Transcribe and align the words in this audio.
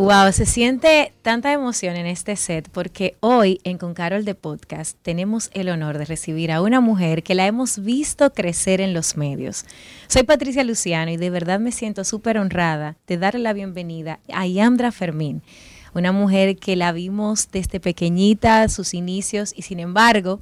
Wow, 0.00 0.32
se 0.32 0.46
siente 0.46 1.12
tanta 1.20 1.52
emoción 1.52 1.94
en 1.94 2.06
este 2.06 2.34
set 2.34 2.70
porque 2.70 3.18
hoy 3.20 3.60
en 3.64 3.76
Con 3.76 3.92
Carol 3.92 4.24
de 4.24 4.34
Podcast 4.34 4.96
tenemos 5.02 5.50
el 5.52 5.68
honor 5.68 5.98
de 5.98 6.06
recibir 6.06 6.52
a 6.52 6.62
una 6.62 6.80
mujer 6.80 7.22
que 7.22 7.34
la 7.34 7.46
hemos 7.46 7.78
visto 7.80 8.32
crecer 8.32 8.80
en 8.80 8.94
los 8.94 9.18
medios. 9.18 9.66
Soy 10.08 10.22
Patricia 10.22 10.64
Luciano 10.64 11.10
y 11.10 11.18
de 11.18 11.28
verdad 11.28 11.60
me 11.60 11.70
siento 11.70 12.04
súper 12.04 12.38
honrada 12.38 12.96
de 13.06 13.18
darle 13.18 13.40
la 13.40 13.52
bienvenida 13.52 14.20
a 14.32 14.46
Yandra 14.46 14.90
Fermín, 14.90 15.42
una 15.92 16.12
mujer 16.12 16.56
que 16.56 16.76
la 16.76 16.92
vimos 16.92 17.50
desde 17.52 17.78
pequeñita, 17.78 18.66
sus 18.70 18.94
inicios 18.94 19.52
y 19.54 19.60
sin 19.60 19.80
embargo, 19.80 20.40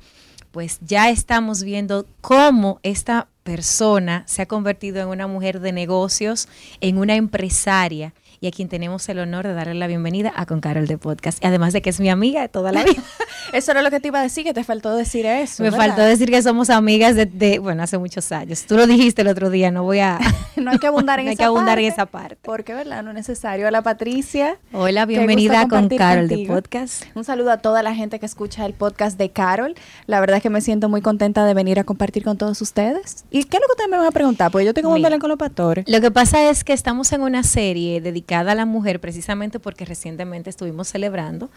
pues 0.53 0.79
ya 0.83 1.11
estamos 1.11 1.65
viendo 1.65 2.07
cómo 2.21 2.79
esta 2.85 3.27
persona 3.43 4.23
se 4.29 4.43
ha 4.43 4.47
convertido 4.47 5.03
en 5.03 5.09
una 5.09 5.27
mujer 5.27 5.59
de 5.59 5.73
negocios, 5.73 6.47
en 6.81 6.97
una 6.97 7.17
empresaria 7.17 8.15
y 8.41 8.47
a 8.47 8.51
quien 8.51 8.69
tenemos 8.69 9.09
el 9.09 9.19
honor 9.19 9.47
de 9.47 9.55
darle 9.55 9.75
la 9.75 9.87
bienvenida 9.87 10.33
a 10.37 10.47
Con 10.47 10.61
Carol 10.61 10.87
de 10.87 10.99
Podcast. 10.99 11.45
Además 11.45 11.73
de 11.73 11.83
que 11.83 11.91
es 11.91 12.01
mi 12.01 12.09
amiga 12.09 12.41
de 12.41 12.49
toda 12.49 12.73
la 12.73 12.85
vida. 12.85 13.03
eso 13.53 13.73
era 13.73 13.83
lo 13.83 13.91
que 13.91 14.01
te 14.01 14.09
iba 14.09 14.21
a 14.21 14.23
decir, 14.23 14.45
que 14.45 14.55
te 14.55 14.65
faltó 14.65 14.95
decir 14.95 15.27
eso. 15.27 15.63
Me 15.63 15.73
faltó 15.73 16.03
decir 16.03 16.31
que 16.31 16.41
somos 16.43 16.71
amigas 16.71 17.17
de, 17.17 17.59
bueno, 17.59 17.83
hace 17.83 17.99
muchos 17.99 18.31
años. 18.31 18.65
Tú 18.65 18.77
lo 18.77 18.87
dijiste 18.87 19.23
el 19.23 19.29
otro 19.29 19.51
día, 19.51 19.71
no 19.71 19.83
voy 19.83 19.99
a... 20.01 20.19
no 20.57 20.71
hay 20.71 20.79
que 20.79 20.87
abundar 20.87 21.19
en, 21.19 21.27
no 21.27 21.31
hay 21.31 21.37
que 21.37 21.45
abundar 21.45 21.79
en 21.79 21.87
esa 21.87 22.07
parte. 22.07 22.39
Porque, 22.43 22.75
¿verdad? 22.75 23.03
No 23.03 23.11
es 23.11 23.17
necesario. 23.17 23.67
Hola, 23.67 23.83
Patricia. 23.83 24.59
Hola, 24.73 25.05
bienvenida 25.07 25.63
a 25.63 25.69
Con 25.69 25.89
Carol 25.89 26.29
de 26.29 26.45
Podcast. 26.47 27.05
Un 27.15 27.25
saludo 27.25 27.51
a 27.51 27.59
toda 27.59 27.83
la 27.83 27.95
gente 27.95 28.21
que 28.21 28.27
escucha 28.27 28.67
el 28.67 28.75
podcast 28.75 29.19
de 29.19 29.31
Carol. 29.31 29.75
La 30.07 30.21
verdad 30.21 30.37
es 30.37 30.43
que 30.43 30.51
me 30.51 30.61
siento 30.61 30.89
muy 30.89 31.01
contenta 31.01 31.45
de 31.45 31.55
venir 31.55 31.81
a 31.81 31.85
compartir 31.85 32.23
con 32.23 32.39
todos 32.39 32.63
ustedes. 32.63 33.25
¿Y 33.31 33.45
qué 33.45 33.57
es 33.57 33.61
lo 33.61 33.67
que 33.67 33.73
ustedes 33.73 33.91
me 33.91 33.97
van 33.97 34.07
a 34.07 34.13
preguntar? 34.13 34.53
Pues 34.53 34.65
yo 34.65 34.75
tengo 34.75 34.91
un 34.91 35.09
con 35.19 35.31
los 35.31 35.39
pastores. 35.39 35.85
Lo 35.89 36.01
que 36.01 36.11
pasa 36.11 36.49
es 36.51 36.63
que 36.63 36.73
estamos 36.73 37.13
en 37.13 37.23
una 37.23 37.43
serie 37.43 38.01
dedicada 38.01 38.28
a 38.35 38.55
la 38.55 38.67
mujer 38.67 39.01
precisamente 39.01 39.61
porque 39.61 39.85
recientemente 39.85 40.51
estuvimos 40.51 40.89
celebrando, 40.89 41.51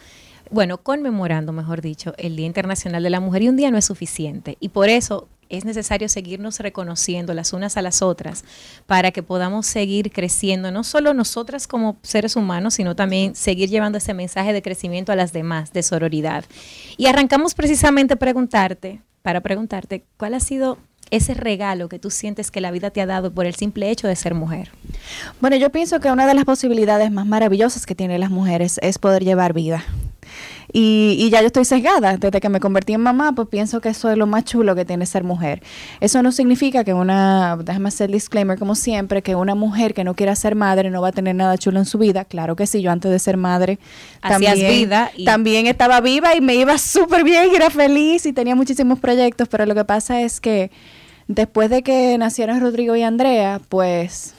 bueno, 0.50 0.78
conmemorando, 0.78 1.52
mejor 1.52 1.82
dicho, 1.82 2.14
el 2.18 2.36
Día 2.36 2.46
Internacional 2.48 3.04
de 3.04 3.10
la 3.10 3.20
Mujer 3.20 3.44
y 3.44 3.50
un 3.50 3.58
día 3.58 3.72
no 3.72 3.78
es 3.78 3.86
suficiente. 3.86 4.58
Y 4.60 4.70
por 4.70 4.90
eso 4.90 5.28
es 5.50 5.66
necesario 5.66 6.08
seguirnos 6.08 6.60
reconociendo 6.60 7.34
las 7.34 7.54
unas 7.54 7.76
a 7.78 7.82
las 7.82 8.02
otras 8.02 8.46
para 8.86 9.12
que 9.12 9.22
podamos 9.22 9.68
seguir 9.68 10.12
creciendo, 10.12 10.72
no 10.72 10.84
solo 10.84 11.14
nosotras 11.14 11.68
como 11.68 11.98
seres 12.02 12.36
humanos, 12.36 12.76
sino 12.76 12.96
también 12.96 13.36
seguir 13.36 13.70
llevando 13.70 13.98
ese 13.98 14.14
mensaje 14.14 14.54
de 14.54 14.62
crecimiento 14.62 15.12
a 15.12 15.16
las 15.16 15.34
demás, 15.34 15.74
de 15.74 15.84
sororidad. 15.84 16.46
Y 16.98 17.08
arrancamos 17.08 17.54
precisamente 17.54 18.16
preguntarte, 18.16 19.02
para 19.22 19.42
preguntarte, 19.42 20.06
¿cuál 20.18 20.34
ha 20.34 20.40
sido 20.40 20.78
ese 21.12 21.34
regalo 21.34 21.90
que 21.90 22.00
tú 22.00 22.10
sientes 22.10 22.52
que 22.52 22.62
la 22.62 22.72
vida 22.72 22.90
te 22.90 23.02
ha 23.02 23.06
dado 23.06 23.32
por 23.32 23.46
el 23.46 23.56
simple 23.56 23.90
hecho 23.92 24.08
de 24.08 24.16
ser 24.16 24.34
mujer? 24.34 24.72
Bueno, 25.40 25.56
yo 25.58 25.70
pienso 25.70 26.00
que 26.00 26.12
una 26.12 26.26
de 26.26 26.34
las 26.34 26.46
posibilidades 26.46 27.12
más 27.12 27.26
maravillosas 27.26 27.86
que 27.86 27.96
tienen 27.96 28.20
las 28.20 28.32
mujeres 28.32 28.80
es 28.82 28.98
poder 28.98 29.24
llevar 29.24 29.54
vida. 29.54 29.84
Y, 30.74 31.30
ya 31.30 31.42
yo 31.42 31.48
estoy 31.48 31.66
sesgada. 31.66 32.18
Desde 32.18 32.40
que 32.40 32.50
me 32.50 32.60
convertí 32.60 32.94
en 32.94 33.02
mamá, 33.02 33.34
pues 33.34 33.48
pienso 33.50 33.82
que 33.82 33.90
eso 33.90 34.10
es 34.10 34.18
lo 34.18 34.28
más 34.28 34.46
chulo 34.46 34.76
que 34.76 34.86
tiene 34.86 35.06
ser 35.06 35.24
mujer. 35.24 35.62
Eso 36.00 36.24
no 36.24 36.32
significa 36.32 36.84
que 36.84 36.94
una, 36.94 37.58
déjame 37.58 37.90
hacer 37.90 38.10
el 38.10 38.14
disclaimer 38.14 38.58
como 38.58 38.76
siempre, 38.76 39.22
que 39.22 39.36
una 39.36 39.56
mujer 39.56 39.94
que 39.94 40.04
no 40.04 40.16
quiera 40.16 40.36
ser 40.36 40.56
madre 40.56 40.90
no 40.90 41.02
va 41.02 41.10
a 41.10 41.12
tener 41.12 41.36
nada 41.36 41.58
chulo 41.58 41.80
en 41.80 41.86
su 41.86 41.98
vida. 41.98 42.26
Claro 42.26 42.56
que 42.56 42.68
sí, 42.68 42.82
yo 42.82 42.92
antes 42.92 43.12
de 43.12 43.20
ser 43.20 43.38
madre 43.38 43.80
también, 44.22 44.56
vida 44.56 45.12
también 45.26 45.68
estaba 45.68 46.00
viva 46.00 46.36
y 46.36 46.42
me 46.42 46.56
iba 46.56 46.78
súper 46.78 47.24
bien 47.24 47.50
y 47.52 47.56
era 47.56 47.70
feliz 47.70 48.26
y 48.26 48.34
tenía 48.34 48.56
muchísimos 48.56 49.00
proyectos, 49.00 49.48
pero 49.50 49.66
lo 49.66 49.76
que 49.76 49.84
pasa 49.84 50.22
es 50.22 50.40
que 50.40 50.72
después 51.36 51.70
de 51.70 51.84
que 51.84 52.18
nacieron 52.18 52.60
Rodrigo 52.60 52.96
y 52.96 53.04
Andrea, 53.04 53.62
pues 53.70 54.34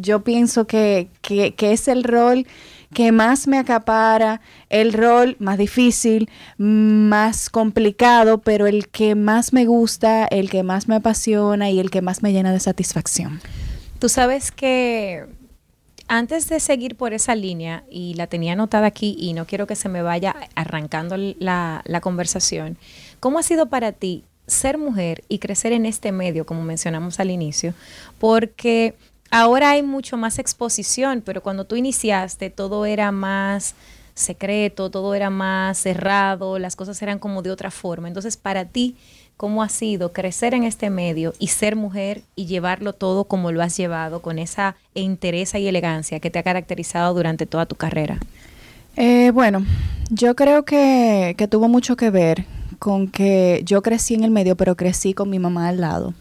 yo 0.00 0.22
pienso 0.22 0.66
que, 0.66 1.08
que, 1.22 1.54
es 1.72 1.88
el 1.88 2.04
rol 2.04 2.46
que 2.92 3.12
más 3.12 3.46
me 3.46 3.58
acapara, 3.58 4.40
el 4.70 4.92
rol 4.92 5.36
más 5.38 5.58
difícil, 5.58 6.28
más 6.56 7.50
complicado, 7.50 8.38
pero 8.38 8.66
el 8.66 8.88
que 8.88 9.14
más 9.14 9.52
me 9.52 9.66
gusta, 9.66 10.26
el 10.26 10.50
que 10.50 10.62
más 10.62 10.88
me 10.88 10.96
apasiona 10.96 11.70
y 11.70 11.80
el 11.80 11.90
que 11.90 12.02
más 12.02 12.22
me 12.22 12.32
llena 12.32 12.52
de 12.52 12.60
satisfacción. 12.60 13.40
Tú 13.98 14.08
sabes 14.08 14.50
que 14.52 15.26
antes 16.06 16.48
de 16.48 16.60
seguir 16.60 16.96
por 16.96 17.12
esa 17.12 17.34
línea, 17.34 17.84
y 17.90 18.14
la 18.14 18.26
tenía 18.26 18.54
anotada 18.54 18.86
aquí 18.86 19.14
y 19.18 19.34
no 19.34 19.46
quiero 19.46 19.66
que 19.66 19.76
se 19.76 19.90
me 19.90 20.00
vaya 20.00 20.34
arrancando 20.54 21.16
la, 21.16 21.82
la 21.84 22.00
conversación, 22.00 22.78
¿cómo 23.20 23.38
ha 23.38 23.42
sido 23.42 23.66
para 23.68 23.92
ti 23.92 24.24
ser 24.48 24.78
mujer 24.78 25.22
y 25.28 25.38
crecer 25.38 25.72
en 25.72 25.86
este 25.86 26.10
medio, 26.10 26.44
como 26.44 26.64
mencionamos 26.64 27.20
al 27.20 27.30
inicio, 27.30 27.74
porque 28.18 28.94
ahora 29.30 29.70
hay 29.70 29.82
mucho 29.82 30.16
más 30.16 30.38
exposición, 30.38 31.22
pero 31.24 31.42
cuando 31.42 31.64
tú 31.64 31.76
iniciaste 31.76 32.50
todo 32.50 32.86
era 32.86 33.12
más 33.12 33.74
secreto, 34.14 34.90
todo 34.90 35.14
era 35.14 35.30
más 35.30 35.78
cerrado, 35.78 36.58
las 36.58 36.74
cosas 36.74 37.00
eran 37.02 37.18
como 37.20 37.42
de 37.42 37.52
otra 37.52 37.70
forma. 37.70 38.08
Entonces, 38.08 38.36
para 38.36 38.64
ti, 38.64 38.96
¿cómo 39.36 39.62
ha 39.62 39.68
sido 39.68 40.12
crecer 40.12 40.54
en 40.54 40.64
este 40.64 40.90
medio 40.90 41.34
y 41.38 41.48
ser 41.48 41.76
mujer 41.76 42.22
y 42.34 42.46
llevarlo 42.46 42.94
todo 42.94 43.24
como 43.24 43.52
lo 43.52 43.62
has 43.62 43.76
llevado, 43.76 44.20
con 44.20 44.40
esa 44.40 44.74
entereza 44.94 45.60
y 45.60 45.68
elegancia 45.68 46.18
que 46.18 46.30
te 46.30 46.40
ha 46.40 46.42
caracterizado 46.42 47.14
durante 47.14 47.46
toda 47.46 47.66
tu 47.66 47.76
carrera? 47.76 48.18
Eh, 48.96 49.30
bueno, 49.32 49.64
yo 50.10 50.34
creo 50.34 50.64
que, 50.64 51.34
que 51.38 51.46
tuvo 51.46 51.68
mucho 51.68 51.96
que 51.96 52.10
ver 52.10 52.44
con 52.78 53.08
que 53.08 53.62
yo 53.64 53.82
crecí 53.82 54.14
en 54.14 54.24
el 54.24 54.30
medio, 54.30 54.56
pero 54.56 54.76
crecí 54.76 55.14
con 55.14 55.30
mi 55.30 55.38
mamá 55.38 55.68
al 55.68 55.80
lado. 55.80 56.14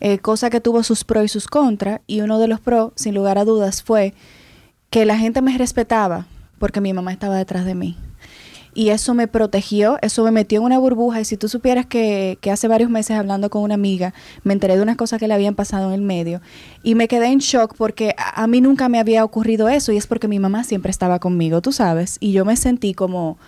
Eh, 0.00 0.18
cosa 0.18 0.50
que 0.50 0.60
tuvo 0.60 0.82
sus 0.82 1.04
pros 1.04 1.24
y 1.24 1.28
sus 1.28 1.46
contras, 1.46 2.00
y 2.06 2.20
uno 2.20 2.38
de 2.38 2.48
los 2.48 2.60
pros, 2.60 2.92
sin 2.96 3.14
lugar 3.14 3.38
a 3.38 3.44
dudas, 3.44 3.82
fue 3.82 4.14
que 4.90 5.06
la 5.06 5.18
gente 5.18 5.42
me 5.42 5.56
respetaba 5.56 6.26
porque 6.58 6.80
mi 6.80 6.92
mamá 6.92 7.12
estaba 7.12 7.36
detrás 7.36 7.64
de 7.64 7.74
mí. 7.74 7.96
Y 8.76 8.90
eso 8.90 9.14
me 9.14 9.26
protegió, 9.26 9.98
eso 10.02 10.22
me 10.22 10.30
metió 10.30 10.58
en 10.58 10.66
una 10.66 10.78
burbuja. 10.78 11.18
Y 11.22 11.24
si 11.24 11.38
tú 11.38 11.48
supieras 11.48 11.86
que, 11.86 12.36
que 12.42 12.50
hace 12.50 12.68
varios 12.68 12.90
meses 12.90 13.16
hablando 13.16 13.48
con 13.48 13.62
una 13.62 13.72
amiga, 13.72 14.12
me 14.44 14.52
enteré 14.52 14.76
de 14.76 14.82
unas 14.82 14.96
cosas 14.96 15.18
que 15.18 15.26
le 15.26 15.32
habían 15.32 15.54
pasado 15.54 15.88
en 15.88 15.94
el 15.94 16.02
medio. 16.02 16.42
Y 16.82 16.94
me 16.94 17.08
quedé 17.08 17.28
en 17.28 17.38
shock 17.38 17.74
porque 17.74 18.14
a, 18.18 18.42
a 18.42 18.46
mí 18.46 18.60
nunca 18.60 18.90
me 18.90 18.98
había 18.98 19.24
ocurrido 19.24 19.70
eso. 19.70 19.92
Y 19.92 19.96
es 19.96 20.06
porque 20.06 20.28
mi 20.28 20.38
mamá 20.38 20.62
siempre 20.62 20.90
estaba 20.90 21.20
conmigo, 21.20 21.62
tú 21.62 21.72
sabes. 21.72 22.18
Y 22.20 22.32
yo 22.32 22.44
me 22.44 22.54
sentí 22.54 22.92
como, 22.92 23.38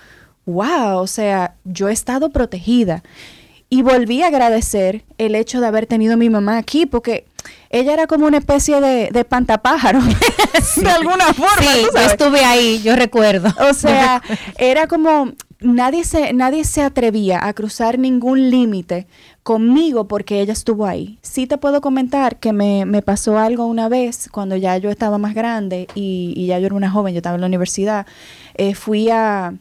wow, 0.49 0.99
o 0.99 1.07
sea, 1.07 1.55
yo 1.65 1.89
he 1.89 1.93
estado 1.93 2.31
protegida. 2.31 3.03
Y 3.71 3.83
volví 3.83 4.23
a 4.23 4.29
agradecer 4.29 5.05
el 5.19 5.35
hecho 5.35 5.61
de 5.61 5.67
haber 5.67 5.87
tenido 5.87 6.15
a 6.15 6.17
mi 6.17 6.31
mamá 6.31 6.57
aquí, 6.57 6.87
porque 6.87 7.27
ella 7.69 7.93
era 7.93 8.07
como 8.07 8.27
una 8.27 8.39
especie 8.39 8.81
de, 8.81 9.11
de 9.13 9.25
pantapájaro, 9.27 10.01
de 10.77 10.91
alguna 10.91 11.35
forma. 11.35 11.73
Sí, 11.73 11.87
yo 11.95 12.01
estuve 12.01 12.45
ahí, 12.45 12.81
yo 12.83 12.97
recuerdo. 12.97 13.55
O 13.69 13.75
sea, 13.75 14.23
era 14.57 14.87
como, 14.87 15.33
nadie 15.61 16.05
se, 16.05 16.33
nadie 16.33 16.65
se 16.65 16.81
atrevía 16.81 17.47
a 17.47 17.53
cruzar 17.53 17.99
ningún 17.99 18.51
límite 18.51 19.07
conmigo 19.43 20.09
porque 20.09 20.41
ella 20.41 20.55
estuvo 20.55 20.87
ahí. 20.87 21.19
Sí 21.21 21.47
te 21.47 21.59
puedo 21.59 21.83
comentar 21.83 22.37
que 22.37 22.55
me, 22.55 22.87
me, 22.87 23.03
pasó 23.03 23.39
algo 23.39 23.67
una 23.67 23.91
vez 23.91 24.31
cuando 24.31 24.57
ya 24.57 24.79
yo 24.79 24.89
estaba 24.89 25.19
más 25.19 25.35
grande 25.35 25.89
y, 25.95 26.33
y 26.37 26.47
ya 26.47 26.59
yo 26.59 26.67
era 26.67 26.75
una 26.75 26.91
joven, 26.91 27.13
yo 27.13 27.19
estaba 27.19 27.35
en 27.35 27.43
la 27.43 27.49
universidad. 27.49 28.07
Eh, 28.55 28.75
fui 28.75 29.11
a, 29.11 29.53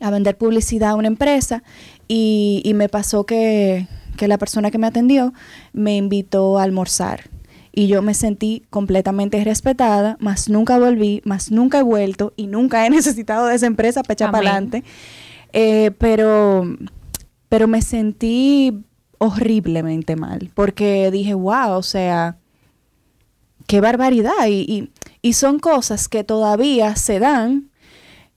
a 0.00 0.10
vender 0.10 0.36
publicidad 0.36 0.90
a 0.90 0.94
una 0.94 1.08
empresa 1.08 1.62
y, 2.08 2.62
y 2.64 2.74
me 2.74 2.88
pasó 2.88 3.24
que, 3.24 3.86
que, 4.16 4.28
la 4.28 4.38
persona 4.38 4.70
que 4.70 4.78
me 4.78 4.86
atendió 4.86 5.32
me 5.72 5.96
invitó 5.96 6.58
a 6.58 6.62
almorzar. 6.62 7.30
Y 7.72 7.88
yo 7.88 8.00
me 8.00 8.14
sentí 8.14 8.62
completamente 8.70 9.42
respetada, 9.44 10.16
más 10.18 10.48
nunca 10.48 10.78
volví, 10.78 11.20
más 11.24 11.50
nunca 11.50 11.80
he 11.80 11.82
vuelto 11.82 12.32
y 12.36 12.46
nunca 12.46 12.86
he 12.86 12.90
necesitado 12.90 13.46
de 13.46 13.54
esa 13.56 13.66
empresa 13.66 14.02
para 14.02 14.14
echar 14.14 14.30
para 14.30 14.50
adelante. 14.50 14.84
Eh, 15.52 15.90
pero, 15.98 16.64
pero 17.48 17.68
me 17.68 17.82
sentí 17.82 18.84
horriblemente 19.18 20.16
mal, 20.16 20.50
porque 20.54 21.10
dije, 21.10 21.34
wow, 21.34 21.72
o 21.72 21.82
sea, 21.82 22.36
qué 23.66 23.80
barbaridad. 23.80 24.46
Y, 24.48 24.60
y, 24.62 24.90
y 25.22 25.32
son 25.32 25.58
cosas 25.58 26.08
que 26.08 26.24
todavía 26.24 26.96
se 26.96 27.18
dan 27.18 27.70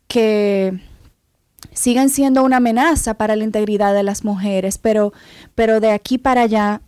que 0.07 0.79
siguen 1.73 2.09
siendo 2.09 2.43
una 2.43 2.57
amenaza 2.57 3.13
para 3.13 3.35
la 3.35 3.43
integridad 3.43 3.93
de 3.93 4.03
las 4.03 4.23
mujeres, 4.23 4.77
pero, 4.77 5.13
pero 5.55 5.79
de 5.79 5.91
aquí 5.91 6.17
para 6.17 6.41
allá 6.41 6.81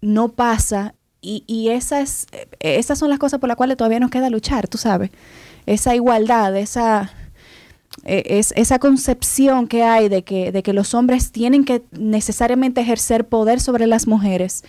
no 0.00 0.28
pasa 0.28 0.94
y, 1.20 1.44
y 1.46 1.70
esas, 1.70 2.26
esas 2.60 2.98
son 2.98 3.10
las 3.10 3.18
cosas 3.18 3.40
por 3.40 3.48
las 3.48 3.56
cuales 3.56 3.76
todavía 3.76 4.00
nos 4.00 4.10
queda 4.10 4.30
luchar, 4.30 4.68
tú 4.68 4.78
sabes. 4.78 5.10
Esa 5.66 5.94
igualdad, 5.94 6.56
esa, 6.56 7.12
e, 8.04 8.38
es, 8.38 8.52
esa 8.56 8.78
concepción 8.78 9.66
que 9.66 9.82
hay 9.82 10.08
de 10.08 10.22
que, 10.22 10.52
de 10.52 10.62
que 10.62 10.72
los 10.72 10.94
hombres 10.94 11.32
tienen 11.32 11.64
que 11.64 11.82
necesariamente 11.92 12.80
ejercer 12.80 13.26
poder 13.26 13.60
sobre 13.60 13.86
las 13.86 14.06
mujeres 14.06 14.64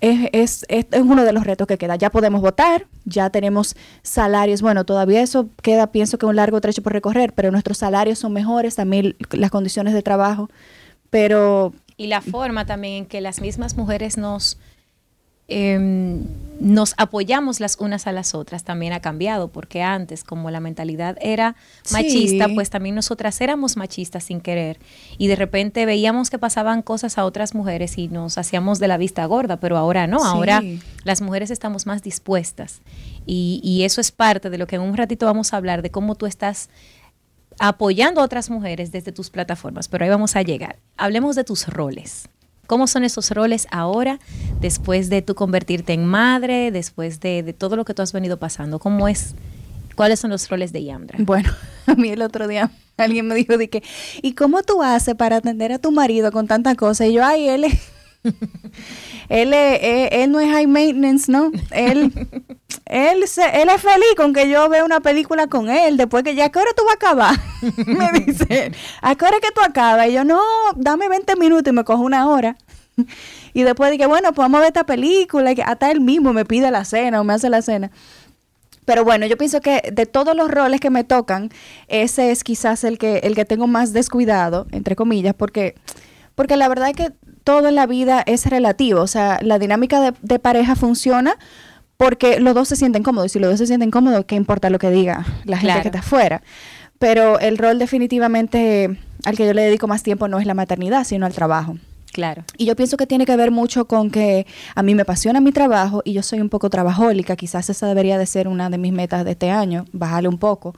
es, 0.00 0.28
es, 0.32 0.66
es, 0.68 0.86
uno 1.00 1.24
de 1.24 1.32
los 1.32 1.44
retos 1.44 1.66
que 1.66 1.78
queda. 1.78 1.96
Ya 1.96 2.10
podemos 2.10 2.40
votar, 2.40 2.86
ya 3.04 3.30
tenemos 3.30 3.76
salarios. 4.02 4.62
Bueno, 4.62 4.84
todavía 4.84 5.22
eso 5.22 5.48
queda, 5.62 5.92
pienso 5.92 6.18
que 6.18 6.26
un 6.26 6.36
largo 6.36 6.60
trecho 6.60 6.82
por 6.82 6.92
recorrer, 6.92 7.32
pero 7.32 7.50
nuestros 7.50 7.78
salarios 7.78 8.18
son 8.18 8.32
mejores, 8.32 8.76
también 8.76 9.16
las 9.32 9.50
condiciones 9.50 9.94
de 9.94 10.02
trabajo. 10.02 10.50
Pero. 11.10 11.72
Y 11.96 12.08
la 12.08 12.20
forma 12.20 12.66
también 12.66 12.94
en 12.94 13.06
que 13.06 13.20
las 13.20 13.40
mismas 13.40 13.76
mujeres 13.76 14.18
nos 14.18 14.58
eh, 15.48 16.20
nos 16.58 16.94
apoyamos 16.96 17.60
las 17.60 17.76
unas 17.78 18.06
a 18.06 18.12
las 18.12 18.34
otras 18.34 18.64
también 18.64 18.92
ha 18.92 19.00
cambiado, 19.00 19.48
porque 19.48 19.82
antes, 19.82 20.24
como 20.24 20.50
la 20.50 20.60
mentalidad 20.60 21.18
era 21.20 21.54
machista, 21.92 22.48
pues 22.54 22.70
también 22.70 22.94
nosotras 22.94 23.40
éramos 23.40 23.76
machistas 23.76 24.24
sin 24.24 24.40
querer. 24.40 24.78
Y 25.18 25.26
de 25.28 25.36
repente 25.36 25.84
veíamos 25.84 26.30
que 26.30 26.38
pasaban 26.38 26.82
cosas 26.82 27.18
a 27.18 27.24
otras 27.24 27.54
mujeres 27.54 27.98
y 27.98 28.08
nos 28.08 28.38
hacíamos 28.38 28.78
de 28.78 28.88
la 28.88 28.96
vista 28.96 29.24
gorda, 29.26 29.60
pero 29.60 29.76
ahora 29.76 30.06
no, 30.06 30.24
ahora 30.24 30.62
las 31.04 31.20
mujeres 31.20 31.50
estamos 31.50 31.86
más 31.86 32.02
dispuestas. 32.02 32.80
Y, 33.26 33.60
y 33.62 33.84
eso 33.84 34.00
es 34.00 34.10
parte 34.10 34.50
de 34.50 34.58
lo 34.58 34.66
que 34.66 34.76
en 34.76 34.82
un 34.82 34.96
ratito 34.96 35.26
vamos 35.26 35.52
a 35.52 35.58
hablar, 35.58 35.82
de 35.82 35.90
cómo 35.90 36.14
tú 36.14 36.26
estás 36.26 36.70
apoyando 37.58 38.20
a 38.20 38.24
otras 38.24 38.50
mujeres 38.50 38.92
desde 38.92 39.12
tus 39.12 39.30
plataformas, 39.30 39.88
pero 39.88 40.04
ahí 40.04 40.10
vamos 40.10 40.36
a 40.36 40.42
llegar. 40.42 40.78
Hablemos 40.96 41.36
de 41.36 41.44
tus 41.44 41.68
roles. 41.68 42.28
¿Cómo 42.66 42.86
son 42.86 43.04
esos 43.04 43.30
roles 43.30 43.66
ahora, 43.70 44.18
después 44.60 45.08
de 45.08 45.22
tú 45.22 45.34
convertirte 45.34 45.92
en 45.92 46.04
madre, 46.04 46.70
después 46.70 47.20
de, 47.20 47.54
todo 47.56 47.76
lo 47.76 47.84
que 47.84 47.94
tú 47.94 48.02
has 48.02 48.12
venido 48.12 48.38
pasando? 48.38 48.78
¿Cómo 48.78 49.08
es? 49.08 49.34
¿Cuáles 49.94 50.20
son 50.20 50.30
los 50.30 50.48
roles 50.48 50.72
de 50.72 50.84
Yandra? 50.84 51.18
Bueno, 51.22 51.50
a 51.86 51.94
mí 51.94 52.10
el 52.10 52.22
otro 52.22 52.48
día 52.48 52.70
alguien 52.96 53.26
me 53.26 53.34
dijo 53.34 53.56
de 53.56 53.68
que, 53.68 53.82
¿y 54.22 54.32
cómo 54.34 54.62
tú 54.62 54.82
haces 54.82 55.14
para 55.14 55.36
atender 55.36 55.72
a 55.72 55.78
tu 55.78 55.92
marido 55.92 56.32
con 56.32 56.46
tantas 56.46 56.76
cosas? 56.76 57.08
Y 57.08 57.14
yo, 57.14 57.24
ay, 57.24 57.48
él 57.48 57.64
él, 59.28 59.52
él, 59.52 60.30
no 60.30 60.40
es 60.40 60.50
high 60.50 60.66
maintenance, 60.66 61.30
¿no? 61.30 61.50
Él, 61.70 62.12
él, 62.86 63.28
se, 63.28 63.62
él 63.62 63.68
es 63.68 63.80
feliz 63.80 64.14
con 64.16 64.32
que 64.32 64.48
yo 64.48 64.68
vea 64.68 64.84
una 64.84 65.00
película 65.00 65.46
con 65.46 65.68
él, 65.68 65.96
después 65.96 66.22
que 66.24 66.34
ya, 66.34 66.46
¿a 66.46 66.48
qué 66.50 66.58
hora 66.58 66.70
tú 66.76 66.84
vas 66.84 66.94
a 66.94 66.96
acabar? 66.96 67.36
me 67.86 68.20
dice, 68.20 68.72
¿a 69.02 69.14
qué 69.14 69.24
hora 69.24 69.40
que 69.40 69.52
tú 69.54 69.60
acabas? 69.62 70.08
Y 70.08 70.12
yo, 70.12 70.24
no, 70.24 70.40
dame 70.76 71.08
20 71.08 71.36
minutos 71.36 71.72
y 71.72 71.74
me 71.74 71.84
cojo 71.84 72.02
una 72.02 72.28
hora. 72.28 72.56
y 73.52 73.62
después 73.62 73.90
dije, 73.90 74.06
bueno, 74.06 74.32
pues 74.32 74.44
vamos 74.44 74.58
a 74.58 74.60
ver 74.60 74.68
esta 74.68 74.84
película, 74.84 75.52
y 75.52 75.60
hasta 75.60 75.90
él 75.90 76.00
mismo 76.00 76.32
me 76.32 76.44
pide 76.44 76.70
la 76.70 76.84
cena 76.84 77.20
o 77.20 77.24
me 77.24 77.34
hace 77.34 77.50
la 77.50 77.62
cena. 77.62 77.90
Pero 78.86 79.04
bueno, 79.04 79.26
yo 79.26 79.36
pienso 79.36 79.60
que 79.60 79.82
de 79.92 80.06
todos 80.06 80.34
los 80.36 80.48
roles 80.48 80.80
que 80.80 80.90
me 80.90 81.02
tocan, 81.02 81.50
ese 81.88 82.30
es 82.30 82.44
quizás 82.44 82.84
el 82.84 82.98
que, 82.98 83.18
el 83.18 83.34
que 83.34 83.44
tengo 83.44 83.66
más 83.66 83.92
descuidado, 83.92 84.66
entre 84.70 84.94
comillas, 84.94 85.34
porque, 85.34 85.74
porque 86.36 86.56
la 86.56 86.68
verdad 86.68 86.90
es 86.90 86.96
que 86.96 87.12
todo 87.46 87.68
en 87.68 87.76
la 87.76 87.86
vida 87.86 88.24
es 88.26 88.44
relativo. 88.46 89.00
O 89.02 89.06
sea, 89.06 89.38
la 89.40 89.60
dinámica 89.60 90.00
de, 90.00 90.12
de 90.20 90.40
pareja 90.40 90.74
funciona 90.74 91.36
porque 91.96 92.40
los 92.40 92.56
dos 92.56 92.66
se 92.66 92.74
sienten 92.74 93.04
cómodos. 93.04 93.26
Y 93.26 93.28
si 93.34 93.38
los 93.38 93.50
dos 93.50 93.60
se 93.60 93.68
sienten 93.68 93.92
cómodos, 93.92 94.24
¿qué 94.24 94.34
importa 94.34 94.68
lo 94.68 94.80
que 94.80 94.90
diga 94.90 95.24
la 95.44 95.56
gente 95.56 95.82
que 95.82 95.88
está 95.88 96.00
afuera? 96.00 96.42
Pero 96.98 97.38
el 97.38 97.56
rol 97.56 97.78
definitivamente 97.78 98.98
al 99.24 99.36
que 99.36 99.46
yo 99.46 99.54
le 99.54 99.62
dedico 99.62 99.86
más 99.86 100.02
tiempo 100.02 100.26
no 100.26 100.40
es 100.40 100.46
la 100.46 100.54
maternidad, 100.54 101.04
sino 101.04 101.24
al 101.24 101.34
trabajo. 101.34 101.76
Claro. 102.12 102.42
Y 102.56 102.66
yo 102.66 102.74
pienso 102.74 102.96
que 102.96 103.06
tiene 103.06 103.26
que 103.26 103.36
ver 103.36 103.52
mucho 103.52 103.86
con 103.86 104.10
que 104.10 104.44
a 104.74 104.82
mí 104.82 104.96
me 104.96 105.02
apasiona 105.02 105.40
mi 105.40 105.52
trabajo 105.52 106.02
y 106.04 106.14
yo 106.14 106.24
soy 106.24 106.40
un 106.40 106.48
poco 106.48 106.68
trabajólica. 106.68 107.36
Quizás 107.36 107.70
esa 107.70 107.86
debería 107.86 108.18
de 108.18 108.26
ser 108.26 108.48
una 108.48 108.70
de 108.70 108.78
mis 108.78 108.92
metas 108.92 109.24
de 109.24 109.32
este 109.32 109.50
año, 109.50 109.84
bajarle 109.92 110.28
un 110.28 110.38
poco. 110.38 110.74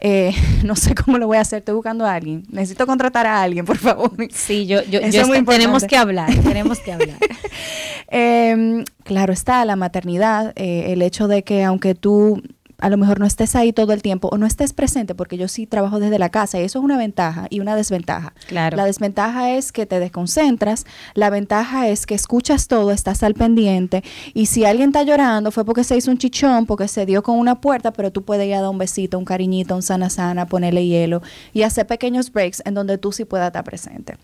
Eh, 0.00 0.34
no 0.64 0.76
sé 0.76 0.94
cómo 0.94 1.18
lo 1.18 1.26
voy 1.26 1.38
a 1.38 1.40
hacer, 1.40 1.60
estoy 1.60 1.74
buscando 1.74 2.04
a 2.06 2.14
alguien. 2.14 2.44
Necesito 2.50 2.86
contratar 2.86 3.26
a 3.26 3.42
alguien, 3.42 3.64
por 3.64 3.78
favor. 3.78 4.12
Sí, 4.32 4.66
yo, 4.66 4.82
yo, 4.84 5.00
tenemos 5.44 5.84
que 5.84 5.96
hablar, 5.96 6.30
tenemos 6.42 6.78
que 6.80 6.92
hablar. 6.92 7.18
Em, 8.08 8.84
claro 9.04 9.32
está, 9.32 9.64
la 9.64 9.76
maternidad, 9.76 10.52
eh, 10.56 10.92
el 10.92 11.02
hecho 11.02 11.28
de 11.28 11.42
que 11.42 11.64
aunque 11.64 11.94
tú 11.94 12.42
a 12.78 12.90
lo 12.90 12.96
mejor 12.96 13.20
no 13.20 13.26
estés 13.26 13.56
ahí 13.56 13.72
todo 13.72 13.92
el 13.92 14.02
tiempo 14.02 14.28
o 14.30 14.38
no 14.38 14.46
estés 14.46 14.72
presente, 14.72 15.14
porque 15.14 15.38
yo 15.38 15.48
sí 15.48 15.66
trabajo 15.66 15.98
desde 16.00 16.18
la 16.18 16.28
casa 16.28 16.60
y 16.60 16.64
eso 16.64 16.78
es 16.78 16.84
una 16.84 16.98
ventaja 16.98 17.46
y 17.50 17.60
una 17.60 17.74
desventaja. 17.74 18.34
Claro. 18.46 18.76
La 18.76 18.84
desventaja 18.84 19.52
es 19.52 19.72
que 19.72 19.86
te 19.86 19.98
desconcentras, 19.98 20.84
la 21.14 21.30
ventaja 21.30 21.88
es 21.88 22.06
que 22.06 22.14
escuchas 22.14 22.68
todo, 22.68 22.90
estás 22.90 23.22
al 23.22 23.34
pendiente 23.34 24.04
y 24.34 24.46
si 24.46 24.64
alguien 24.64 24.90
está 24.90 25.02
llorando 25.02 25.50
fue 25.50 25.64
porque 25.64 25.84
se 25.84 25.96
hizo 25.96 26.10
un 26.10 26.18
chichón, 26.18 26.66
porque 26.66 26.88
se 26.88 27.06
dio 27.06 27.22
con 27.22 27.38
una 27.38 27.60
puerta, 27.60 27.92
pero 27.92 28.10
tú 28.10 28.22
puedes 28.22 28.46
ir 28.46 28.54
a 28.54 28.60
dar 28.60 28.70
un 28.70 28.78
besito, 28.78 29.18
un 29.18 29.24
cariñito, 29.24 29.74
un 29.74 29.82
sana 29.82 30.10
sana, 30.10 30.46
ponerle 30.46 30.86
hielo 30.86 31.22
y 31.52 31.62
hacer 31.62 31.86
pequeños 31.86 32.32
breaks 32.32 32.62
en 32.64 32.74
donde 32.74 32.98
tú 32.98 33.12
sí 33.12 33.24
puedas 33.24 33.46
estar 33.48 33.64
presente. 33.64 34.16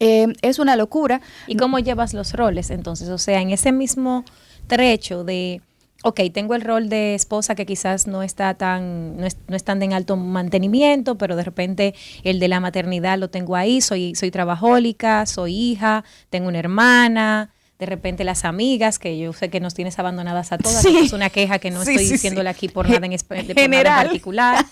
Eh, 0.00 0.28
es 0.42 0.58
una 0.58 0.76
locura. 0.76 1.20
¿Y 1.46 1.56
cómo 1.56 1.78
llevas 1.78 2.14
los 2.14 2.32
roles 2.32 2.70
entonces? 2.70 3.08
O 3.08 3.18
sea, 3.18 3.40
en 3.40 3.50
ese 3.50 3.72
mismo 3.72 4.24
trecho 4.68 5.24
de 5.24 5.60
ok, 6.02 6.20
tengo 6.32 6.54
el 6.54 6.62
rol 6.62 6.88
de 6.88 7.14
esposa 7.14 7.54
que 7.54 7.66
quizás 7.66 8.06
no 8.06 8.22
está 8.22 8.54
tan, 8.54 9.16
no 9.16 9.26
es, 9.26 9.36
no 9.48 9.58
tan 9.58 9.82
en 9.82 9.92
alto 9.92 10.16
mantenimiento, 10.16 11.18
pero 11.18 11.36
de 11.36 11.42
repente 11.42 11.94
el 12.22 12.38
de 12.38 12.48
la 12.48 12.60
maternidad 12.60 13.18
lo 13.18 13.30
tengo 13.30 13.56
ahí, 13.56 13.80
soy, 13.80 14.14
soy 14.14 14.30
trabajólica, 14.30 15.26
soy 15.26 15.54
hija, 15.54 16.04
tengo 16.30 16.48
una 16.48 16.60
hermana, 16.60 17.50
de 17.78 17.86
repente 17.86 18.24
las 18.24 18.44
amigas, 18.44 18.98
que 18.98 19.18
yo 19.18 19.32
sé 19.32 19.50
que 19.50 19.60
nos 19.60 19.74
tienes 19.74 19.98
abandonadas 19.98 20.52
a 20.52 20.58
todas, 20.58 20.84
es 20.84 21.12
una 21.12 21.30
queja 21.30 21.58
que 21.58 21.70
no 21.70 21.82
estoy 21.82 22.08
diciéndole 22.08 22.48
aquí 22.48 22.68
por 22.68 22.88
nada 22.88 23.06
en, 23.06 23.18
General. 23.54 24.06
particular. 24.06 24.64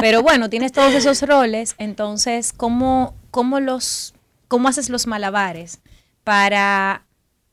Pero 0.00 0.22
bueno, 0.22 0.50
tienes 0.50 0.72
todos 0.72 0.92
esos 0.92 1.22
roles, 1.22 1.74
entonces, 1.78 2.52
¿cómo, 2.52 3.14
cómo 3.30 3.60
los, 3.60 4.14
cómo 4.48 4.68
haces 4.68 4.88
los 4.88 5.06
malabares 5.06 5.80
para 6.24 7.04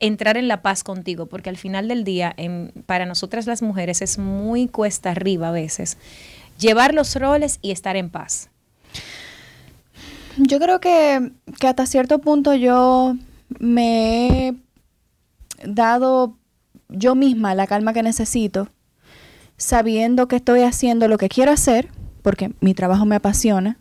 entrar 0.02 0.36
en 0.36 0.48
la 0.48 0.62
paz 0.62 0.82
contigo, 0.82 1.26
porque 1.26 1.48
al 1.48 1.56
final 1.56 1.88
del 1.88 2.04
día, 2.04 2.34
para 2.86 3.06
nosotras 3.06 3.46
las 3.46 3.62
mujeres 3.62 4.02
es 4.02 4.18
muy 4.18 4.66
cuesta 4.66 5.12
arriba 5.12 5.48
a 5.48 5.52
veces 5.52 5.96
llevar 6.58 6.92
los 6.92 7.16
roles 7.16 7.58
y 7.62 7.70
estar 7.70 7.96
en 7.96 8.10
paz. 8.10 8.50
Yo 10.36 10.58
creo 10.58 10.80
que, 10.80 11.32
que 11.58 11.68
hasta 11.68 11.86
cierto 11.86 12.18
punto 12.18 12.54
yo 12.54 13.16
me 13.58 14.48
he 14.48 14.54
dado 15.64 16.36
yo 16.88 17.14
misma 17.14 17.54
la 17.54 17.66
calma 17.66 17.92
que 17.92 18.02
necesito, 18.02 18.68
sabiendo 19.56 20.26
que 20.26 20.36
estoy 20.36 20.62
haciendo 20.62 21.06
lo 21.08 21.16
que 21.16 21.28
quiero 21.28 21.52
hacer, 21.52 21.88
porque 22.22 22.52
mi 22.60 22.74
trabajo 22.74 23.06
me 23.06 23.16
apasiona, 23.16 23.78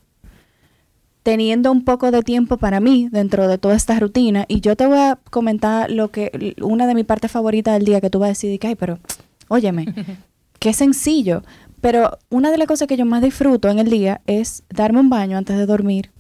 teniendo 1.24 1.72
un 1.72 1.84
poco 1.84 2.12
de 2.12 2.24
tiempo 2.24 2.58
para 2.58 2.80
mí 2.80 3.10
dentro 3.12 3.48
de 3.48 3.58
toda 3.58 3.76
esta 3.76 4.00
rutina. 4.00 4.46
Y 4.48 4.62
yo 4.62 4.76
te 4.76 4.88
voy 4.88 5.00
a 5.00 5.20
comentar 5.30 5.92
lo 5.92 6.10
que, 6.10 6.56
una 6.62 6.88
de 6.88 6.96
mis 6.96 7.06
partes 7.06 7.32
favoritas 7.32 7.74
del 7.76 7.86
día 7.86 8.02
que 8.02 8.10
tú 8.10 8.20
vas 8.20 8.28
a 8.28 8.30
decir, 8.30 8.60
que, 8.60 8.68
ay, 8.68 8.76
pero, 8.76 9.00
óyeme, 9.48 9.94
qué 10.60 10.74
sencillo. 10.74 11.44
Pero 11.80 12.18
una 12.30 12.52
de 12.52 12.58
las 12.58 12.68
cosas 12.68 12.88
que 12.88 12.98
yo 12.98 13.06
más 13.06 13.22
disfruto 13.22 13.70
en 13.70 13.80
el 13.80 13.90
día 13.90 14.22
es 14.28 14.64
darme 14.70 15.00
un 15.00 15.10
baño 15.10 15.38
antes 15.38 15.58
de 15.58 15.66
dormir 15.66 16.12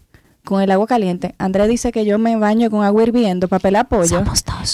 con 0.43 0.61
el 0.61 0.71
agua 0.71 0.87
caliente. 0.87 1.35
Andrés 1.37 1.69
dice 1.69 1.91
que 1.91 2.03
yo 2.03 2.17
me 2.17 2.35
baño 2.35 2.69
con 2.69 2.83
agua 2.83 3.03
hirviendo 3.03 3.47
para 3.47 3.59
pelar 3.59 3.87
pollo. 3.87 4.23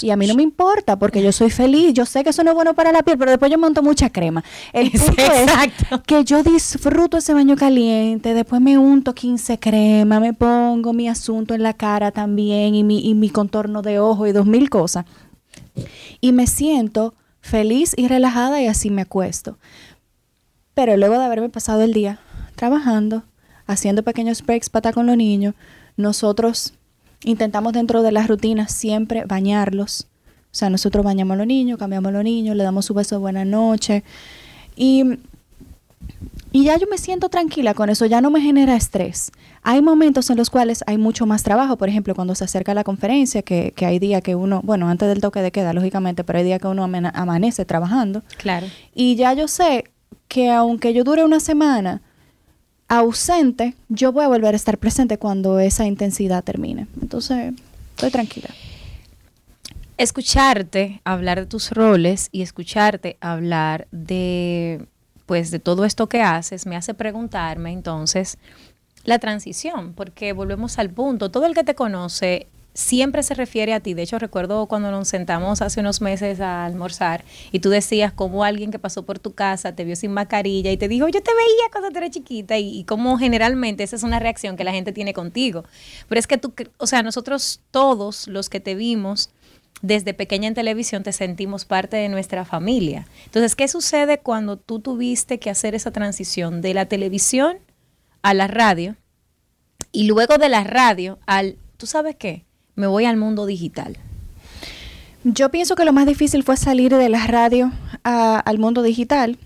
Y 0.02 0.10
a 0.10 0.16
mí 0.16 0.26
no 0.26 0.34
me 0.34 0.42
importa 0.42 0.98
porque 0.98 1.22
yo 1.22 1.30
soy 1.32 1.50
feliz. 1.50 1.92
Yo 1.92 2.06
sé 2.06 2.24
que 2.24 2.30
eso 2.30 2.42
no 2.42 2.50
es 2.50 2.54
bueno 2.54 2.74
para 2.74 2.92
la 2.92 3.02
piel, 3.02 3.18
pero 3.18 3.30
después 3.30 3.50
yo 3.50 3.58
monto 3.58 3.82
mucha 3.82 4.10
crema. 4.10 4.42
El 4.72 4.90
punto 4.92 5.22
es 5.22 6.00
que 6.06 6.24
yo 6.24 6.42
disfruto 6.42 7.18
ese 7.18 7.34
baño 7.34 7.56
caliente, 7.56 8.34
después 8.34 8.60
me 8.60 8.78
unto 8.78 9.14
15 9.14 9.58
crema, 9.58 10.20
me 10.20 10.32
pongo 10.32 10.92
mi 10.92 11.08
asunto 11.08 11.54
en 11.54 11.62
la 11.62 11.74
cara 11.74 12.12
también 12.12 12.74
y 12.74 12.84
mi, 12.84 13.06
y 13.06 13.14
mi 13.14 13.30
contorno 13.30 13.82
de 13.82 14.00
ojo 14.00 14.26
y 14.26 14.32
dos 14.32 14.46
mil 14.46 14.70
cosas. 14.70 15.04
Y 16.20 16.32
me 16.32 16.46
siento 16.46 17.14
feliz 17.40 17.94
y 17.96 18.08
relajada 18.08 18.60
y 18.62 18.66
así 18.66 18.90
me 18.90 19.02
acuesto. 19.02 19.58
Pero 20.74 20.96
luego 20.96 21.18
de 21.18 21.24
haberme 21.24 21.48
pasado 21.48 21.82
el 21.82 21.92
día 21.92 22.20
trabajando, 22.56 23.24
haciendo 23.68 24.02
pequeños 24.02 24.44
breaks 24.44 24.68
para 24.68 24.80
estar 24.80 24.94
con 24.94 25.06
los 25.06 25.16
niños. 25.16 25.54
Nosotros 25.96 26.74
intentamos 27.22 27.72
dentro 27.72 28.02
de 28.02 28.10
las 28.10 28.26
rutinas 28.26 28.72
siempre 28.72 29.24
bañarlos. 29.26 30.08
O 30.50 30.56
sea, 30.58 30.70
nosotros 30.70 31.04
bañamos 31.04 31.34
a 31.34 31.38
los 31.38 31.46
niños, 31.46 31.78
cambiamos 31.78 32.08
a 32.08 32.12
los 32.12 32.24
niños, 32.24 32.56
le 32.56 32.64
damos 32.64 32.86
su 32.86 32.94
beso 32.94 33.16
de 33.16 33.20
buena 33.20 33.44
noche. 33.44 34.02
Y, 34.74 35.04
y 36.50 36.64
ya 36.64 36.78
yo 36.78 36.86
me 36.90 36.96
siento 36.96 37.28
tranquila 37.28 37.74
con 37.74 37.90
eso, 37.90 38.06
ya 38.06 38.20
no 38.20 38.30
me 38.30 38.40
genera 38.40 38.74
estrés. 38.74 39.30
Hay 39.62 39.82
momentos 39.82 40.30
en 40.30 40.38
los 40.38 40.48
cuales 40.48 40.82
hay 40.86 40.96
mucho 40.96 41.26
más 41.26 41.42
trabajo, 41.42 41.76
por 41.76 41.90
ejemplo, 41.90 42.14
cuando 42.14 42.34
se 42.34 42.44
acerca 42.44 42.72
la 42.72 42.84
conferencia, 42.84 43.42
que, 43.42 43.72
que 43.76 43.84
hay 43.84 43.98
días 43.98 44.22
que 44.22 44.34
uno, 44.34 44.62
bueno, 44.64 44.88
antes 44.88 45.08
del 45.08 45.20
toque 45.20 45.42
de 45.42 45.52
queda, 45.52 45.74
lógicamente, 45.74 46.24
pero 46.24 46.38
hay 46.38 46.44
días 46.46 46.60
que 46.60 46.68
uno 46.68 46.84
amanece 46.84 47.66
trabajando. 47.66 48.22
Claro. 48.38 48.66
Y 48.94 49.16
ya 49.16 49.34
yo 49.34 49.46
sé 49.46 49.84
que 50.28 50.50
aunque 50.50 50.94
yo 50.94 51.04
dure 51.04 51.24
una 51.24 51.40
semana, 51.40 52.00
ausente, 52.88 53.74
yo 53.88 54.12
voy 54.12 54.24
a 54.24 54.28
volver 54.28 54.54
a 54.54 54.56
estar 54.56 54.78
presente 54.78 55.18
cuando 55.18 55.60
esa 55.60 55.86
intensidad 55.86 56.42
termine. 56.42 56.86
Entonces, 57.00 57.54
estoy 57.90 58.10
tranquila. 58.10 58.48
Escucharte 59.98 61.00
hablar 61.04 61.40
de 61.40 61.46
tus 61.46 61.70
roles 61.70 62.28
y 62.32 62.42
escucharte 62.42 63.18
hablar 63.20 63.88
de 63.90 64.86
pues 65.26 65.50
de 65.50 65.58
todo 65.58 65.84
esto 65.84 66.08
que 66.08 66.22
haces 66.22 66.64
me 66.64 66.74
hace 66.74 66.94
preguntarme 66.94 67.70
entonces 67.70 68.38
la 69.04 69.18
transición, 69.18 69.92
porque 69.92 70.32
volvemos 70.32 70.78
al 70.78 70.90
punto, 70.90 71.30
todo 71.30 71.46
el 71.46 71.54
que 71.54 71.64
te 71.64 71.74
conoce 71.74 72.46
siempre 72.74 73.22
se 73.22 73.34
refiere 73.34 73.74
a 73.74 73.80
ti. 73.80 73.94
De 73.94 74.02
hecho, 74.02 74.18
recuerdo 74.18 74.66
cuando 74.66 74.90
nos 74.90 75.08
sentamos 75.08 75.62
hace 75.62 75.80
unos 75.80 76.00
meses 76.00 76.40
a 76.40 76.64
almorzar 76.64 77.24
y 77.50 77.60
tú 77.60 77.70
decías 77.70 78.12
como 78.12 78.44
alguien 78.44 78.70
que 78.70 78.78
pasó 78.78 79.04
por 79.04 79.18
tu 79.18 79.34
casa 79.34 79.74
te 79.74 79.84
vio 79.84 79.96
sin 79.96 80.12
mascarilla 80.12 80.70
y 80.70 80.76
te 80.76 80.88
dijo, 80.88 81.08
yo 81.08 81.22
te 81.22 81.32
veía 81.34 81.70
cuando 81.72 81.90
tú 81.90 81.98
eras 81.98 82.10
chiquita 82.10 82.56
y, 82.58 82.78
y 82.78 82.84
como 82.84 83.18
generalmente 83.18 83.82
esa 83.82 83.96
es 83.96 84.02
una 84.02 84.18
reacción 84.18 84.56
que 84.56 84.64
la 84.64 84.72
gente 84.72 84.92
tiene 84.92 85.12
contigo. 85.12 85.64
Pero 86.08 86.18
es 86.18 86.26
que 86.26 86.38
tú, 86.38 86.54
o 86.78 86.86
sea, 86.86 87.02
nosotros 87.02 87.60
todos 87.70 88.28
los 88.28 88.48
que 88.48 88.60
te 88.60 88.74
vimos 88.74 89.30
desde 89.82 90.14
pequeña 90.14 90.48
en 90.48 90.54
televisión 90.54 91.02
te 91.02 91.12
sentimos 91.12 91.64
parte 91.64 91.96
de 91.96 92.08
nuestra 92.08 92.44
familia. 92.44 93.06
Entonces, 93.26 93.54
¿qué 93.54 93.68
sucede 93.68 94.18
cuando 94.18 94.56
tú 94.56 94.80
tuviste 94.80 95.38
que 95.38 95.50
hacer 95.50 95.74
esa 95.74 95.90
transición 95.90 96.60
de 96.60 96.74
la 96.74 96.86
televisión 96.86 97.58
a 98.22 98.34
la 98.34 98.48
radio 98.48 98.96
y 99.92 100.06
luego 100.06 100.38
de 100.38 100.48
la 100.48 100.64
radio 100.64 101.18
al, 101.26 101.58
¿tú 101.76 101.86
sabes 101.86 102.16
qué? 102.16 102.44
Me 102.78 102.86
voy 102.86 103.04
al 103.04 103.16
mundo 103.16 103.44
digital? 103.44 103.96
Yo 105.24 105.50
pienso 105.50 105.74
que 105.74 105.84
lo 105.84 105.92
más 105.92 106.06
difícil 106.06 106.44
fue 106.44 106.56
salir 106.56 106.94
de 106.94 107.08
la 107.08 107.26
radio 107.26 107.72
al 108.04 108.58
mundo 108.58 108.82
digital, 108.82 109.36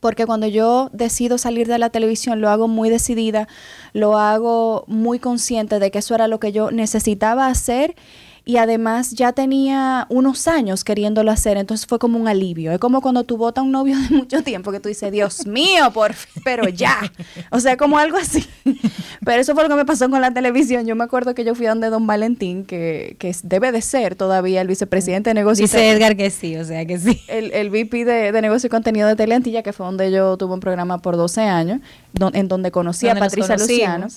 porque 0.00 0.26
cuando 0.26 0.48
yo 0.48 0.90
decido 0.92 1.38
salir 1.38 1.68
de 1.68 1.78
la 1.78 1.90
televisión 1.90 2.40
lo 2.40 2.50
hago 2.50 2.66
muy 2.66 2.90
decidida, 2.90 3.46
lo 3.92 4.18
hago 4.18 4.84
muy 4.88 5.20
consciente 5.20 5.78
de 5.78 5.92
que 5.92 6.00
eso 6.00 6.16
era 6.16 6.26
lo 6.26 6.40
que 6.40 6.50
yo 6.50 6.72
necesitaba 6.72 7.46
hacer 7.46 7.94
y 8.44 8.56
además 8.56 9.12
ya 9.12 9.32
tenía 9.32 10.06
unos 10.08 10.48
años 10.48 10.82
queriéndolo 10.82 11.30
hacer, 11.30 11.56
entonces 11.56 11.86
fue 11.86 11.98
como 11.98 12.18
un 12.18 12.26
alivio. 12.26 12.72
Es 12.72 12.78
como 12.78 13.00
cuando 13.00 13.22
tú 13.22 13.36
votas 13.36 13.62
a 13.62 13.64
un 13.64 13.72
novio 13.72 13.96
de 13.96 14.08
mucho 14.16 14.42
tiempo 14.42 14.72
que 14.72 14.80
tú 14.80 14.88
dices, 14.88 15.12
Dios 15.12 15.46
mío, 15.46 15.92
por 15.92 16.14
pero 16.44 16.68
ya. 16.68 16.98
O 17.50 17.60
sea, 17.60 17.76
como 17.76 17.98
algo 17.98 18.16
así. 18.16 18.46
Pero 19.24 19.40
eso 19.40 19.54
fue 19.54 19.62
lo 19.62 19.68
que 19.68 19.76
me 19.76 19.84
pasó 19.84 20.10
con 20.10 20.20
la 20.20 20.34
televisión. 20.34 20.84
Yo 20.84 20.96
me 20.96 21.04
acuerdo 21.04 21.34
que 21.34 21.44
yo 21.44 21.54
fui 21.54 21.66
a 21.66 21.68
donde 21.68 21.90
Don 21.90 22.08
Valentín, 22.08 22.64
que, 22.64 23.14
que 23.20 23.32
debe 23.44 23.70
de 23.70 23.80
ser 23.80 24.16
todavía 24.16 24.60
el 24.60 24.66
vicepresidente 24.66 25.30
de 25.30 25.34
negocios. 25.34 25.70
Dice 25.70 25.90
Edgar 25.90 26.16
que 26.16 26.30
sí, 26.30 26.56
o 26.56 26.64
sea 26.64 26.84
que 26.86 26.98
sí. 26.98 27.20
El, 27.28 27.52
el 27.52 27.70
VP 27.70 28.04
de, 28.04 28.32
de 28.32 28.42
negocio 28.42 28.66
y 28.66 28.70
contenido 28.70 29.06
de 29.06 29.14
Teleantilla, 29.14 29.62
que 29.62 29.72
fue 29.72 29.86
donde 29.86 30.10
yo 30.10 30.36
tuve 30.36 30.54
un 30.54 30.60
programa 30.60 30.98
por 30.98 31.16
12 31.16 31.42
años, 31.42 31.80
en 32.32 32.48
donde 32.48 32.72
conocí 32.72 33.08
a 33.08 33.14
Patricia 33.14 33.56
Luciano 33.56 34.08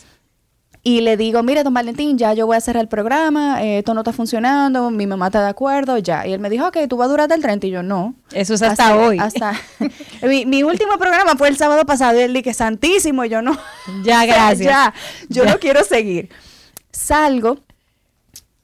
y 0.88 1.01
le 1.01 1.18
digo, 1.18 1.42
mire, 1.42 1.63
don 1.63 1.74
Valentín, 1.74 2.15
ya 2.15 2.36
yo 2.36 2.46
voy 2.46 2.58
a 2.58 2.62
cerrar 2.62 2.84
el 2.84 2.88
programa, 2.88 3.63
eh, 3.63 3.80
esto 3.80 3.96
no 3.96 4.01
está 4.01 4.13
funcionando, 4.13 4.92
mi 4.92 5.08
mamá 5.08 5.25
está 5.25 5.42
de 5.42 5.50
acuerdo, 5.50 5.98
ya. 5.98 6.27
Y 6.27 6.32
él 6.32 6.39
me 6.39 6.48
dijo, 6.48 6.68
ok, 6.68 6.77
tú 6.88 6.96
vas 6.96 7.08
a 7.08 7.10
durar 7.10 7.24
hasta 7.24 7.34
el 7.34 7.42
30 7.42 7.65
y 7.65 7.72
yo 7.72 7.82
no. 7.82 8.13
Eso 8.32 8.54
es 8.54 8.62
hasta, 8.62 8.96
hoy. 8.96 9.18
Hasta 9.18 9.54
mi, 10.22 10.62
último 10.62 11.00
programa 11.00 11.36
fue 11.38 11.48
el 11.48 11.58
sábado 11.58 11.86
pasado 11.86 12.20
y 12.20 12.22
él 12.22 12.34
dije, 12.34 12.54
santísimo, 12.54 13.25
y 13.25 13.30
yo 13.30 13.42
no. 13.42 13.58
Ya, 14.04 14.25
gracias. 14.27 14.60
ya, 14.60 14.94
yo 15.27 15.46
no 15.46 15.58
quiero 15.58 15.84
seguir. 15.84 16.30
Salgo 16.92 17.58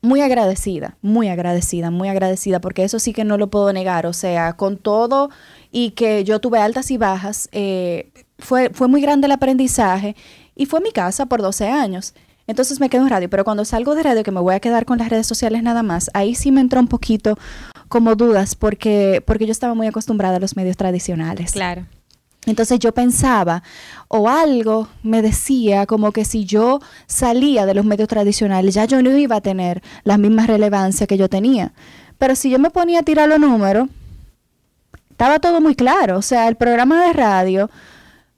muy 0.04 0.22
agradecida, 0.22 0.98
muy 1.02 1.28
agradecida, 1.28 1.90
muy 1.90 2.08
agradecida, 2.08 2.62
porque 2.62 2.84
eso 2.84 3.00
sí 3.00 3.14
que 3.14 3.24
no 3.24 3.40
lo 3.40 3.50
puedo 3.50 3.74
negar, 3.74 4.06
o 4.06 4.14
sea, 4.14 4.54
con 4.54 4.78
todo 4.78 5.32
y 5.72 5.92
que 5.92 6.24
yo 6.24 6.40
tuve 6.40 6.60
altas 6.60 6.92
y 6.92 6.98
bajas, 6.98 7.50
eh, 7.52 8.12
fue, 8.38 8.70
fue 8.70 8.88
muy 8.88 9.02
grande 9.02 9.26
el 9.26 9.32
aprendizaje 9.32 10.16
y 10.56 10.66
fue 10.66 10.82
mi 10.82 10.92
casa 10.92 11.26
por 11.26 11.42
12 11.42 11.68
años. 11.70 12.14
Entonces 12.48 12.80
me 12.80 12.90
quedo 12.90 13.04
en 13.04 13.10
radio, 13.10 13.30
pero 13.30 13.44
cuando 13.44 13.66
salgo 13.66 13.96
de 13.96 14.04
radio, 14.04 14.24
que 14.24 14.32
me 14.32 14.42
voy 14.42 14.56
a 14.56 14.60
quedar 14.60 14.86
con 14.86 14.98
las 14.98 15.10
redes 15.10 15.28
sociales 15.28 15.64
nada 15.64 15.84
más, 15.84 16.10
ahí 16.14 16.36
sí 16.36 16.52
me 16.52 16.62
entró 16.62 16.80
un 16.80 16.88
poquito 16.88 17.38
como 17.88 18.16
dudas, 18.16 18.56
porque, 18.56 19.24
porque 19.26 19.46
yo 19.46 19.52
estaba 19.52 19.74
muy 19.74 19.88
acostumbrada 19.88 20.38
a 20.38 20.40
los 20.40 20.56
medios 20.56 20.78
tradicionales. 20.78 21.52
Claro. 21.52 21.86
Entonces 22.48 22.80
yo 22.80 22.92
pensaba, 22.92 23.62
o 24.08 24.28
algo 24.28 24.88
me 25.04 25.22
decía 25.22 25.86
como 25.86 26.12
que 26.12 26.26
si 26.26 26.46
yo 26.46 26.80
salía 27.06 27.68
de 27.68 27.76
los 27.76 27.86
medios 27.86 28.10
tradicionales, 28.10 28.74
ya 28.74 28.86
yo 28.86 29.02
no 29.04 29.16
iba 29.16 29.36
a 29.36 29.42
tener 29.42 29.84
la 30.04 30.18
misma 30.18 30.48
relevancia 30.48 31.06
que 31.06 31.18
yo 31.18 31.30
tenía. 31.30 31.74
Pero 32.18 32.36
si 32.36 32.50
yo 32.50 32.58
me 32.58 32.72
ponía 32.72 33.00
a 33.00 33.04
tirar 33.04 33.30
los 33.30 33.40
números, 33.40 33.90
estaba 35.12 35.38
todo 35.38 35.62
muy 35.62 35.76
claro. 35.76 36.18
O 36.18 36.22
sea, 36.24 36.48
el 36.48 36.56
programa 36.56 37.06
de 37.06 37.14
radio 37.14 37.70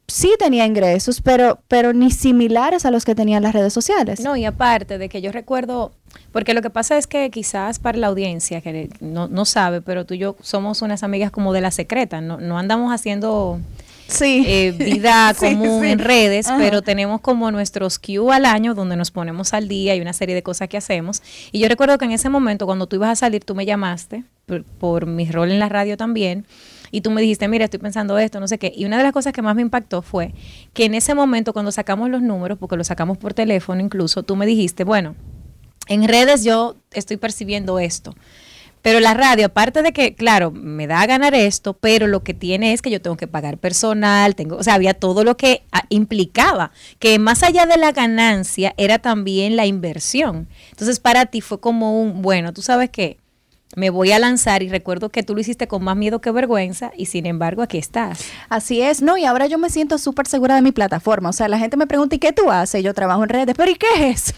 sí 0.08 0.34
tenía 0.38 0.66
ingresos, 0.66 1.22
pero, 1.22 1.60
pero 1.68 1.94
ni 1.94 2.12
similares 2.12 2.86
a 2.86 2.92
los 2.92 3.06
que 3.06 3.16
tenían 3.16 3.44
las 3.44 3.54
redes 3.54 3.74
sociales. 3.74 4.20
No, 4.20 4.36
y 4.36 4.46
aparte 4.46 4.98
de 4.98 5.10
que 5.10 5.22
yo 5.22 5.32
recuerdo, 5.32 5.94
porque 6.32 6.54
lo 6.54 6.62
que 6.62 6.70
pasa 6.70 6.98
es 6.98 7.08
que 7.08 7.30
quizás 7.30 7.80
para 7.80 7.98
la 7.98 8.08
audiencia 8.08 8.62
que 8.62 8.90
no, 9.00 9.28
no 9.28 9.46
sabe, 9.46 9.82
pero 9.82 10.06
tú 10.06 10.14
y 10.14 10.20
yo 10.20 10.36
somos 10.42 10.82
unas 10.82 11.04
amigas 11.04 11.32
como 11.32 11.54
de 11.54 11.62
la 11.62 11.72
secreta, 11.72 12.22
no, 12.22 12.40
no 12.40 12.58
andamos 12.58 12.94
haciendo 12.94 13.60
sí. 14.08 14.44
Eh, 14.48 14.72
vida 14.72 15.34
común 15.40 15.86
en 15.86 16.00
redes, 16.00 16.48
pero 16.58 16.82
tenemos 16.82 17.22
como 17.22 17.50
nuestros 17.52 17.98
Q 17.98 18.32
al 18.32 18.46
año 18.46 18.74
donde 18.74 18.96
nos 18.96 19.12
ponemos 19.12 19.54
al 19.54 19.68
día 19.68 19.96
y 19.96 20.02
una 20.02 20.14
serie 20.14 20.36
de 20.36 20.44
cosas 20.44 20.68
que 20.68 20.78
hacemos. 20.78 21.22
Y 21.52 21.60
yo 21.60 21.70
recuerdo 21.70 21.98
que 21.98 22.06
en 22.06 22.12
ese 22.12 22.30
momento, 22.30 22.66
cuando 22.66 22.88
tú 22.88 22.98
ibas 22.98 23.10
a 23.10 23.16
salir, 23.16 23.44
tú 23.44 23.56
me 23.56 23.66
llamaste 23.66 24.24
por, 24.46 24.64
por 24.64 25.06
mi 25.06 25.30
rol 25.32 25.52
en 25.52 25.60
la 25.60 25.70
radio 25.70 25.98
también 25.98 26.46
y 26.94 27.02
tú 27.02 27.10
me 27.10 27.22
dijiste, 27.22 27.48
mira, 27.48 27.66
estoy 27.66 27.80
pensando 27.80 28.20
esto, 28.20 28.40
no 28.40 28.48
sé 28.48 28.60
qué. 28.60 28.72
Y 28.74 28.86
una 28.86 28.98
de 28.98 29.04
las 29.04 29.14
cosas 29.14 29.34
que 29.34 29.42
más 29.42 29.56
me 29.56 29.64
impactó 29.64 30.04
fue 30.04 30.32
que 30.74 30.86
en 30.86 30.94
ese 30.94 31.16
momento, 31.16 31.52
cuando 31.52 31.72
sacamos 31.72 32.08
los 32.12 32.22
números, 32.22 32.60
porque 32.60 32.78
los 32.78 32.86
sacamos 32.86 33.18
por 33.18 33.34
teléfono 33.34 33.82
incluso, 33.82 34.22
tú 34.22 34.36
me 34.36 34.46
dijiste, 34.46 34.84
bueno, 34.84 35.16
en 35.88 36.08
redes 36.08 36.44
yo 36.44 36.76
estoy 36.92 37.18
percibiendo 37.18 37.80
esto. 37.80 38.14
Pero 38.84 39.00
la 39.00 39.16
radio, 39.16 39.48
aparte 39.48 39.82
de 39.82 39.92
que, 39.92 40.14
claro, 40.14 40.52
me 40.52 40.86
da 40.86 41.02
a 41.02 41.08
ganar 41.08 41.34
esto, 41.34 41.74
pero 41.74 42.06
lo 42.06 42.22
que 42.22 42.36
tiene 42.36 42.74
es 42.74 42.84
que 42.84 42.92
yo 42.92 43.02
tengo 43.02 43.18
que 43.18 43.28
pagar 43.28 43.58
personal, 43.58 44.36
tengo, 44.36 44.58
o 44.58 44.64
sea, 44.64 44.76
había 44.76 44.94
todo 44.94 45.24
lo 45.24 45.36
que 45.36 45.64
ah, 45.72 45.86
implicaba, 45.90 46.70
que 47.00 47.18
más 47.18 47.42
allá 47.42 47.66
de 47.66 47.78
la 47.78 47.92
ganancia 47.92 48.76
era 48.78 49.00
también 49.00 49.56
la 49.56 49.66
inversión. 49.66 50.48
Entonces, 50.70 51.00
para 51.00 51.26
ti 51.26 51.42
fue 51.42 51.60
como 51.60 52.00
un, 52.00 52.22
bueno, 52.22 52.54
tú 52.54 52.62
sabes 52.62 52.92
qué, 52.92 53.18
me 53.76 53.90
voy 53.90 54.12
a 54.12 54.20
lanzar 54.20 54.64
y 54.64 54.70
recuerdo 54.70 55.10
que 55.10 55.24
tú 55.24 55.36
lo 55.36 55.42
hiciste 55.42 55.68
con 55.68 55.84
más 55.84 55.96
miedo 55.96 56.22
que 56.22 56.32
vergüenza 56.32 56.92
y 56.98 57.08
sin 57.08 57.26
embargo 57.26 57.62
aquí 57.62 57.78
estás. 57.78 58.26
Así 58.50 58.82
es, 58.82 59.02
no, 59.02 59.18
y 59.18 59.26
ahora 59.26 59.48
yo 59.48 59.58
me 59.58 59.70
siento 59.70 59.98
súper 59.98 60.28
segura 60.28 60.56
de 60.56 60.62
mi 60.62 60.72
plataforma, 60.72 61.30
o 61.30 61.34
sea, 61.34 61.48
la 61.48 61.60
gente 61.60 61.78
me 61.78 61.88
pregunta, 61.88 62.16
¿y 62.16 62.20
qué 62.20 62.32
tú 62.32 62.52
haces? 62.52 62.84
Yo 62.84 62.94
trabajo 62.94 63.24
en 63.24 63.30
redes, 63.30 63.56
pero 63.58 63.72
¿y 63.72 63.76
qué 63.76 64.10
es? 64.10 64.34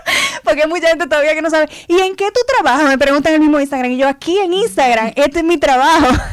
Porque 0.44 0.62
hay 0.62 0.68
mucha 0.68 0.88
gente 0.88 1.06
todavía 1.06 1.34
que 1.34 1.42
no 1.42 1.50
sabe. 1.50 1.68
¿Y 1.88 1.98
en 1.98 2.16
qué 2.16 2.26
tú 2.32 2.40
trabajas? 2.46 2.88
Me 2.88 2.98
preguntan 2.98 3.32
en 3.32 3.36
el 3.36 3.40
mismo 3.42 3.60
Instagram. 3.60 3.92
Y 3.92 3.98
yo, 3.98 4.08
aquí 4.08 4.38
en 4.38 4.52
Instagram, 4.54 5.12
este 5.16 5.40
es 5.40 5.44
mi 5.44 5.58
trabajo. 5.58 6.06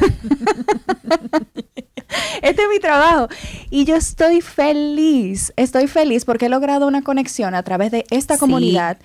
este 2.42 2.62
es 2.62 2.68
mi 2.68 2.78
trabajo. 2.80 3.28
Y 3.70 3.84
yo 3.84 3.96
estoy 3.96 4.40
feliz, 4.40 5.52
estoy 5.56 5.86
feliz 5.86 6.24
porque 6.24 6.46
he 6.46 6.48
logrado 6.48 6.86
una 6.86 7.02
conexión 7.02 7.54
a 7.54 7.62
través 7.62 7.90
de 7.90 8.04
esta 8.10 8.38
comunidad 8.38 8.98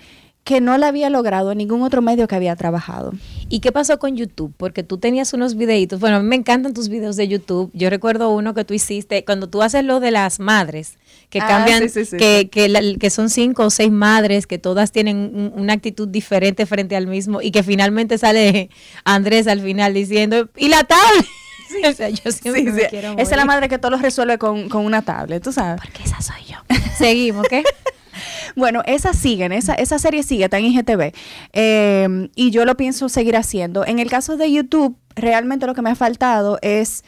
que 0.46 0.60
no 0.60 0.78
la 0.78 0.86
había 0.86 1.10
logrado 1.10 1.50
en 1.50 1.58
ningún 1.58 1.82
otro 1.82 2.02
medio 2.02 2.28
que 2.28 2.36
había 2.36 2.54
trabajado. 2.54 3.12
¿Y 3.48 3.58
qué 3.58 3.72
pasó 3.72 3.98
con 3.98 4.16
YouTube? 4.16 4.54
Porque 4.56 4.84
tú 4.84 4.96
tenías 4.96 5.32
unos 5.32 5.56
videitos. 5.56 5.98
Bueno, 5.98 6.18
a 6.18 6.20
mí 6.20 6.28
me 6.28 6.36
encantan 6.36 6.72
tus 6.72 6.88
videos 6.88 7.16
de 7.16 7.26
YouTube. 7.26 7.68
Yo 7.74 7.90
recuerdo 7.90 8.30
uno 8.30 8.54
que 8.54 8.64
tú 8.64 8.72
hiciste 8.72 9.24
cuando 9.24 9.48
tú 9.48 9.60
haces 9.62 9.82
lo 9.82 9.98
de 9.98 10.12
las 10.12 10.38
madres, 10.38 10.98
que 11.30 11.40
ah, 11.40 11.48
cambian, 11.48 11.88
que, 11.88 12.48
que, 12.48 12.96
que, 13.00 13.10
son 13.10 13.28
cinco 13.28 13.64
o 13.64 13.70
seis 13.70 13.90
madres, 13.90 14.46
que 14.46 14.58
todas 14.58 14.92
tienen 14.92 15.52
una 15.56 15.72
actitud 15.72 16.06
diferente 16.06 16.64
frente 16.64 16.94
al 16.94 17.08
mismo 17.08 17.42
y 17.42 17.50
que 17.50 17.64
finalmente 17.64 18.16
sale 18.16 18.70
Andrés 19.02 19.48
al 19.48 19.60
final 19.60 19.94
diciendo, 19.94 20.48
¿y 20.56 20.68
la 20.68 20.84
tablet? 20.84 21.26
o 21.90 21.92
sea, 21.92 22.08
yo 22.08 22.30
siempre 22.30 22.62
me 22.62 22.86
quiero 22.86 23.14
Esa 23.14 23.22
es 23.22 23.36
la 23.36 23.46
madre 23.46 23.68
que 23.68 23.78
todo 23.78 23.90
lo 23.90 23.98
resuelve 23.98 24.38
con, 24.38 24.68
con 24.68 24.86
una 24.86 25.02
tablet, 25.02 25.42
tú 25.42 25.50
sabes. 25.50 25.80
Porque 25.82 26.04
esa 26.04 26.22
soy 26.22 26.44
yo. 26.44 26.58
Seguimos, 26.96 27.48
¿qué? 27.48 27.64
bueno, 28.54 28.82
esa 28.86 29.12
siguen, 29.12 29.52
esa, 29.52 29.74
esa 29.74 29.98
serie 29.98 30.22
sigue, 30.22 30.44
está 30.44 30.58
en 30.58 30.66
IGTV. 30.66 31.12
Eh, 31.52 32.28
y 32.34 32.50
yo 32.50 32.64
lo 32.64 32.76
pienso 32.76 33.08
seguir 33.08 33.36
haciendo. 33.36 33.84
En 33.86 33.98
el 33.98 34.10
caso 34.10 34.36
de 34.36 34.52
YouTube, 34.52 34.96
realmente 35.14 35.66
lo 35.66 35.74
que 35.74 35.82
me 35.82 35.90
ha 35.90 35.94
faltado 35.94 36.58
es 36.62 37.04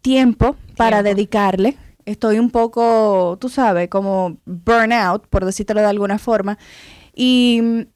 tiempo, 0.00 0.56
para 0.76 1.02
dedicarle. 1.02 1.76
Estoy 2.04 2.38
un 2.38 2.50
poco, 2.50 3.38
tú 3.40 3.48
sabes, 3.48 3.88
como 3.88 4.38
burnout, 4.44 5.26
por 5.28 5.44
decírtelo 5.44 5.80
de 5.80 5.86
alguna 5.86 6.18
forma. 6.18 6.58
Y 7.14 7.86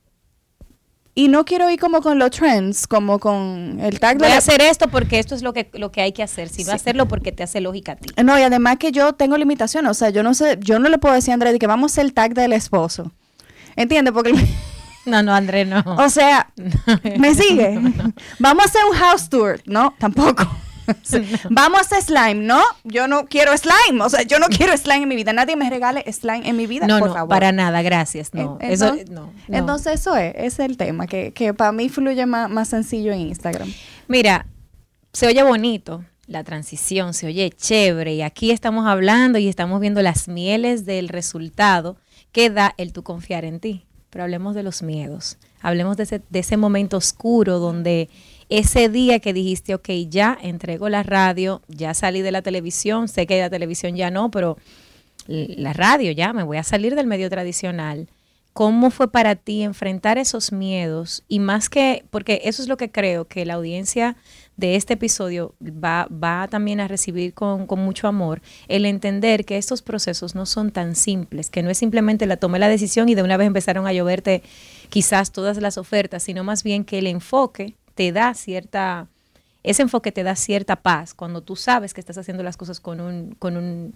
y 1.19 1.29
no 1.29 1.47
quiero 1.47 1.71
ir 1.71 1.81
como 1.81 2.03
con 2.03 2.19
los 2.19 2.31
trends, 2.31 2.87
como 2.87 3.19
con 3.19 3.79
el 3.81 3.99
tag 3.99 4.19
de... 4.19 4.27
Voy 4.27 4.35
a 4.35 4.39
hacer 4.39 4.61
esto 4.61 4.89
porque 4.89 5.19
esto 5.19 5.35
es 5.35 5.41
lo 5.41 5.55
que, 5.55 5.71
lo 5.73 5.91
que 5.91 6.03
hay 6.03 6.13
que 6.13 6.23
hacer, 6.23 6.51
sino 6.51 6.73
hacerlo 6.73 7.09
porque 7.09 7.33
te 7.33 7.43
hace 7.43 7.63
lógica 7.63 7.93
a 7.93 7.97
ti. 7.97 8.11
No, 8.23 8.39
y 8.39 8.43
además 8.43 8.77
que 8.77 8.93
yo 8.93 9.15
tengo 9.15 9.39
limitaciones, 9.39 9.91
o 9.91 9.95
sea, 9.95 10.11
yo 10.11 10.23
no 10.23 10.35
sé, 10.35 10.59
yo 10.61 10.79
no 10.79 10.91
le 10.91 10.99
puedo 10.99 11.15
decir 11.15 11.31
a 11.31 11.35
André 11.35 11.59
que 11.59 11.67
vamos 11.67 11.91
a 11.91 11.95
hacer 11.95 12.05
el 12.05 12.13
tag 12.13 12.35
del 12.35 12.53
esposo. 12.53 13.13
¿Entiendes? 13.75 14.13
Porque... 14.13 14.33
No, 15.07 15.23
no, 15.23 15.33
André, 15.33 15.65
no. 15.65 15.85
O 15.99 16.09
sea, 16.09 16.53
¿me 17.19 17.33
sigue? 17.33 17.79
Vamos 18.41 18.65
a 18.65 18.69
hacer 18.69 18.81
un 18.91 18.97
house 18.97 19.29
tour. 19.29 19.61
No, 19.65 19.95
tampoco. 20.01 20.51
Vamos 21.51 21.93
a 21.93 22.01
slime, 22.01 22.35
¿no? 22.35 22.63
Yo 22.85 23.09
no 23.09 23.27
quiero 23.27 23.57
slime, 23.57 24.03
o 24.03 24.09
sea, 24.09 24.23
yo 24.23 24.39
no 24.39 24.47
quiero 24.49 24.77
slime 24.77 25.03
en 25.03 25.09
mi 25.09 25.17
vida. 25.17 25.33
Nadie 25.33 25.57
me 25.57 25.69
regale 25.71 26.05
slime 26.13 26.49
en 26.49 26.57
mi 26.57 26.67
vida, 26.67 26.87
no, 26.87 26.99
por 26.99 27.09
no, 27.09 27.15
favor. 27.15 27.29
para 27.29 27.53
nada, 27.53 27.83
gracias. 27.83 28.33
No, 28.35 28.59
eso, 28.61 28.97
no, 29.11 29.33
Entonces 29.49 30.01
eso 30.01 30.17
es, 30.17 30.35
es 30.37 30.59
el 30.59 30.77
tema, 30.77 31.07
que, 31.07 31.33
que 31.33 31.55
para 31.55 31.73
mí 31.73 31.89
fluye 31.89 32.27
más, 32.27 32.51
más 32.51 32.69
sencillo 32.69 33.13
en 33.13 33.21
Instagram. 33.21 33.73
Mira, 34.09 34.47
se 35.13 35.27
oye 35.27 35.43
bonito, 35.43 36.05
la 36.27 36.45
transición 36.45 37.15
se 37.15 37.27
oye 37.27 37.51
chévere 37.51 38.15
y 38.15 38.23
aquí 38.23 38.51
estamos 38.51 38.87
hablando 38.87 39.39
y 39.39 39.49
estamos 39.49 39.81
viendo 39.81 40.03
las 40.03 40.29
mieles 40.29 40.85
del 40.85 41.09
resultado 41.09 41.97
que 42.33 42.51
da 42.51 42.75
el 42.77 42.93
tú 42.93 43.03
confiar 43.03 43.45
en 43.45 43.61
ti. 43.61 43.87
pero 44.11 44.25
hablemos 44.25 44.55
de 44.55 44.63
los 44.63 44.83
miedos. 44.83 45.39
Hablemos 45.61 45.97
de 45.97 46.05
ese, 46.05 46.23
de 46.31 46.39
ese 46.39 46.57
momento 46.57 46.97
oscuro 46.97 47.59
donde 47.59 48.09
ese 48.49 48.89
día 48.89 49.19
que 49.19 49.33
dijiste, 49.33 49.75
ok, 49.75 49.89
ya 50.09 50.39
entrego 50.41 50.89
la 50.89 51.03
radio, 51.03 51.63
ya 51.69 51.95
salí 51.95 52.23
de 52.23 52.33
la 52.33 52.43
televisión, 52.43 53.09
sé 53.09 53.27
que 53.27 53.41
la 53.41 53.51
televisión 53.51 53.97
ya 53.97 54.11
no, 54.11 54.31
pero 54.31 54.57
la 55.27 55.73
radio 55.73 56.13
ya, 56.13 56.33
me 56.33 56.45
voy 56.45 56.57
a 56.57 56.63
salir 56.63 56.95
del 56.95 57.07
medio 57.07 57.29
tradicional. 57.29 58.09
¿Cómo 58.53 58.91
fue 58.91 59.11
para 59.11 59.35
ti 59.35 59.63
enfrentar 59.63 60.17
esos 60.17 60.51
miedos? 60.51 61.25
Y 61.29 61.41
más 61.41 61.69
que, 61.69 62.07
porque 62.09 62.41
eso 62.45 62.63
es 62.63 62.69
lo 62.69 62.79
que 62.79 62.91
creo 62.91 63.27
que 63.27 63.45
la 63.45 63.55
audiencia 63.55 64.17
de 64.57 64.77
este 64.77 64.95
episodio 64.95 65.55
va, 65.61 66.09
va 66.11 66.49
también 66.49 66.81
a 66.81 66.89
recibir 66.89 67.35
con, 67.35 67.67
con, 67.67 67.81
mucho 67.81 68.09
amor, 68.09 68.41
el 68.69 68.87
entender 68.87 69.45
que 69.45 69.59
estos 69.59 69.83
procesos 69.83 70.35
no 70.35 70.47
son 70.47 70.71
tan 70.71 70.95
simples, 70.95 71.51
que 71.51 71.63
no 71.63 71.69
es 71.69 71.77
simplemente 71.77 72.25
la 72.25 72.39
tomé 72.39 72.59
la 72.59 72.69
decisión 72.69 73.11
y 73.11 73.15
de 73.15 73.23
una 73.23 73.37
vez 73.37 73.47
empezaron 73.47 73.87
a 73.87 73.93
lloverte 73.93 74.43
quizás 74.89 75.33
todas 75.33 75.59
las 75.59 75.77
ofertas, 75.77 76.23
sino 76.23 76.43
más 76.43 76.63
bien 76.63 76.85
que 76.85 76.99
el 76.99 77.09
enfoque 77.09 77.75
te 77.97 78.13
da 78.13 78.35
cierta, 78.35 79.09
ese 79.65 79.83
enfoque 79.83 80.13
te 80.13 80.23
da 80.23 80.37
cierta 80.37 80.77
paz 80.77 81.15
cuando 81.15 81.41
tú 81.41 81.57
sabes 81.57 81.95
que 81.95 82.01
estás 82.01 82.19
haciendo 82.19 82.45
las 82.45 82.57
cosas 82.57 82.79
con 82.79 83.01
un, 83.01 83.35
con 83.41 83.57
un 83.57 83.95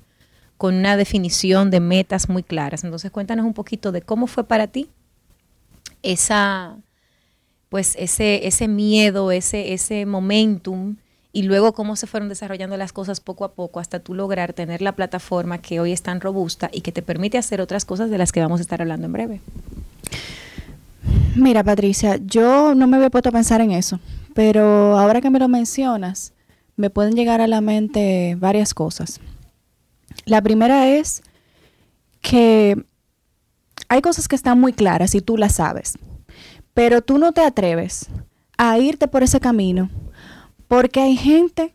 con 0.61 0.75
una 0.75 0.99
definición 0.99 1.71
de 1.71 1.80
metas 1.80 2.28
muy 2.28 2.42
claras. 2.42 2.85
Entonces, 2.85 3.11
cuéntanos 3.11 3.47
un 3.47 3.54
poquito 3.54 3.92
de 3.92 4.02
cómo 4.02 4.26
fue 4.26 4.45
para 4.45 4.66
ti 4.66 4.90
esa, 6.02 6.76
pues 7.71 7.97
ese, 7.99 8.47
ese 8.47 8.69
miedo, 8.69 9.33
ese, 9.33 9.73
ese 9.73 10.04
momentum 10.04 10.97
y 11.33 11.45
luego 11.45 11.73
cómo 11.73 11.97
se 11.97 12.07
fueron 12.07 12.28
desarrollando 12.28 12.76
las 12.76 12.92
cosas 12.92 13.21
poco 13.21 13.47
a 13.47 13.52
poco 13.52 13.80
hasta 13.80 14.00
tú 14.00 14.12
lograr 14.12 14.52
tener 14.52 14.83
la 14.83 14.92
plataforma 14.92 15.62
que 15.62 15.80
hoy 15.80 15.92
es 15.92 16.02
tan 16.02 16.21
robusta 16.21 16.69
y 16.71 16.83
que 16.83 16.92
te 16.92 17.00
permite 17.00 17.38
hacer 17.38 17.62
otras 17.62 17.87
cosas 17.87 18.11
de 18.11 18.19
las 18.19 18.30
que 18.30 18.40
vamos 18.40 18.61
a 18.61 18.62
estar 18.62 18.83
hablando 18.83 19.07
en 19.07 19.12
breve. 19.14 19.40
Mira, 21.37 21.62
Patricia, 21.62 22.18
yo 22.25 22.75
no 22.75 22.87
me 22.87 22.96
había 22.96 23.10
puesto 23.10 23.28
a 23.28 23.32
pensar 23.32 23.60
en 23.60 23.70
eso, 23.70 24.00
pero 24.34 24.99
ahora 24.99 25.20
que 25.20 25.30
me 25.30 25.38
lo 25.38 25.49
mencionas, 25.49 26.32
me 26.76 26.90
pueden 26.90 27.14
llegar 27.14 27.40
a 27.40 27.46
la 27.46 27.60
mente 27.60 28.37
varias 28.38 28.75
cosas. 28.75 29.20
La 30.25 30.42
primera 30.42 30.88
es 30.88 31.22
que 32.20 32.84
hay 33.88 34.02
cosas 34.02 34.28
que 34.28 34.37
están 34.37 34.60
muy 34.60 34.72
claras 34.72 35.14
y 35.14 35.20
tú 35.20 35.37
las 35.37 35.54
sabes, 35.56 35.99
pero 36.75 37.00
tú 37.00 37.18
no 37.18 37.32
te 37.32 37.42
atreves 37.42 38.08
a 38.58 38.78
irte 38.78 39.08
por 39.08 39.22
ese 39.22 39.40
camino 39.40 39.88
porque 40.68 41.00
hay 41.00 41.16
gente 41.16 41.75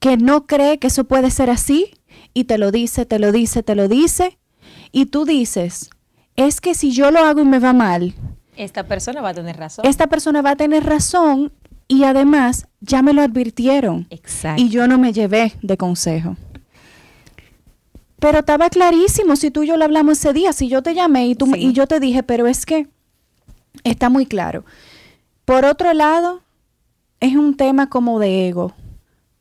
que 0.00 0.16
no 0.16 0.46
cree 0.46 0.78
que 0.78 0.88
eso 0.88 1.04
puede 1.04 1.30
ser 1.30 1.48
así 1.48 1.94
y 2.32 2.44
te 2.44 2.58
lo 2.58 2.70
dice, 2.70 3.06
te 3.06 3.18
lo 3.18 3.32
dice, 3.32 3.62
te 3.62 3.74
lo 3.74 3.88
dice 3.88 4.38
y 4.92 5.06
tú 5.06 5.24
dices, 5.24 5.90
es 6.36 6.60
que 6.60 6.74
si 6.74 6.92
yo 6.92 7.10
lo 7.10 7.20
hago 7.20 7.40
y 7.40 7.44
me 7.44 7.58
va 7.58 7.72
mal, 7.72 8.14
esta 8.56 8.84
persona 8.84 9.20
va 9.20 9.30
a 9.30 9.34
tener 9.34 9.56
razón. 9.56 9.86
Esta 9.86 10.06
persona 10.06 10.42
va 10.42 10.50
a 10.50 10.56
tener 10.56 10.84
razón 10.84 11.52
y 11.88 12.04
además 12.04 12.66
ya 12.80 13.02
me 13.02 13.12
lo 13.12 13.22
advirtieron. 13.22 14.06
Exacto. 14.10 14.60
Y 14.62 14.68
yo 14.68 14.86
no 14.88 14.98
me 14.98 15.12
llevé 15.12 15.54
de 15.62 15.76
consejo. 15.76 16.36
Pero 18.18 18.38
estaba 18.38 18.70
clarísimo, 18.70 19.36
si 19.36 19.50
tú 19.50 19.64
y 19.64 19.66
yo 19.66 19.76
lo 19.76 19.84
hablamos 19.84 20.18
ese 20.18 20.32
día, 20.32 20.52
si 20.52 20.68
yo 20.68 20.82
te 20.82 20.94
llamé 20.94 21.26
y, 21.26 21.34
tú, 21.34 21.54
y 21.54 21.72
yo 21.72 21.86
te 21.86 22.00
dije, 22.00 22.22
pero 22.22 22.46
es 22.46 22.64
que 22.64 22.86
está 23.82 24.08
muy 24.08 24.24
claro. 24.24 24.64
Por 25.44 25.66
otro 25.66 25.92
lado, 25.92 26.40
es 27.20 27.36
un 27.36 27.56
tema 27.56 27.90
como 27.90 28.18
de 28.18 28.48
ego, 28.48 28.72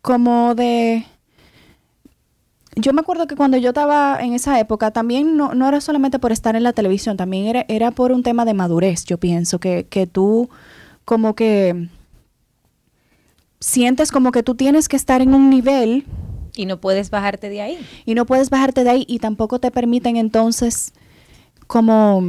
como 0.02 0.54
de... 0.56 1.06
Yo 2.76 2.94
me 2.94 3.02
acuerdo 3.02 3.28
que 3.28 3.36
cuando 3.36 3.58
yo 3.58 3.70
estaba 3.70 4.18
en 4.20 4.34
esa 4.34 4.60
época, 4.60 4.92
también 4.92 5.38
no, 5.38 5.54
no 5.54 5.68
era 5.68 5.80
solamente 5.80 6.20
por 6.20 6.32
estar 6.32 6.56
en 6.56 6.64
la 6.64 6.74
televisión, 6.74 7.18
también 7.18 7.46
era, 7.46 7.66
era 7.68 7.92
por 7.92 8.12
un 8.12 8.24
tema 8.24 8.46
de 8.46 8.54
madurez, 8.54 9.06
yo 9.06 9.20
pienso, 9.20 9.60
que, 9.60 9.86
que 9.90 10.08
tú 10.08 10.50
como 11.06 11.36
que 11.36 11.90
sientes 13.60 14.12
como 14.12 14.32
que 14.32 14.44
tú 14.44 14.56
tienes 14.56 14.90
que 14.90 14.96
estar 14.96 15.22
en 15.22 15.34
un 15.34 15.50
nivel 15.50 16.06
y 16.56 16.66
no 16.66 16.80
puedes 16.80 17.10
bajarte 17.10 17.50
de 17.50 17.62
ahí. 17.62 17.80
Y 18.06 18.16
no 18.16 18.26
puedes 18.26 18.50
bajarte 18.50 18.84
de 18.84 18.90
ahí 18.90 19.06
y 19.08 19.20
tampoco 19.20 19.60
te 19.60 19.72
permiten 19.72 20.18
entonces 20.18 20.94
como 21.68 22.24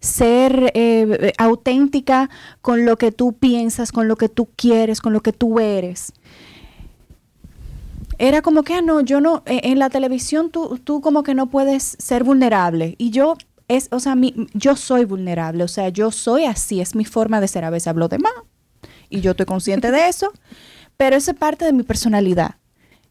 ser 0.00 0.72
eh, 0.74 1.32
auténtica 1.38 2.30
con 2.60 2.84
lo 2.84 2.96
que 2.96 3.12
tú 3.12 3.34
piensas, 3.34 3.92
con 3.92 4.08
lo 4.08 4.16
que 4.16 4.28
tú 4.28 4.48
quieres, 4.56 5.00
con 5.00 5.12
lo 5.12 5.20
que 5.20 5.32
tú 5.32 5.60
eres. 5.60 6.12
Era 8.18 8.42
como 8.42 8.62
que, 8.62 8.74
ah, 8.74 8.82
no, 8.82 9.00
yo 9.00 9.20
no, 9.20 9.42
eh, 9.46 9.60
en 9.64 9.78
la 9.78 9.90
televisión 9.90 10.50
tú, 10.50 10.78
tú 10.82 11.00
como 11.00 11.22
que 11.22 11.34
no 11.34 11.48
puedes 11.48 11.96
ser 11.98 12.24
vulnerable. 12.24 12.94
Y 12.98 13.10
yo, 13.10 13.36
es, 13.68 13.88
o 13.90 14.00
sea, 14.00 14.14
mi, 14.14 14.34
yo 14.54 14.76
soy 14.76 15.04
vulnerable, 15.04 15.64
o 15.64 15.68
sea, 15.68 15.88
yo 15.90 16.10
soy 16.10 16.44
así, 16.44 16.80
es 16.80 16.94
mi 16.94 17.04
forma 17.04 17.40
de 17.40 17.48
ser. 17.48 17.64
A 17.64 17.70
veces 17.70 17.88
hablo 17.88 18.08
de 18.08 18.18
más 18.18 18.32
y 19.10 19.20
yo 19.20 19.32
estoy 19.32 19.46
consciente 19.46 19.90
de 19.90 20.08
eso, 20.08 20.32
pero 20.96 21.16
eso 21.16 21.32
es 21.32 21.36
parte 21.36 21.64
de 21.64 21.72
mi 21.72 21.82
personalidad 21.82 22.56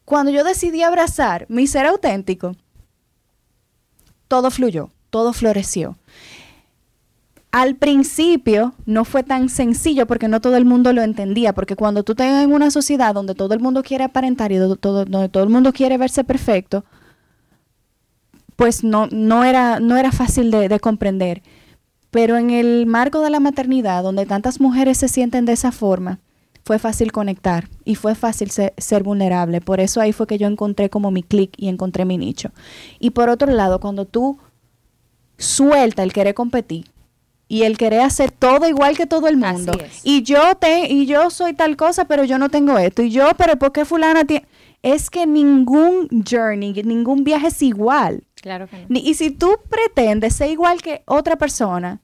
cuando 0.06 0.32
yo 0.32 0.44
decidí 0.44 0.84
abrazar 0.84 1.48
mi 1.50 1.68
ser 1.68 1.88
auténtico, 1.88 2.56
todo 4.28 4.52
fluyó, 4.52 4.92
todo 5.10 5.34
floreció. 5.34 5.98
Al 7.56 7.78
principio 7.78 8.74
no 8.86 9.06
fue 9.06 9.24
tan 9.24 9.48
sencillo 9.48 10.08
porque 10.08 10.28
no 10.28 10.42
todo 10.42 10.58
el 10.58 10.66
mundo 10.66 10.92
lo 10.92 11.02
entendía, 11.02 11.54
porque 11.54 11.78
cuando 11.78 12.04
tú 12.04 12.12
estás 12.12 12.44
en 12.44 12.52
una 12.52 12.70
sociedad 12.70 13.14
donde 13.14 13.34
todo 13.34 13.54
el 13.54 13.62
mundo 13.62 13.82
quiere 13.82 14.04
aparentar 14.04 14.52
y 14.52 14.58
donde 14.58 14.76
todo, 14.76 15.04
el 15.42 15.50
mundo 15.50 15.72
quiere 15.72 15.98
verse 15.98 16.26
perfecto, 16.26 16.84
pues 18.58 18.84
no, 18.84 19.08
no, 19.10 19.46
era, 19.46 19.80
no 19.80 19.96
era 19.96 20.12
fácil 20.12 20.52
de, 20.52 20.68
de 20.68 20.80
comprender. 20.82 21.44
Pero 22.12 22.36
en 22.36 22.50
el 22.50 22.88
marco 22.88 23.22
de 23.22 23.30
la 23.30 23.40
maternidad, 23.40 24.04
donde 24.04 24.26
tantas 24.26 24.60
mujeres 24.60 24.98
se 24.98 25.08
sienten 25.08 25.46
de 25.46 25.54
esa 25.54 25.72
forma, 25.72 26.20
fue 26.66 26.78
fácil 26.78 27.14
conectar 27.14 27.70
y 27.86 27.96
fue 27.96 28.16
fácil 28.16 28.52
ser, 28.52 29.04
vulnerable. 29.04 29.62
Por 29.62 29.80
eso 29.80 30.02
ahí 30.02 30.12
fue 30.12 30.28
que 30.28 30.38
yo 30.38 30.48
encontré 30.48 30.90
como 30.90 31.10
mi 31.10 31.24
clic 31.24 31.54
y 31.56 31.70
encontré 31.70 32.04
mi 32.04 32.18
nicho. 32.18 32.52
Y 33.00 33.12
por 33.12 33.30
otro 33.30 33.50
lado, 33.50 33.80
cuando 33.80 34.04
tú 34.04 34.40
suelta 35.38 36.04
el 36.04 36.12
querer 36.12 36.34
competir 36.34 36.94
y 37.48 37.64
el 37.64 37.78
querer 37.78 38.02
hacer 38.02 38.32
todo 38.32 38.68
igual 38.68 38.98
que 38.98 39.06
todo 39.06 39.28
el 39.28 39.38
mundo. 39.38 39.74
Y 40.04 40.24
yo 40.24 40.56
te 40.56 40.88
y 40.92 41.06
yo 41.06 41.30
soy 41.30 41.54
tal 41.54 41.76
cosa, 41.78 42.06
pero 42.06 42.24
yo 42.24 42.38
no 42.40 42.50
tengo 42.50 42.78
esto. 42.78 43.02
Y 43.02 43.12
yo, 43.12 43.30
pero 43.38 43.58
¿por 43.58 43.72
qué 43.72 43.86
fulana 43.86 44.26
tiene? 44.26 44.48
Es 44.82 45.10
que 45.10 45.26
ningún 45.26 46.08
journey, 46.30 46.74
ningún 46.84 47.24
viaje 47.24 47.48
es 47.48 47.62
igual. 47.62 48.24
Claro 48.36 48.68
que 48.68 48.78
no. 48.78 49.00
Y 49.00 49.14
si 49.16 49.32
tú 49.32 49.58
pretendes 49.70 50.36
ser 50.36 50.52
igual 50.52 50.82
que 50.82 51.02
otra 51.06 51.38
persona, 51.38 52.02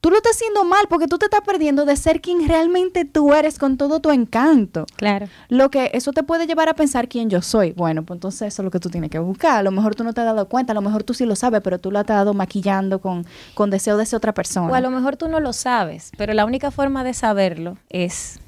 tú 0.00 0.10
lo 0.10 0.16
estás 0.16 0.36
haciendo 0.36 0.64
mal 0.64 0.86
porque 0.88 1.08
tú 1.08 1.18
te 1.18 1.26
estás 1.26 1.40
perdiendo 1.40 1.84
de 1.84 1.96
ser 1.96 2.20
quien 2.20 2.46
realmente 2.46 3.04
tú 3.04 3.34
eres 3.34 3.58
con 3.58 3.76
todo 3.76 4.00
tu 4.00 4.10
encanto. 4.10 4.86
Claro. 4.96 5.28
Lo 5.48 5.70
que 5.70 5.90
eso 5.94 6.12
te 6.12 6.22
puede 6.22 6.46
llevar 6.46 6.68
a 6.68 6.74
pensar 6.74 7.08
quién 7.08 7.30
yo 7.30 7.42
soy. 7.42 7.72
Bueno, 7.72 8.04
pues 8.04 8.16
entonces 8.16 8.48
eso 8.52 8.62
es 8.62 8.64
lo 8.64 8.70
que 8.70 8.80
tú 8.80 8.90
tienes 8.90 9.10
que 9.10 9.18
buscar. 9.18 9.58
A 9.58 9.62
lo 9.62 9.70
mejor 9.70 9.94
tú 9.94 10.04
no 10.04 10.12
te 10.12 10.20
has 10.20 10.26
dado 10.26 10.48
cuenta, 10.48 10.72
a 10.72 10.74
lo 10.74 10.82
mejor 10.82 11.02
tú 11.02 11.14
sí 11.14 11.24
lo 11.24 11.36
sabes, 11.36 11.60
pero 11.62 11.78
tú 11.78 11.90
lo 11.90 11.98
has 11.98 12.04
estado 12.04 12.34
maquillando 12.34 13.00
con, 13.00 13.26
con 13.54 13.70
deseo 13.70 13.96
de 13.96 14.06
ser 14.06 14.18
otra 14.18 14.34
persona. 14.34 14.72
O 14.72 14.74
a 14.74 14.80
lo 14.80 14.90
mejor 14.90 15.16
tú 15.16 15.28
no 15.28 15.40
lo 15.40 15.52
sabes, 15.52 16.12
pero 16.16 16.32
la 16.34 16.44
única 16.44 16.70
forma 16.70 17.04
de 17.04 17.14
saberlo 17.14 17.76
es 17.88 18.40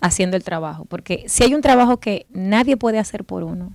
haciendo 0.00 0.36
el 0.36 0.44
trabajo. 0.44 0.84
Porque 0.84 1.24
si 1.28 1.44
hay 1.44 1.54
un 1.54 1.60
trabajo 1.60 1.98
que 1.98 2.26
nadie 2.30 2.76
puede 2.76 2.98
hacer 2.98 3.24
por 3.24 3.42
uno, 3.42 3.72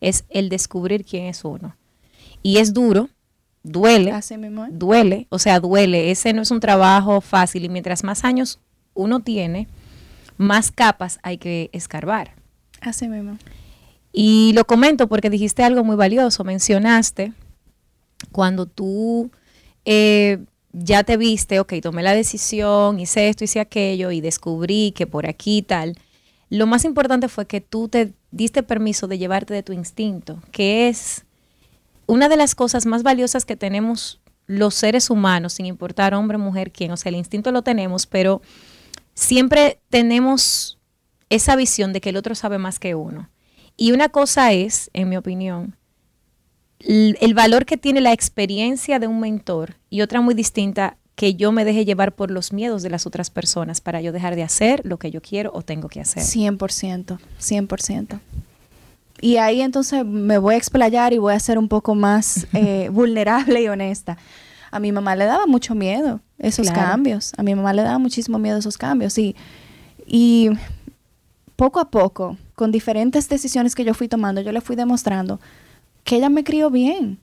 es 0.00 0.24
el 0.30 0.48
descubrir 0.48 1.04
quién 1.04 1.26
es 1.26 1.44
uno. 1.44 1.76
Y 2.42 2.58
es 2.58 2.72
duro, 2.72 3.08
duele, 3.62 4.12
duele, 4.70 5.26
o 5.30 5.38
sea, 5.38 5.60
duele. 5.60 6.10
Ese 6.10 6.32
no 6.32 6.42
es 6.42 6.50
un 6.50 6.60
trabajo 6.60 7.20
fácil 7.20 7.64
y 7.64 7.68
mientras 7.68 8.04
más 8.04 8.24
años 8.24 8.60
uno 8.94 9.20
tiene, 9.20 9.68
más 10.36 10.70
capas 10.70 11.18
hay 11.22 11.38
que 11.38 11.70
escarbar. 11.72 12.34
Así 12.80 13.08
mismo. 13.08 13.38
Y 14.12 14.52
lo 14.54 14.64
comento 14.66 15.08
porque 15.08 15.30
dijiste 15.30 15.62
algo 15.62 15.84
muy 15.84 15.96
valioso, 15.96 16.44
mencionaste 16.44 17.32
cuando 18.32 18.66
tú 18.66 19.30
eh, 19.84 20.38
ya 20.72 21.04
te 21.04 21.16
viste, 21.16 21.60
ok, 21.60 21.74
tomé 21.82 22.02
la 22.02 22.14
decisión, 22.14 23.00
hice 23.00 23.28
esto, 23.28 23.44
hice 23.44 23.60
aquello 23.60 24.10
y 24.10 24.20
descubrí 24.20 24.92
que 24.92 25.06
por 25.06 25.26
aquí 25.28 25.62
tal. 25.62 25.96
Lo 26.48 26.66
más 26.66 26.84
importante 26.84 27.28
fue 27.28 27.46
que 27.46 27.60
tú 27.60 27.88
te 27.88 28.12
diste 28.30 28.62
permiso 28.62 29.06
de 29.06 29.18
llevarte 29.18 29.54
de 29.54 29.62
tu 29.62 29.72
instinto, 29.72 30.40
que 30.50 30.88
es 30.88 31.24
una 32.10 32.28
de 32.28 32.36
las 32.36 32.54
cosas 32.54 32.86
más 32.86 33.02
valiosas 33.02 33.44
que 33.44 33.56
tenemos 33.56 34.20
los 34.46 34.74
seres 34.74 35.10
humanos, 35.10 35.54
sin 35.54 35.66
importar 35.66 36.12
hombre, 36.12 36.38
mujer, 36.38 36.72
quién, 36.72 36.90
o 36.90 36.96
sea, 36.96 37.10
el 37.10 37.16
instinto 37.16 37.52
lo 37.52 37.62
tenemos, 37.62 38.06
pero 38.06 38.42
siempre 39.14 39.80
tenemos 39.90 40.78
esa 41.28 41.54
visión 41.54 41.92
de 41.92 42.00
que 42.00 42.08
el 42.08 42.16
otro 42.16 42.34
sabe 42.34 42.58
más 42.58 42.80
que 42.80 42.96
uno. 42.96 43.30
Y 43.76 43.92
una 43.92 44.08
cosa 44.08 44.52
es, 44.52 44.90
en 44.92 45.08
mi 45.08 45.16
opinión, 45.16 45.76
el 46.80 47.34
valor 47.34 47.64
que 47.64 47.76
tiene 47.76 48.00
la 48.00 48.12
experiencia 48.12 48.98
de 48.98 49.06
un 49.06 49.20
mentor 49.20 49.76
y 49.88 50.00
otra 50.00 50.20
muy 50.20 50.34
distinta 50.34 50.96
que 51.14 51.34
yo 51.34 51.52
me 51.52 51.64
deje 51.64 51.84
llevar 51.84 52.16
por 52.16 52.30
los 52.30 52.52
miedos 52.52 52.82
de 52.82 52.90
las 52.90 53.06
otras 53.06 53.30
personas 53.30 53.80
para 53.80 54.00
yo 54.00 54.10
dejar 54.10 54.34
de 54.34 54.42
hacer 54.42 54.80
lo 54.84 54.98
que 54.98 55.10
yo 55.10 55.20
quiero 55.22 55.52
o 55.54 55.62
tengo 55.62 55.88
que 55.88 56.00
hacer. 56.00 56.22
100%, 56.22 57.18
100%. 57.38 58.20
Y 59.20 59.36
ahí 59.36 59.60
entonces 59.60 60.04
me 60.04 60.38
voy 60.38 60.54
a 60.54 60.58
explayar 60.58 61.12
y 61.12 61.18
voy 61.18 61.34
a 61.34 61.40
ser 61.40 61.58
un 61.58 61.68
poco 61.68 61.94
más 61.94 62.46
eh, 62.54 62.88
vulnerable 62.90 63.62
y 63.62 63.68
honesta. 63.68 64.16
a 64.70 64.78
mi 64.80 64.92
mamá 64.92 65.16
le 65.16 65.24
daba 65.24 65.46
mucho 65.46 65.74
miedo 65.74 66.20
esos 66.38 66.70
Claro. 66.70 66.80
cambios. 66.90 67.32
A 67.36 67.42
mi 67.42 67.54
mamá 67.54 67.72
le 67.72 67.82
daba 67.82 67.98
muchísimo 67.98 68.38
miedo 68.38 68.58
esos 68.58 68.78
cambios. 68.78 69.18
Y, 69.18 69.34
y 70.06 70.48
poco 71.56 71.80
a 71.80 71.90
poco, 71.90 72.36
con 72.54 72.70
diferentes 72.72 73.28
decisiones 73.28 73.74
que 73.74 73.84
yo 73.84 73.94
fui 73.94 74.08
tomando, 74.08 74.40
yo 74.40 74.52
le 74.52 74.60
fui 74.60 74.76
demostrando 74.76 75.40
que 76.04 76.16
ella 76.16 76.28
me 76.30 76.44
crió 76.44 76.70
bien 76.70 77.18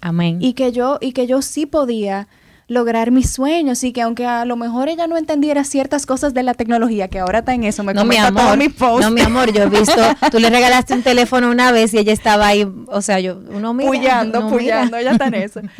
Amén. 0.00 0.38
y 0.40 0.54
que 0.54 0.72
yo 0.72 0.98
y 1.00 1.12
que 1.12 1.26
yo 1.26 1.42
sí 1.42 1.66
podía 1.66 2.28
lograr 2.72 3.10
mis 3.10 3.30
sueños 3.30 3.84
y 3.84 3.92
que 3.92 4.02
aunque 4.02 4.26
a 4.26 4.44
lo 4.44 4.56
mejor 4.56 4.88
ella 4.88 5.06
no 5.06 5.16
entendiera 5.16 5.62
ciertas 5.64 6.06
cosas 6.06 6.34
de 6.34 6.42
la 6.42 6.54
tecnología 6.54 7.08
que 7.08 7.20
ahora 7.20 7.40
está 7.40 7.54
en 7.54 7.64
eso 7.64 7.84
me 7.84 7.94
no, 7.94 8.04
mi 8.04 8.16
amor, 8.16 8.42
todos 8.42 8.56
mis 8.56 8.72
posts 8.72 9.06
no, 9.06 9.10
mi 9.12 9.20
amor, 9.20 9.52
yo 9.52 9.62
he 9.62 9.68
visto, 9.68 10.00
tú 10.30 10.38
le 10.38 10.50
regalaste 10.50 10.94
un 10.94 11.02
teléfono 11.02 11.50
una 11.50 11.70
vez 11.72 11.94
y 11.94 11.98
ella 11.98 12.12
estaba 12.12 12.48
ahí, 12.48 12.66
o 12.86 13.00
sea, 13.02 13.20
yo, 13.20 13.38
uno 13.50 13.74
mira. 13.74 13.88
puyando, 13.88 14.38
uno 14.40 14.48
mira. 14.50 14.58
puyando, 14.58 14.96
ella 14.96 15.12
está 15.12 15.26
en 15.26 15.34
eso. 15.34 15.60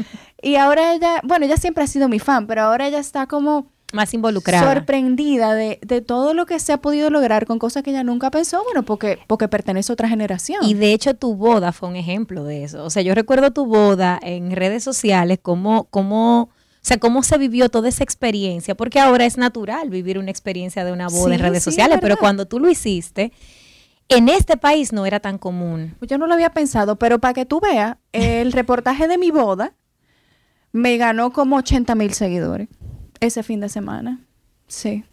Y 0.44 0.56
ahora 0.56 0.92
ella, 0.94 1.20
bueno, 1.22 1.46
ella 1.46 1.56
siempre 1.56 1.84
ha 1.84 1.86
sido 1.86 2.08
mi 2.08 2.18
fan, 2.18 2.48
pero 2.48 2.62
ahora 2.62 2.88
ella 2.88 2.98
está 2.98 3.28
como 3.28 3.68
Más 3.92 4.12
involucrada. 4.12 4.74
sorprendida 4.74 5.54
de, 5.54 5.78
de 5.82 6.00
todo 6.00 6.34
lo 6.34 6.46
que 6.46 6.58
se 6.58 6.72
ha 6.72 6.78
podido 6.78 7.10
lograr 7.10 7.46
con 7.46 7.60
cosas 7.60 7.84
que 7.84 7.90
ella 7.90 8.02
nunca 8.02 8.28
pensó, 8.32 8.60
bueno, 8.64 8.82
porque, 8.82 9.20
porque 9.28 9.46
pertenece 9.46 9.92
a 9.92 9.94
otra 9.94 10.08
generación. 10.08 10.58
Y 10.64 10.74
de 10.74 10.94
hecho 10.94 11.14
tu 11.14 11.36
boda 11.36 11.70
fue 11.70 11.88
un 11.88 11.94
ejemplo 11.94 12.42
de 12.42 12.64
eso. 12.64 12.82
O 12.84 12.90
sea, 12.90 13.02
yo 13.02 13.14
recuerdo 13.14 13.52
tu 13.52 13.66
boda 13.66 14.18
en 14.20 14.50
redes 14.50 14.82
sociales, 14.82 15.38
cómo, 15.40 15.84
cómo, 15.90 16.50
o 16.82 16.84
sea, 16.84 16.98
cómo 16.98 17.22
se 17.22 17.38
vivió 17.38 17.68
toda 17.68 17.88
esa 17.88 18.02
experiencia, 18.02 18.74
porque 18.74 18.98
ahora 18.98 19.24
es 19.24 19.38
natural 19.38 19.88
vivir 19.88 20.18
una 20.18 20.32
experiencia 20.32 20.84
de 20.84 20.90
una 20.90 21.06
boda 21.06 21.36
en 21.36 21.40
redes 21.40 21.62
sí, 21.62 21.70
sociales, 21.70 21.96
es 21.96 22.00
pero 22.00 22.16
cuando 22.16 22.46
tú 22.46 22.58
lo 22.58 22.68
hiciste, 22.68 23.32
en 24.08 24.28
este 24.28 24.56
país 24.56 24.92
no 24.92 25.06
era 25.06 25.20
tan 25.20 25.38
común. 25.38 25.94
Yo 26.00 26.18
no 26.18 26.26
lo 26.26 26.34
había 26.34 26.50
pensado, 26.50 26.96
pero 26.96 27.20
para 27.20 27.34
que 27.34 27.46
tú 27.46 27.60
veas, 27.60 27.98
el 28.10 28.50
reportaje 28.52 29.06
de 29.06 29.16
mi 29.16 29.30
boda 29.30 29.74
me 30.72 30.96
ganó 30.96 31.32
como 31.32 31.56
80 31.56 31.94
mil 31.94 32.14
seguidores 32.14 32.68
ese 33.20 33.44
fin 33.44 33.60
de 33.60 33.68
semana. 33.68 34.20
Sí. 34.66 35.04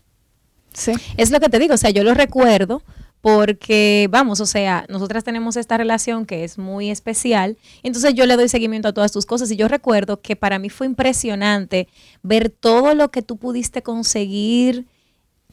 Sí. 0.74 0.94
Es 1.18 1.30
lo 1.30 1.40
que 1.40 1.50
te 1.50 1.60
digo, 1.60 1.76
o 1.76 1.78
sea, 1.78 1.92
yo 1.92 2.04
lo 2.04 2.16
recuerdo 2.16 2.82
porque, 3.22 4.08
vamos, 4.10 4.40
o 4.40 4.46
sea, 4.46 4.86
nosotras 4.88 5.24
tenemos 5.24 5.58
esta 5.58 5.78
relación 5.78 6.26
que 6.26 6.44
es 6.44 6.58
muy 6.58 6.90
especial, 6.90 7.58
entonces 7.84 8.14
yo 8.14 8.26
le 8.26 8.38
doy 8.38 8.48
seguimiento 8.48 8.88
a 8.88 8.94
todas 8.94 9.12
tus 9.12 9.26
cosas 9.26 9.52
y 9.52 9.58
yo 9.58 9.68
recuerdo 9.68 10.22
que 10.22 10.36
para 10.36 10.58
mí 10.58 10.70
fue 10.70 10.88
impresionante 10.88 11.90
ver 12.24 12.50
todo 12.50 12.96
lo 12.96 13.12
que 13.12 13.22
tú 13.22 13.38
pudiste 13.38 13.84
conseguir 13.84 14.88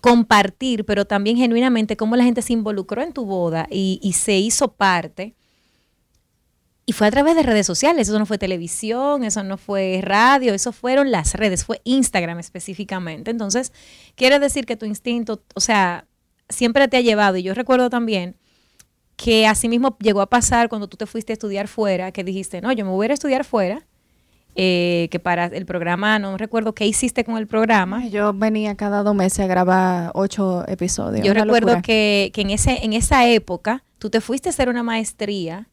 compartir, 0.00 0.84
pero 0.84 1.04
también 1.04 1.36
genuinamente 1.36 1.96
cómo 1.96 2.14
la 2.14 2.22
gente 2.22 2.42
se 2.42 2.52
involucró 2.52 3.02
en 3.02 3.12
tu 3.12 3.24
boda 3.24 3.66
y, 3.70 4.12
se 4.12 4.38
hizo 4.38 4.72
parte. 4.72 5.34
Y 6.88 6.92
fue 6.92 7.08
a 7.08 7.10
través 7.10 7.34
de 7.34 7.42
redes 7.42 7.66
sociales, 7.66 8.08
eso 8.08 8.16
no 8.16 8.26
fue 8.26 8.38
televisión, 8.38 9.24
eso 9.24 9.42
no 9.42 9.58
fue 9.58 9.98
radio, 10.02 10.54
eso 10.54 10.70
fueron 10.70 11.10
las 11.10 11.34
redes, 11.34 11.64
fue 11.64 11.80
Instagram 11.82 12.38
específicamente. 12.38 13.32
Entonces, 13.32 13.72
quiere 14.14 14.38
decir 14.38 14.66
que 14.66 14.76
tu 14.76 14.86
instinto, 14.86 15.42
o 15.56 15.60
sea, 15.60 16.06
siempre 16.48 16.88
te 16.88 16.96
ha 16.96 17.00
llevado. 17.00 17.36
Y 17.36 17.42
yo 17.42 17.54
recuerdo 17.54 17.90
también 17.90 18.36
que 19.16 19.46
así 19.46 19.68
mismo 19.68 19.96
llegó 20.00 20.20
a 20.20 20.28
pasar 20.28 20.68
cuando 20.68 20.88
tú 20.88 20.96
te 20.96 21.06
fuiste 21.06 21.32
a 21.32 21.34
estudiar 21.34 21.68
fuera, 21.68 22.12
que 22.12 22.22
dijiste, 22.22 22.60
no, 22.60 22.72
yo 22.72 22.84
me 22.84 22.90
voy 22.90 23.04
a 23.04 23.06
ir 23.06 23.10
a 23.12 23.14
estudiar 23.14 23.44
fuera, 23.44 23.86
eh, 24.54 25.08
que 25.10 25.18
para 25.18 25.46
el 25.46 25.66
programa, 25.66 26.18
no 26.18 26.36
recuerdo 26.36 26.74
qué 26.74 26.86
hiciste 26.86 27.24
con 27.24 27.36
el 27.36 27.46
programa. 27.46 28.06
Yo 28.08 28.32
venía 28.32 28.74
cada 28.74 29.02
dos 29.02 29.14
meses 29.14 29.40
a 29.40 29.46
grabar 29.46 30.10
ocho 30.14 30.64
episodios. 30.68 31.24
Yo 31.26 31.34
recuerdo 31.34 31.80
que, 31.82 32.30
que 32.32 32.40
en, 32.42 32.50
ese, 32.50 32.84
en 32.84 32.92
esa 32.92 33.26
época 33.28 33.84
tú 33.98 34.10
te 34.10 34.20
fuiste 34.20 34.48
a 34.48 34.50
hacer 34.50 34.68
una 34.68 34.82
maestría. 34.82 35.68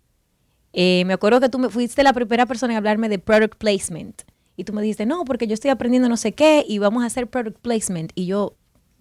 Eh, 0.74 1.04
me 1.06 1.14
acuerdo 1.14 1.40
que 1.40 1.50
tú 1.50 1.60
me 1.60 1.70
fuiste 1.70 2.04
la 2.04 2.14
primera 2.14 2.46
persona 2.46 2.74
en 2.74 2.78
hablarme 2.78 3.10
de 3.10 3.20
product 3.20 3.56
placement. 3.58 4.24
Y 4.56 4.66
tú 4.66 4.74
me 4.74 4.82
dijiste, 4.82 5.06
no, 5.06 5.24
porque 5.26 5.48
yo 5.48 5.54
estoy 5.54 5.72
aprendiendo 5.72 6.10
no 6.10 6.18
sé 6.18 6.34
qué 6.34 6.66
y 6.68 6.78
vamos 6.78 7.04
a 7.04 7.08
hacer 7.08 7.28
product 7.28 7.60
placement. 7.60 8.12
Y 8.16 8.26
yo, 8.26 8.56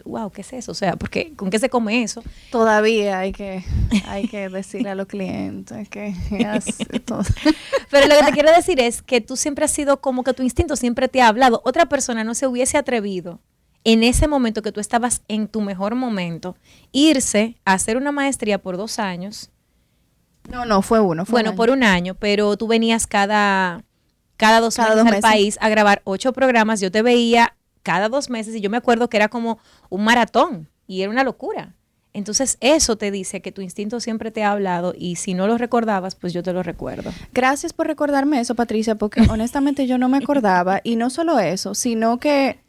wow, 0.04 0.30
¿qué 0.30 0.42
es 0.42 0.52
eso? 0.52 0.72
O 0.72 0.74
sea, 0.74 0.96
porque 0.96 1.34
¿con 1.36 1.50
qué 1.50 1.58
se 1.58 1.68
come 1.70 2.02
eso? 2.02 2.22
Todavía 2.50 3.20
hay 3.20 3.32
que, 3.32 3.64
hay 4.06 4.28
que 4.28 4.48
decirle 4.48 4.90
a 4.90 4.94
los 4.94 5.06
clientes 5.06 5.88
que 5.88 6.14
todo. 7.04 7.22
Pero 7.90 8.06
lo 8.08 8.16
que 8.16 8.24
te 8.24 8.32
quiero 8.32 8.52
decir 8.52 8.80
es 8.80 9.02
que 9.02 9.20
tú 9.20 9.36
siempre 9.36 9.64
has 9.64 9.70
sido 9.72 10.00
como 10.00 10.24
que 10.24 10.34
tu 10.34 10.42
instinto 10.42 10.76
siempre 10.76 11.08
te 11.08 11.22
ha 11.22 11.28
hablado. 11.28 11.62
Otra 11.64 11.86
persona 11.86 12.24
no 12.24 12.34
se 12.34 12.46
hubiese 12.46 12.78
atrevido 12.78 13.40
en 13.84 14.02
ese 14.04 14.28
momento 14.28 14.62
que 14.62 14.72
tú 14.72 14.80
estabas 14.80 15.22
en 15.28 15.48
tu 15.48 15.60
mejor 15.60 15.94
momento, 15.96 16.56
irse 16.92 17.56
a 17.64 17.72
hacer 17.74 17.96
una 17.96 18.12
maestría 18.12 18.62
por 18.62 18.76
dos 18.76 18.98
años 19.00 19.50
No, 20.48 20.64
no, 20.64 20.82
fue 20.82 21.00
uno. 21.00 21.24
Fue 21.24 21.42
bueno, 21.42 21.50
un 21.50 21.56
por 21.56 21.70
un 21.70 21.82
año, 21.84 22.14
pero 22.14 22.56
tú 22.56 22.66
venías 22.66 23.06
cada, 23.06 23.84
cada 24.36 24.60
dos 24.60 24.76
Cada 24.76 24.94
meses 24.94 24.96
dos 24.96 25.06
al 25.06 25.10
meses. 25.12 25.22
país 25.22 25.58
a 25.60 25.68
grabar 25.68 26.02
ocho 26.04 26.32
programas. 26.32 26.80
Yo 26.80 26.90
te 26.90 27.02
veía 27.02 27.56
cada 27.82 28.08
dos 28.08 28.30
meses 28.30 28.54
y 28.54 28.60
yo 28.60 28.70
me 28.70 28.76
acuerdo 28.76 29.08
que 29.08 29.16
era 29.16 29.28
como 29.28 29.58
un 29.88 30.04
maratón 30.04 30.68
y 30.86 31.02
era 31.02 31.10
una 31.10 31.24
locura. 31.24 31.74
Entonces 32.14 32.58
eso 32.60 32.96
te 32.96 33.10
dice 33.10 33.40
que 33.40 33.52
tu 33.52 33.62
instinto 33.62 33.98
siempre 33.98 34.30
te 34.30 34.44
ha 34.44 34.52
hablado 34.52 34.94
y 34.96 35.16
si 35.16 35.32
no 35.32 35.46
lo 35.46 35.56
recordabas, 35.56 36.14
pues 36.14 36.32
yo 36.32 36.42
te 36.42 36.52
lo 36.52 36.62
recuerdo. 36.62 37.10
Gracias 37.32 37.72
por 37.72 37.86
recordarme 37.86 38.40
eso, 38.40 38.54
Patricia, 38.54 38.96
porque 38.96 39.22
honestamente 39.30 39.86
yo 39.86 39.98
no 39.98 40.08
me 40.08 40.18
acordaba. 40.18 40.80
Y 40.84 40.96
no 40.96 41.10
solo 41.10 41.38
eso, 41.38 41.74
sino 41.74 42.18
que. 42.18 42.60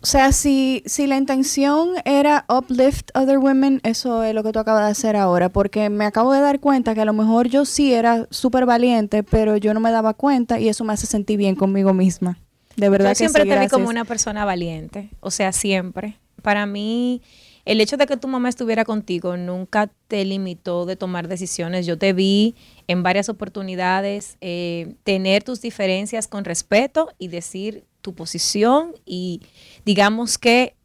O 0.00 0.06
sea, 0.06 0.30
si, 0.30 0.84
si 0.86 1.08
la 1.08 1.16
intención 1.16 1.90
era 2.04 2.44
uplift 2.48 3.10
other 3.16 3.38
women, 3.38 3.80
eso 3.82 4.22
es 4.22 4.32
lo 4.32 4.44
que 4.44 4.52
tú 4.52 4.60
acabas 4.60 4.84
de 4.84 4.92
hacer 4.92 5.16
ahora, 5.16 5.48
porque 5.48 5.90
me 5.90 6.04
acabo 6.04 6.32
de 6.32 6.40
dar 6.40 6.60
cuenta 6.60 6.94
que 6.94 7.00
a 7.00 7.04
lo 7.04 7.12
mejor 7.12 7.48
yo 7.48 7.64
sí 7.64 7.92
era 7.92 8.28
súper 8.30 8.64
valiente, 8.64 9.24
pero 9.24 9.56
yo 9.56 9.74
no 9.74 9.80
me 9.80 9.90
daba 9.90 10.14
cuenta 10.14 10.60
y 10.60 10.68
eso 10.68 10.84
me 10.84 10.92
hace 10.92 11.06
sentir 11.06 11.36
bien 11.36 11.56
conmigo 11.56 11.94
misma. 11.94 12.38
De 12.78 12.88
verdad 12.88 13.08
Yo 13.08 13.10
que 13.10 13.14
siempre 13.16 13.42
sí, 13.42 13.48
te 13.48 13.58
vi 13.58 13.68
como 13.68 13.88
una 13.88 14.04
persona 14.04 14.44
valiente, 14.44 15.10
o 15.20 15.30
sea, 15.30 15.52
siempre. 15.52 16.16
Para 16.42 16.64
mí, 16.64 17.20
el 17.64 17.80
hecho 17.80 17.96
de 17.96 18.06
que 18.06 18.16
tu 18.16 18.28
mamá 18.28 18.48
estuviera 18.48 18.84
contigo 18.84 19.36
nunca 19.36 19.90
te 20.06 20.24
limitó 20.24 20.86
de 20.86 20.94
tomar 20.94 21.26
decisiones. 21.26 21.86
Yo 21.86 21.98
te 21.98 22.12
vi 22.12 22.54
en 22.86 23.02
varias 23.02 23.28
oportunidades 23.28 24.38
eh, 24.40 24.94
tener 25.02 25.42
tus 25.42 25.60
diferencias 25.60 26.28
con 26.28 26.44
respeto 26.44 27.10
y 27.18 27.28
decir 27.28 27.84
tu 28.00 28.14
posición 28.14 28.94
y 29.04 29.42
digamos 29.84 30.38
que 30.38 30.76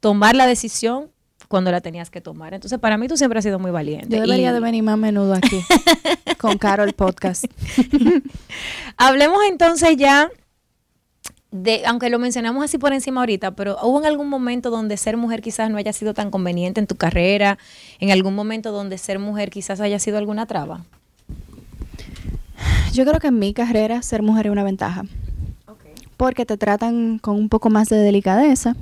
tomar 0.00 0.34
la 0.34 0.46
decisión 0.46 1.10
cuando 1.48 1.70
la 1.70 1.82
tenías 1.82 2.08
que 2.08 2.22
tomar. 2.22 2.54
Entonces, 2.54 2.78
para 2.78 2.96
mí 2.96 3.08
tú 3.08 3.18
siempre 3.18 3.38
has 3.38 3.44
sido 3.44 3.58
muy 3.58 3.70
valiente. 3.70 4.08
Yo 4.08 4.22
debería 4.22 4.50
Y 4.50 4.54
de 4.54 4.60
venir 4.60 4.82
más 4.82 4.94
a 4.94 4.96
menudo 4.96 5.34
aquí 5.34 5.60
con 6.38 6.56
Carol 6.56 6.94
Podcast. 6.94 7.44
Hablemos 8.96 9.38
entonces 9.48 9.96
ya 9.96 10.30
de, 11.54 11.86
aunque 11.86 12.10
lo 12.10 12.18
mencionamos 12.18 12.64
así 12.64 12.78
por 12.78 12.92
encima 12.92 13.20
ahorita, 13.20 13.52
pero 13.52 13.76
hubo 13.80 14.00
en 14.00 14.06
algún 14.06 14.28
momento 14.28 14.70
donde 14.70 14.96
ser 14.96 15.16
mujer 15.16 15.40
quizás 15.40 15.70
no 15.70 15.76
haya 15.76 15.92
sido 15.92 16.12
tan 16.12 16.32
conveniente 16.32 16.80
en 16.80 16.88
tu 16.88 16.96
carrera, 16.96 17.58
en 18.00 18.10
algún 18.10 18.34
momento 18.34 18.72
donde 18.72 18.98
ser 18.98 19.20
mujer 19.20 19.50
quizás 19.50 19.80
haya 19.80 20.00
sido 20.00 20.18
alguna 20.18 20.46
traba. 20.46 20.84
Yo 22.92 23.04
creo 23.04 23.20
que 23.20 23.28
en 23.28 23.38
mi 23.38 23.54
carrera 23.54 24.02
ser 24.02 24.22
mujer 24.22 24.46
es 24.46 24.52
una 24.52 24.64
ventaja. 24.64 25.04
Porque 26.16 26.44
te 26.44 26.56
tratan 26.56 27.18
con 27.18 27.36
un 27.36 27.48
poco 27.48 27.70
más 27.70 27.88
de 27.88 27.98
delicadeza. 27.98 28.74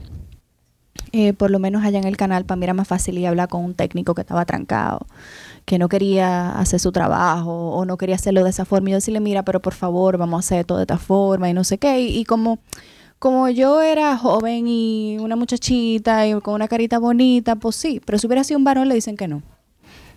Eh, 1.12 1.34
por 1.34 1.50
lo 1.50 1.58
menos 1.58 1.84
allá 1.84 1.98
en 1.98 2.06
el 2.06 2.16
canal, 2.16 2.46
para 2.46 2.56
mí 2.56 2.64
era 2.64 2.72
más 2.72 2.88
fácil 2.88 3.18
ir 3.18 3.26
a 3.26 3.28
hablar 3.28 3.48
con 3.48 3.62
un 3.62 3.74
técnico 3.74 4.14
que 4.14 4.22
estaba 4.22 4.46
trancado, 4.46 5.06
que 5.64 5.78
no 5.78 5.88
quería 5.88 6.50
hacer 6.58 6.80
su 6.80 6.92
trabajo 6.92 7.70
o 7.70 7.84
no 7.84 7.96
quería 7.96 8.16
hacerlo 8.16 8.44
de 8.44 8.50
esa 8.50 8.64
forma. 8.64 8.88
Y 8.88 8.92
yo 8.92 8.96
decirle, 8.96 9.20
mira, 9.20 9.44
pero 9.44 9.60
por 9.60 9.74
favor, 9.74 10.18
vamos 10.18 10.36
a 10.36 10.40
hacer 10.40 10.64
todo 10.64 10.78
de 10.78 10.84
esta 10.84 10.98
forma 10.98 11.48
y 11.48 11.54
no 11.54 11.64
sé 11.64 11.78
qué. 11.78 12.00
Y, 12.00 12.18
y 12.18 12.24
como, 12.24 12.58
como 13.18 13.48
yo 13.48 13.80
era 13.80 14.16
joven 14.16 14.66
y 14.66 15.18
una 15.20 15.36
muchachita 15.36 16.26
y 16.26 16.40
con 16.40 16.54
una 16.54 16.68
carita 16.68 16.98
bonita, 16.98 17.56
pues 17.56 17.76
sí. 17.76 18.00
Pero 18.04 18.18
si 18.18 18.26
hubiera 18.26 18.44
sido 18.44 18.58
un 18.58 18.64
varón, 18.64 18.88
le 18.88 18.94
dicen 18.94 19.16
que 19.16 19.28
no. 19.28 19.42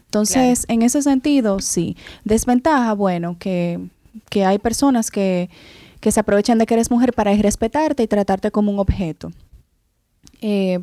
Entonces, 0.05 0.65
en 0.69 0.81
ese 0.81 1.01
sentido, 1.01 1.59
sí. 1.59 1.97
Desventaja, 2.23 2.93
bueno, 2.93 3.35
que, 3.37 3.79
que 4.29 4.45
hay 4.45 4.59
personas 4.59 5.11
que, 5.11 5.49
que 5.99 6.11
se 6.11 6.19
aprovechan 6.19 6.57
de 6.57 6.65
que 6.65 6.73
eres 6.75 6.89
mujer 6.89 7.13
para 7.13 7.33
irrespetarte 7.33 8.03
y 8.03 8.07
tratarte 8.07 8.49
como 8.49 8.71
un 8.71 8.79
objeto. 8.79 9.31
Eh, 10.41 10.79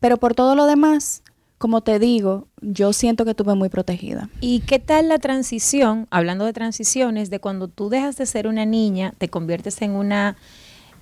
pero 0.00 0.16
por 0.16 0.34
todo 0.34 0.54
lo 0.54 0.66
demás, 0.66 1.22
como 1.64 1.80
te 1.80 1.98
digo, 1.98 2.46
yo 2.60 2.92
siento 2.92 3.24
que 3.24 3.30
estuve 3.30 3.54
muy 3.54 3.70
protegida. 3.70 4.28
¿Y 4.42 4.60
qué 4.60 4.78
tal 4.78 5.08
la 5.08 5.18
transición, 5.18 6.06
hablando 6.10 6.44
de 6.44 6.52
transiciones, 6.52 7.30
de 7.30 7.40
cuando 7.40 7.68
tú 7.68 7.88
dejas 7.88 8.18
de 8.18 8.26
ser 8.26 8.46
una 8.48 8.66
niña, 8.66 9.14
te 9.16 9.30
conviertes 9.30 9.80
en 9.80 9.92
una, 9.92 10.36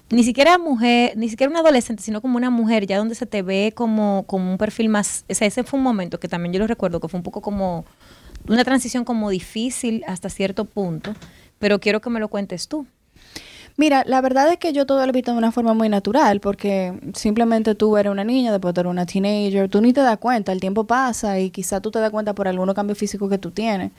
ni 0.09 0.22
siquiera 0.22 0.59
mujer, 0.59 1.14
ni 1.16 1.29
siquiera 1.29 1.51
una 1.51 1.59
adolescente, 1.59 2.05
sino 2.05 2.20
como 2.20 2.37
una 2.37 2.48
mujer, 2.48 2.87
ya 2.87 2.98
donde 2.98 3.16
se 3.16 3.27
te 3.27 3.42
ve 3.42 3.72
como, 3.75 4.22
como 4.29 4.53
un 4.53 4.57
perfil 4.57 4.88
más, 4.88 5.25
o 5.29 5.35
sea, 5.35 5.48
ese 5.48 5.64
fue 5.64 5.79
un 5.79 5.83
momento 5.83 6.20
que 6.20 6.29
también 6.29 6.53
yo 6.53 6.61
lo 6.61 6.68
recuerdo, 6.68 7.01
que 7.01 7.09
fue 7.09 7.18
un 7.18 7.25
poco 7.25 7.40
como 7.40 7.85
una 8.46 8.62
transición 8.62 9.05
como 9.05 9.31
difícil 9.31 10.05
hasta 10.07 10.29
cierto 10.29 10.64
punto, 10.64 11.12
pero 11.59 11.81
quiero 11.81 12.01
que 12.01 12.09
me 12.09 12.20
lo 12.20 12.29
cuentes 12.29 12.68
tú. 12.68 12.87
Mira, 13.76 14.04
la 14.06 14.20
verdad 14.20 14.52
es 14.52 14.58
que 14.58 14.72
yo 14.72 14.85
todo 14.85 15.04
lo 15.04 15.11
he 15.11 15.12
visto 15.12 15.32
de 15.32 15.38
una 15.38 15.50
forma 15.50 15.72
muy 15.72 15.88
natural, 15.88 16.40
porque 16.40 16.92
simplemente 17.14 17.74
tú 17.74 17.96
eres 17.96 18.12
una 18.12 18.24
niña, 18.24 18.52
después 18.52 18.74
tú 18.74 18.80
eres 18.80 18.90
una 18.90 19.06
teenager, 19.06 19.68
tú 19.68 19.80
ni 19.80 19.92
te 19.92 20.02
das 20.02 20.18
cuenta, 20.18 20.52
el 20.52 20.61
tiempo 20.61 20.85
pasa 20.85 21.38
y 21.40 21.50
quizá 21.50 21.80
tú 21.80 21.90
te 21.90 21.98
das 21.98 22.11
cuenta 22.11 22.35
por 22.35 22.48
algunos 22.48 22.74
cambios 22.74 22.98
físicos 22.98 23.30
que 23.30 23.38
tú 23.38 23.50
tienes. 23.50 23.90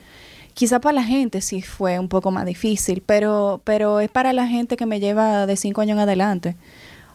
Quizá 0.53 0.79
para 0.79 0.93
la 0.93 1.03
gente 1.03 1.41
sí 1.41 1.63
fue 1.63 1.97
un 1.97 2.07
poco 2.07 2.29
más 2.29 2.45
difícil, 2.45 3.01
pero, 3.03 3.61
pero 3.63 3.99
es 3.99 4.11
para 4.11 4.33
la 4.33 4.47
gente 4.47 4.77
que 4.77 4.85
me 4.85 4.99
lleva 4.99 5.47
de 5.47 5.55
cinco 5.55 5.81
años 5.81 5.95
en 5.95 6.01
adelante. 6.01 6.55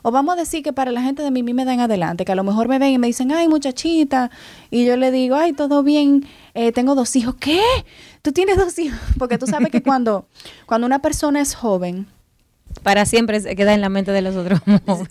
O 0.02 0.10
vamos 0.10 0.34
a 0.34 0.40
decir 0.40 0.62
que 0.62 0.72
para 0.72 0.90
la 0.90 1.02
gente 1.02 1.22
de 1.22 1.30
mí 1.30 1.42
me 1.42 1.64
dan 1.64 1.80
adelante, 1.80 2.24
que 2.24 2.32
a 2.32 2.34
lo 2.34 2.44
mejor 2.44 2.66
me 2.66 2.78
ven 2.80 2.92
y 2.92 2.98
me 2.98 3.06
dicen, 3.06 3.30
ay 3.30 3.46
muchachita, 3.46 4.30
y 4.70 4.84
yo 4.84 4.96
le 4.96 5.10
digo, 5.12 5.36
ay, 5.36 5.52
todo 5.52 5.82
bien, 5.82 6.26
eh, 6.54 6.72
tengo 6.72 6.96
dos 6.96 7.14
hijos. 7.14 7.36
¿Qué? 7.38 7.60
¿Tú 8.22 8.32
tienes 8.32 8.56
dos 8.56 8.76
hijos? 8.78 8.98
Porque 9.18 9.38
tú 9.38 9.46
sabes 9.46 9.70
que 9.70 9.82
cuando, 9.82 10.26
cuando 10.66 10.86
una 10.86 11.00
persona 11.00 11.40
es 11.40 11.54
joven, 11.54 12.06
para 12.82 13.06
siempre 13.06 13.40
se 13.40 13.56
queda 13.56 13.74
en 13.74 13.80
la 13.80 13.88
mente 13.88 14.12
de 14.12 14.22
los 14.22 14.36
otros. 14.36 14.60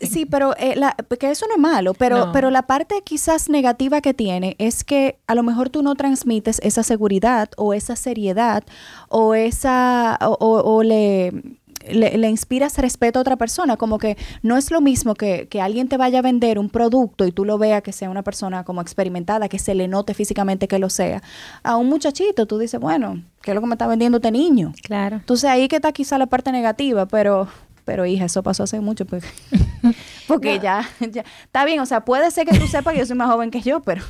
Sí, 0.01 0.25
pero 0.25 0.55
eh, 0.57 0.75
la, 0.75 0.95
porque 1.07 1.29
eso 1.29 1.45
no 1.47 1.55
es 1.55 1.59
malo, 1.59 1.93
pero, 1.93 2.31
pero 2.31 2.49
la 2.49 2.63
parte 2.63 3.01
quizás 3.03 3.49
negativa 3.49 4.01
que 4.01 4.13
tiene 4.13 4.55
es 4.59 4.83
que 4.83 5.17
a 5.27 5.35
lo 5.35 5.43
mejor 5.43 5.69
tú 5.69 5.81
no 5.81 5.95
transmites 5.95 6.59
esa 6.63 6.83
seguridad 6.83 7.49
o 7.57 7.73
esa 7.73 7.95
seriedad 7.95 8.63
o 9.09 9.33
esa 9.35 10.17
o 10.21 10.83
le 10.83 11.31
le, 11.91 12.29
inspiras 12.29 12.77
respeto 12.77 13.19
a 13.19 13.21
otra 13.21 13.35
persona, 13.35 13.77
como 13.77 13.97
que 13.97 14.17
no 14.43 14.57
es 14.57 14.71
lo 14.71 14.81
mismo 14.81 15.15
que, 15.15 15.47
que, 15.47 15.61
alguien 15.61 15.87
te 15.87 15.97
vaya 15.97 16.19
a 16.19 16.21
vender 16.21 16.59
un 16.59 16.69
producto 16.69 17.25
y 17.25 17.31
tú 17.31 17.45
lo 17.45 17.57
veas 17.57 17.81
que 17.81 17.91
sea 17.91 18.09
una 18.09 18.23
persona 18.23 18.63
como 18.63 18.81
experimentada, 18.81 19.49
que 19.49 19.59
se 19.59 19.75
le 19.75 19.87
note 19.87 20.13
físicamente 20.13 20.67
que 20.67 20.79
lo 20.79 20.89
sea. 20.89 21.21
A 21.63 21.75
un 21.77 21.87
muchachito 21.87 22.45
tú 22.45 22.57
dices, 22.57 22.79
bueno, 22.79 23.21
¿qué 23.41 23.51
es 23.51 23.55
lo 23.55 23.61
que 23.61 23.67
me 23.67 23.75
está 23.75 23.87
vendiendo 23.87 24.17
este 24.17 24.31
niño? 24.31 24.73
Claro. 24.83 25.17
Entonces 25.17 25.49
ahí 25.49 25.67
que 25.67 25.77
está 25.77 25.91
quizá 25.91 26.17
la 26.17 26.27
parte 26.27 26.51
negativa, 26.51 27.05
pero 27.05 27.47
pero 27.87 28.05
hija, 28.05 28.25
eso 28.25 28.43
pasó 28.43 28.63
hace 28.63 28.81
mucho, 28.81 29.05
pues. 29.05 29.23
porque 30.27 30.59
ya, 30.59 30.89
ya, 30.99 31.23
está 31.45 31.63
bien, 31.63 31.79
o 31.79 31.85
sea, 31.85 32.03
puede 32.03 32.29
ser 32.31 32.45
que 32.45 32.59
tú 32.59 32.67
sepas 32.67 32.93
que 32.93 32.99
yo 32.99 33.05
soy 33.05 33.15
más 33.15 33.29
joven 33.29 33.49
que 33.49 33.61
yo, 33.61 33.79
pero, 33.79 34.03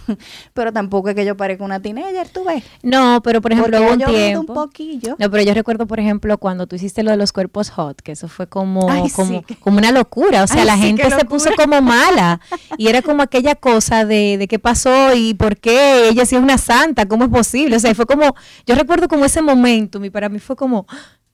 pero 0.55 0.73
tampoco 0.73 1.09
es 1.09 1.15
que 1.15 1.23
yo 1.23 1.37
parezca 1.37 1.63
una 1.63 1.79
teenager, 1.79 2.27
tú 2.27 2.43
ves. 2.43 2.63
No, 2.81 3.21
pero 3.23 3.39
por 3.39 3.53
ejemplo, 3.53 3.79
hubo 3.79 3.93
un 3.93 3.99
tiempo. 3.99 4.39
un 4.39 4.45
poquillo. 4.47 5.15
No, 5.19 5.29
pero 5.29 5.43
yo 5.43 5.53
recuerdo, 5.53 5.85
por 5.85 5.99
ejemplo, 5.99 6.39
cuando 6.39 6.65
tú 6.65 6.75
hiciste 6.75 7.03
lo 7.03 7.11
de 7.11 7.17
los 7.17 7.31
cuerpos 7.31 7.69
hot, 7.69 8.01
que 8.01 8.13
eso 8.13 8.27
fue 8.27 8.47
como, 8.47 8.87
como, 9.13 9.43
como 9.59 9.77
una 9.77 9.91
locura, 9.91 10.41
o 10.41 10.47
sea, 10.47 10.65
la 10.65 10.75
gente 10.75 11.07
se 11.11 11.25
puso 11.25 11.51
como 11.55 11.79
mala 11.79 12.41
y 12.79 12.87
era 12.87 13.03
como 13.03 13.21
aquella 13.21 13.53
cosa 13.53 14.05
de, 14.05 14.39
de 14.39 14.47
qué 14.47 14.57
pasó 14.57 15.13
y 15.13 15.35
por 15.35 15.55
qué 15.55 16.09
ella 16.09 16.25
sí 16.25 16.35
es 16.35 16.41
una 16.41 16.57
santa, 16.57 17.07
cómo 17.07 17.25
es 17.25 17.29
posible, 17.29 17.75
o 17.75 17.79
sea, 17.79 17.93
fue 17.93 18.07
como, 18.07 18.33
yo 18.65 18.73
recuerdo 18.73 19.07
como 19.07 19.23
ese 19.23 19.43
momento, 19.43 20.03
y 20.03 20.09
para 20.09 20.29
mí 20.29 20.39
fue 20.39 20.55
como 20.55 20.87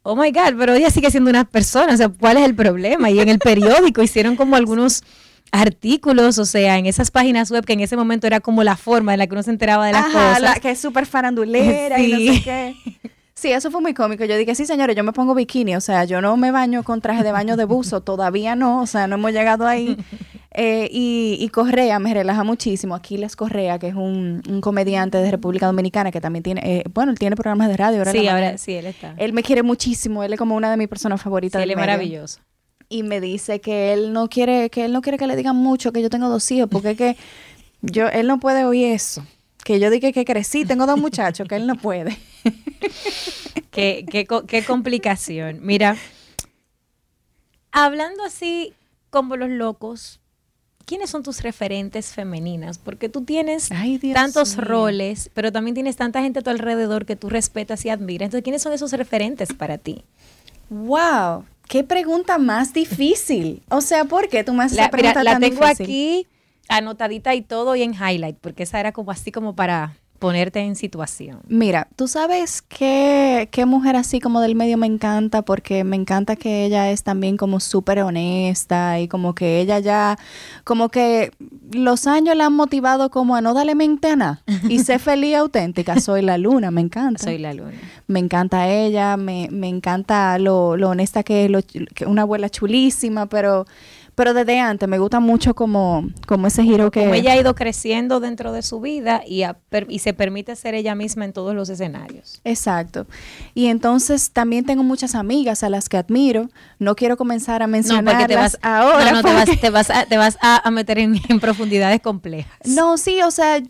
oh 0.03 0.15
my 0.15 0.31
God, 0.31 0.57
pero 0.57 0.73
ella 0.73 0.89
sigue 0.89 1.09
siendo 1.09 1.29
una 1.29 1.45
persona, 1.45 1.93
o 1.93 1.97
sea, 1.97 2.09
¿cuál 2.09 2.37
es 2.37 2.43
el 2.43 2.55
problema? 2.55 3.09
Y 3.09 3.19
en 3.19 3.29
el 3.29 3.39
periódico 3.39 4.03
hicieron 4.03 4.35
como 4.35 4.55
algunos 4.55 5.03
artículos, 5.51 6.37
o 6.39 6.45
sea, 6.45 6.77
en 6.77 6.85
esas 6.85 7.11
páginas 7.11 7.51
web 7.51 7.63
que 7.65 7.73
en 7.73 7.79
ese 7.79 7.95
momento 7.95 8.27
era 8.27 8.39
como 8.39 8.63
la 8.63 8.75
forma 8.75 9.13
en 9.13 9.19
la 9.19 9.27
que 9.27 9.33
uno 9.33 9.43
se 9.43 9.51
enteraba 9.51 9.87
de 9.87 9.93
las 9.93 10.05
cosas. 10.05 10.41
La 10.41 10.55
que 10.55 10.71
es 10.71 10.79
súper 10.79 11.05
farandulera 11.05 11.99
y 11.99 12.11
no 12.11 12.33
sé 12.33 12.43
qué. 12.43 12.75
Sí, 13.35 13.51
eso 13.51 13.71
fue 13.71 13.81
muy 13.81 13.93
cómico. 13.93 14.23
Yo 14.25 14.37
dije, 14.37 14.55
sí, 14.55 14.65
señores, 14.65 14.95
yo 14.95 15.03
me 15.03 15.11
pongo 15.11 15.35
bikini, 15.35 15.75
o 15.75 15.81
sea, 15.81 16.05
yo 16.05 16.21
no 16.21 16.37
me 16.37 16.51
baño 16.51 16.83
con 16.83 17.01
traje 17.01 17.23
de 17.23 17.31
baño 17.31 17.57
de 17.57 17.65
buzo, 17.65 18.01
todavía 18.01 18.55
no, 18.55 18.81
o 18.81 18.87
sea, 18.87 19.07
no 19.07 19.15
hemos 19.15 19.31
llegado 19.31 19.67
ahí. 19.67 19.97
Eh, 20.55 20.87
y, 20.91 21.49
Correa 21.49 21.97
me 21.97 22.13
relaja 22.13 22.43
muchísimo. 22.43 22.93
Aquiles 22.93 23.35
Correa, 23.35 23.79
que 23.79 23.87
es 23.87 23.95
un, 23.95 24.41
comediante 24.61 25.17
de 25.17 25.31
República 25.31 25.65
Dominicana 25.65 26.11
que 26.11 26.21
también 26.21 26.43
tiene, 26.43 26.61
eh, 26.63 26.83
bueno, 26.93 27.11
él 27.11 27.17
tiene 27.17 27.35
programas 27.35 27.69
de 27.69 27.77
radio. 27.77 27.99
Ahora 27.99 28.11
sí, 28.11 28.27
ahora 28.27 28.57
sí, 28.57 28.73
él 28.73 28.85
está. 28.85 29.15
Él 29.17 29.33
me 29.33 29.41
quiere 29.41 29.63
muchísimo, 29.63 30.23
él 30.23 30.33
es 30.33 30.39
como 30.39 30.55
una 30.55 30.69
de 30.69 30.77
mis 30.77 30.87
personas 30.87 31.21
favoritas. 31.21 31.59
Sí, 31.59 31.63
él 31.63 31.71
es 31.71 31.77
maravilloso. 31.77 32.39
Y 32.87 33.01
me 33.01 33.19
dice 33.19 33.61
que 33.61 33.93
él 33.93 34.13
no 34.13 34.29
quiere, 34.29 34.69
que 34.69 34.85
él 34.85 34.93
no 34.93 35.01
quiere 35.01 35.17
que 35.17 35.25
le 35.25 35.35
digan 35.35 35.55
mucho 35.55 35.91
que 35.91 36.01
yo 36.01 36.09
tengo 36.11 36.29
dos 36.29 36.49
hijos, 36.51 36.69
porque 36.69 36.91
es 36.91 36.97
que 36.97 37.17
yo, 37.81 38.07
él 38.09 38.27
no 38.27 38.39
puede 38.39 38.63
oír 38.63 38.91
eso. 38.93 39.25
Que 39.63 39.79
yo 39.79 39.89
dije 39.89 40.13
que 40.13 40.25
crecí, 40.25 40.65
tengo 40.65 40.85
dos 40.85 40.99
muchachos, 40.99 41.47
que 41.47 41.55
él 41.55 41.65
no 41.65 41.75
puede. 41.77 42.17
qué, 43.71 44.05
qué, 44.07 44.27
qué 44.47 44.63
complicación. 44.63 45.59
Mira, 45.61 45.95
hablando 47.71 48.23
así 48.23 48.73
como 49.09 49.35
los 49.37 49.49
locos, 49.49 50.19
¿quiénes 50.85 51.09
son 51.09 51.23
tus 51.23 51.41
referentes 51.41 52.13
femeninas? 52.13 52.77
Porque 52.77 53.09
tú 53.09 53.23
tienes 53.23 53.69
tantos 54.13 54.57
roles, 54.57 55.29
pero 55.33 55.51
también 55.51 55.73
tienes 55.73 55.95
tanta 55.95 56.21
gente 56.21 56.39
a 56.39 56.41
tu 56.41 56.49
alrededor 56.49 57.05
que 57.05 57.15
tú 57.15 57.29
respetas 57.29 57.85
y 57.85 57.89
admiras. 57.89 58.27
Entonces, 58.27 58.43
¿quiénes 58.43 58.61
son 58.61 58.73
esos 58.73 58.91
referentes 58.93 59.53
para 59.53 59.77
ti? 59.77 60.03
¡Wow! 60.69 61.45
¡Qué 61.67 61.83
pregunta 61.83 62.37
más 62.37 62.73
difícil! 62.73 63.63
O 63.69 63.81
sea, 63.81 64.05
¿por 64.05 64.29
qué 64.29 64.43
tú 64.43 64.53
me 64.53 64.63
haces 64.63 64.77
la, 64.77 64.89
pregunta 64.89 65.23
La 65.23 65.39
tengo 65.39 65.63
aquí 65.65 66.27
anotadita 66.69 67.35
y 67.35 67.41
todo 67.41 67.75
y 67.75 67.83
en 67.83 67.93
highlight, 67.93 68.37
porque 68.37 68.63
esa 68.63 68.79
era 68.79 68.91
como 68.91 69.11
así 69.11 69.31
como 69.31 69.55
para 69.55 69.95
ponerte 70.23 70.61
en 70.61 70.77
situación. 70.77 71.41
Mira, 71.49 71.89
tú 71.97 72.07
sabes 72.07 72.61
qué, 72.61 73.49
qué 73.51 73.65
mujer 73.65 73.97
así 73.97 74.21
como 74.21 74.39
del 74.39 74.55
medio 74.55 74.77
me 74.77 74.87
encanta, 74.87 75.41
porque 75.41 75.83
me 75.83 75.97
encanta 75.97 76.37
que 76.37 76.63
ella 76.63 76.91
es 76.91 77.03
también 77.03 77.35
como 77.35 77.59
súper 77.59 77.99
honesta 77.99 79.01
y 79.01 79.09
como 79.09 79.35
que 79.35 79.59
ella 79.59 79.79
ya, 79.79 80.17
como 80.63 80.87
que 80.87 81.33
los 81.73 82.07
años 82.07 82.37
la 82.37 82.45
han 82.45 82.53
motivado 82.53 83.09
como 83.09 83.35
a 83.35 83.41
no 83.41 83.53
darle 83.53 83.75
mente 83.75 84.11
a 84.11 84.15
nada 84.15 84.43
y 84.69 84.79
ser 84.79 84.99
feliz 85.01 85.35
auténtica. 85.35 85.99
Soy 85.99 86.21
la 86.21 86.37
luna, 86.37 86.71
me 86.71 86.79
encanta. 86.79 87.21
Soy 87.21 87.37
la 87.37 87.53
luna. 87.53 87.73
Me 88.07 88.19
encanta 88.19 88.69
ella, 88.69 89.17
me, 89.17 89.49
me 89.51 89.67
encanta 89.67 90.39
lo, 90.39 90.77
lo 90.77 90.91
honesta 90.91 91.23
que 91.23 91.43
es, 91.43 91.51
lo, 91.51 91.59
que 91.63 92.05
una 92.05 92.21
abuela 92.21 92.47
chulísima, 92.47 93.25
pero 93.25 93.65
pero 94.15 94.33
desde 94.33 94.59
antes 94.59 94.87
me 94.87 94.99
gusta 94.99 95.19
mucho 95.19 95.55
como, 95.55 96.07
como 96.27 96.47
ese 96.47 96.63
giro 96.63 96.91
que... 96.91 97.01
Como 97.01 97.13
ella 97.13 97.33
ha 97.33 97.37
ido 97.37 97.55
creciendo 97.55 98.19
dentro 98.19 98.51
de 98.51 98.61
su 98.61 98.79
vida 98.79 99.23
y, 99.25 99.43
y 99.89 99.99
se 99.99 100.13
permite 100.13 100.55
ser 100.55 100.75
ella 100.75 100.95
misma 100.95 101.25
en 101.25 101.33
todos 101.33 101.55
los 101.55 101.69
escenarios. 101.69 102.41
Exacto. 102.43 103.07
Y 103.53 103.67
entonces 103.67 104.31
también 104.31 104.65
tengo 104.65 104.83
muchas 104.83 105.15
amigas 105.15 105.63
a 105.63 105.69
las 105.69 105.89
que 105.89 105.97
admiro. 105.97 106.49
No 106.79 106.95
quiero 106.95 107.17
comenzar 107.17 107.63
a 107.63 107.67
mencionarlas 107.67 108.27
te 108.27 108.35
vas, 108.35 108.57
ahora. 108.61 109.11
No, 109.11 109.21
no, 109.21 109.23
te, 109.23 109.33
vas, 109.33 109.59
te 109.59 109.69
vas, 109.69 109.89
a, 109.89 110.05
te 110.05 110.17
vas 110.17 110.37
a, 110.41 110.69
meter 110.71 110.99
en, 110.99 111.19
en 111.29 111.39
profundidades 111.39 112.01
complejas. 112.01 112.59
No, 112.65 112.97
sí, 112.97 113.21
o 113.21 113.31
sea, 113.31 113.61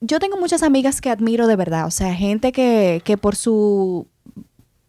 yo 0.00 0.18
tengo 0.18 0.36
muchas 0.36 0.62
amigas 0.62 1.00
que 1.00 1.10
admiro 1.10 1.46
de 1.46 1.56
verdad, 1.56 1.86
o 1.86 1.90
sea, 1.90 2.14
gente 2.14 2.52
que, 2.52 3.02
que 3.04 3.16
por 3.16 3.34
su 3.36 4.06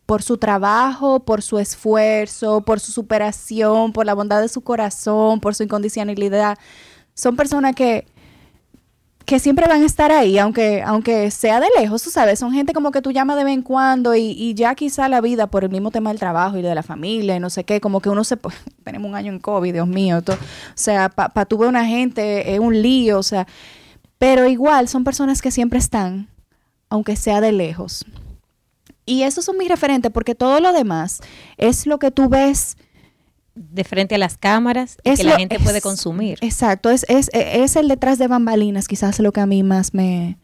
por 0.07 0.23
su 0.23 0.37
trabajo, 0.37 1.19
por 1.19 1.41
su 1.41 1.59
esfuerzo, 1.59 2.61
por 2.61 2.79
su 2.79 2.93
superación, 2.93 3.91
por 3.91 4.05
la 4.05 4.13
bondad 4.13 4.41
de 4.41 4.47
su 4.47 4.61
corazón, 4.61 5.41
por 5.41 5.53
su 5.53 5.63
incondicionalidad. 5.63 6.57
Son 7.13 7.35
personas 7.35 7.75
que, 7.75 8.07
que 9.25 9.37
siempre 9.39 9.67
van 9.67 9.83
a 9.83 9.85
estar 9.85 10.13
ahí, 10.13 10.37
aunque, 10.37 10.81
aunque 10.81 11.29
sea 11.29 11.59
de 11.59 11.67
lejos, 11.77 12.03
tú 12.03 12.09
sabes, 12.09 12.39
son 12.39 12.53
gente 12.53 12.71
como 12.71 12.91
que 12.91 13.01
tú 13.01 13.11
llamas 13.11 13.35
de 13.35 13.43
vez 13.43 13.53
en 13.53 13.63
cuando 13.63 14.15
y, 14.15 14.53
ya 14.53 14.75
quizá 14.75 15.09
la 15.09 15.19
vida 15.19 15.47
por 15.47 15.65
el 15.65 15.71
mismo 15.71 15.91
tema 15.91 16.09
del 16.11 16.19
trabajo 16.19 16.57
y 16.57 16.61
de 16.61 16.73
la 16.73 16.83
familia 16.83 17.35
y 17.35 17.41
no 17.41 17.49
sé 17.49 17.65
qué, 17.65 17.81
como 17.81 17.99
que 17.99 18.09
uno 18.09 18.23
se... 18.23 18.37
Tenemos 18.85 19.09
un 19.09 19.15
año 19.15 19.33
en 19.33 19.39
COVID, 19.39 19.73
Dios 19.73 19.87
mío, 19.89 20.19
o 20.25 20.37
sea, 20.75 21.09
para 21.09 21.33
pa 21.33 21.45
tu 21.45 21.57
ver 21.57 21.67
una 21.67 21.85
gente 21.85 22.53
es 22.53 22.61
un 22.61 22.81
lío, 22.81 23.19
o 23.19 23.23
sea, 23.23 23.45
pero 24.17 24.47
igual 24.47 24.87
son 24.87 25.03
personas 25.03 25.41
que 25.41 25.51
siempre 25.51 25.79
están, 25.79 26.29
aunque 26.87 27.17
sea 27.17 27.41
de 27.41 27.51
lejos. 27.51 28.05
Y 29.07 29.23
esos 29.23 29.45
son 29.45 29.57
mis 29.57 29.69
referentes 29.69 30.11
porque 30.11 30.35
todo 30.35 30.59
lo 30.59 30.73
demás 30.73 31.21
es 31.57 31.87
lo 31.87 31.97
que 31.97 32.11
tú 32.11 32.27
ves 32.27 32.77
de 33.55 33.83
frente 33.85 34.15
a 34.15 34.17
las 34.17 34.37
cámaras 34.37 34.97
que 35.03 35.23
la 35.23 35.37
gente 35.37 35.59
puede 35.59 35.81
consumir. 35.81 36.37
Exacto, 36.41 36.89
es, 36.91 37.05
es, 37.09 37.29
es, 37.33 37.75
el 37.77 37.87
detrás 37.87 38.19
de 38.19 38.27
bambalinas, 38.27 38.87
quizás 38.87 39.19
lo 39.19 39.31
que 39.31 39.39
a 39.39 39.45
mí 39.45 39.63
más 39.63 39.93
me, 39.93 40.37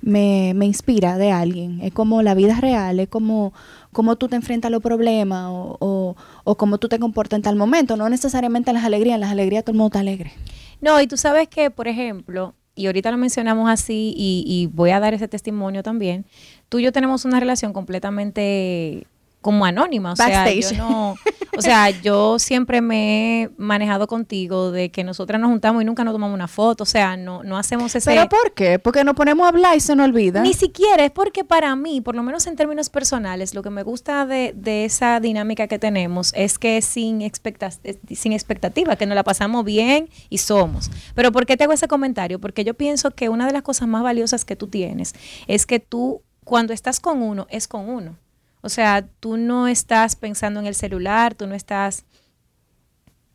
me, 0.00 0.66
inspira 0.66 1.16
de 1.16 1.30
alguien. 1.30 1.80
Es 1.80 1.92
como 1.92 2.22
la 2.22 2.34
vida 2.34 2.60
real, 2.60 3.00
es 3.00 3.08
como, 3.08 3.54
como 3.92 4.16
tú 4.16 4.28
te 4.28 4.36
enfrentas 4.36 4.68
a 4.68 4.70
los 4.70 4.82
problemas 4.82 5.46
o, 5.50 5.76
o, 5.80 6.16
o 6.44 6.56
cómo 6.56 6.78
tú 6.78 6.88
te 6.88 6.98
comportas 6.98 7.38
en 7.38 7.42
tal 7.42 7.56
momento, 7.56 7.96
no 7.96 8.08
necesariamente 8.08 8.70
en 8.70 8.74
las 8.74 8.84
alegrías, 8.84 9.14
en 9.14 9.20
las 9.20 9.30
alegrías 9.30 9.64
todo 9.64 9.72
el 9.72 9.78
mundo 9.78 9.88
está 9.88 10.00
alegre. 10.00 10.32
No, 10.80 11.00
y 11.00 11.06
tú 11.06 11.16
sabes 11.16 11.46
que, 11.48 11.70
por 11.70 11.86
ejemplo, 11.86 12.54
y 12.74 12.86
ahorita 12.86 13.10
lo 13.10 13.18
mencionamos 13.18 13.68
así 13.70 14.14
y, 14.16 14.44
y 14.46 14.66
voy 14.66 14.90
a 14.90 15.00
dar 15.00 15.14
ese 15.14 15.28
testimonio 15.28 15.82
también, 15.82 16.24
tú 16.68 16.78
y 16.78 16.84
yo 16.84 16.92
tenemos 16.92 17.24
una 17.24 17.38
relación 17.40 17.72
completamente 17.72 19.06
como 19.42 19.66
anónima. 19.66 20.12
O 20.12 20.16
sea, 20.16 20.50
yo 20.50 20.72
no, 20.78 21.16
o 21.56 21.62
sea, 21.62 21.90
yo 21.90 22.38
siempre 22.38 22.80
me 22.80 23.42
he 23.42 23.50
manejado 23.56 24.06
contigo 24.06 24.70
de 24.70 24.90
que 24.90 25.04
nosotras 25.04 25.40
nos 25.40 25.50
juntamos 25.50 25.82
y 25.82 25.84
nunca 25.84 26.04
nos 26.04 26.14
tomamos 26.14 26.34
una 26.34 26.48
foto. 26.48 26.84
O 26.84 26.86
sea, 26.86 27.16
no, 27.16 27.42
no 27.42 27.58
hacemos 27.58 27.94
ese. 27.94 28.10
¿Pero 28.10 28.28
por 28.28 28.52
qué? 28.54 28.78
Porque 28.78 29.04
nos 29.04 29.14
ponemos 29.14 29.44
a 29.44 29.48
hablar 29.48 29.76
y 29.76 29.80
se 29.80 29.94
nos 29.94 30.06
olvida. 30.06 30.42
Ni 30.42 30.54
siquiera, 30.54 31.04
es 31.04 31.10
porque 31.10 31.44
para 31.44 31.74
mí, 31.76 32.00
por 32.00 32.14
lo 32.14 32.22
menos 32.22 32.46
en 32.46 32.56
términos 32.56 32.88
personales, 32.90 33.54
lo 33.54 33.62
que 33.62 33.70
me 33.70 33.82
gusta 33.82 34.26
de, 34.26 34.52
de 34.56 34.84
esa 34.84 35.20
dinámica 35.20 35.66
que 35.66 35.78
tenemos 35.78 36.32
es 36.34 36.58
que 36.58 36.80
sin, 36.82 37.22
expecta 37.22 37.70
sin 38.10 38.32
expectativa, 38.32 38.96
que 38.96 39.06
nos 39.06 39.14
la 39.14 39.24
pasamos 39.24 39.64
bien 39.64 40.08
y 40.30 40.38
somos. 40.38 40.90
Pero 41.14 41.32
¿por 41.32 41.46
qué 41.46 41.56
te 41.56 41.64
hago 41.64 41.72
ese 41.72 41.88
comentario? 41.88 42.40
Porque 42.40 42.64
yo 42.64 42.74
pienso 42.74 43.10
que 43.10 43.28
una 43.28 43.46
de 43.46 43.52
las 43.52 43.62
cosas 43.62 43.88
más 43.88 44.02
valiosas 44.02 44.44
que 44.44 44.56
tú 44.56 44.68
tienes 44.68 45.14
es 45.46 45.66
que 45.66 45.80
tú 45.80 46.22
cuando 46.44 46.72
estás 46.72 47.00
con 47.00 47.22
uno, 47.22 47.46
es 47.50 47.68
con 47.68 47.88
uno. 47.88 48.16
O 48.62 48.68
sea, 48.68 49.06
tú 49.20 49.36
no 49.36 49.68
estás 49.68 50.16
pensando 50.16 50.60
en 50.60 50.66
el 50.66 50.74
celular, 50.74 51.34
tú 51.34 51.46
no 51.46 51.54
estás 51.54 52.04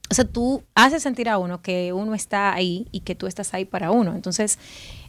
o 0.10 0.14
sea, 0.14 0.26
tú 0.26 0.64
haces 0.74 1.04
sentir 1.04 1.28
a 1.28 1.38
uno 1.38 1.62
que 1.62 1.92
uno 1.92 2.14
está 2.14 2.54
ahí 2.54 2.88
y 2.92 3.02
que 3.02 3.16
tú 3.16 3.28
estás 3.28 3.54
ahí 3.54 3.66
para 3.66 3.92
uno. 3.92 4.16
Entonces, 4.16 4.58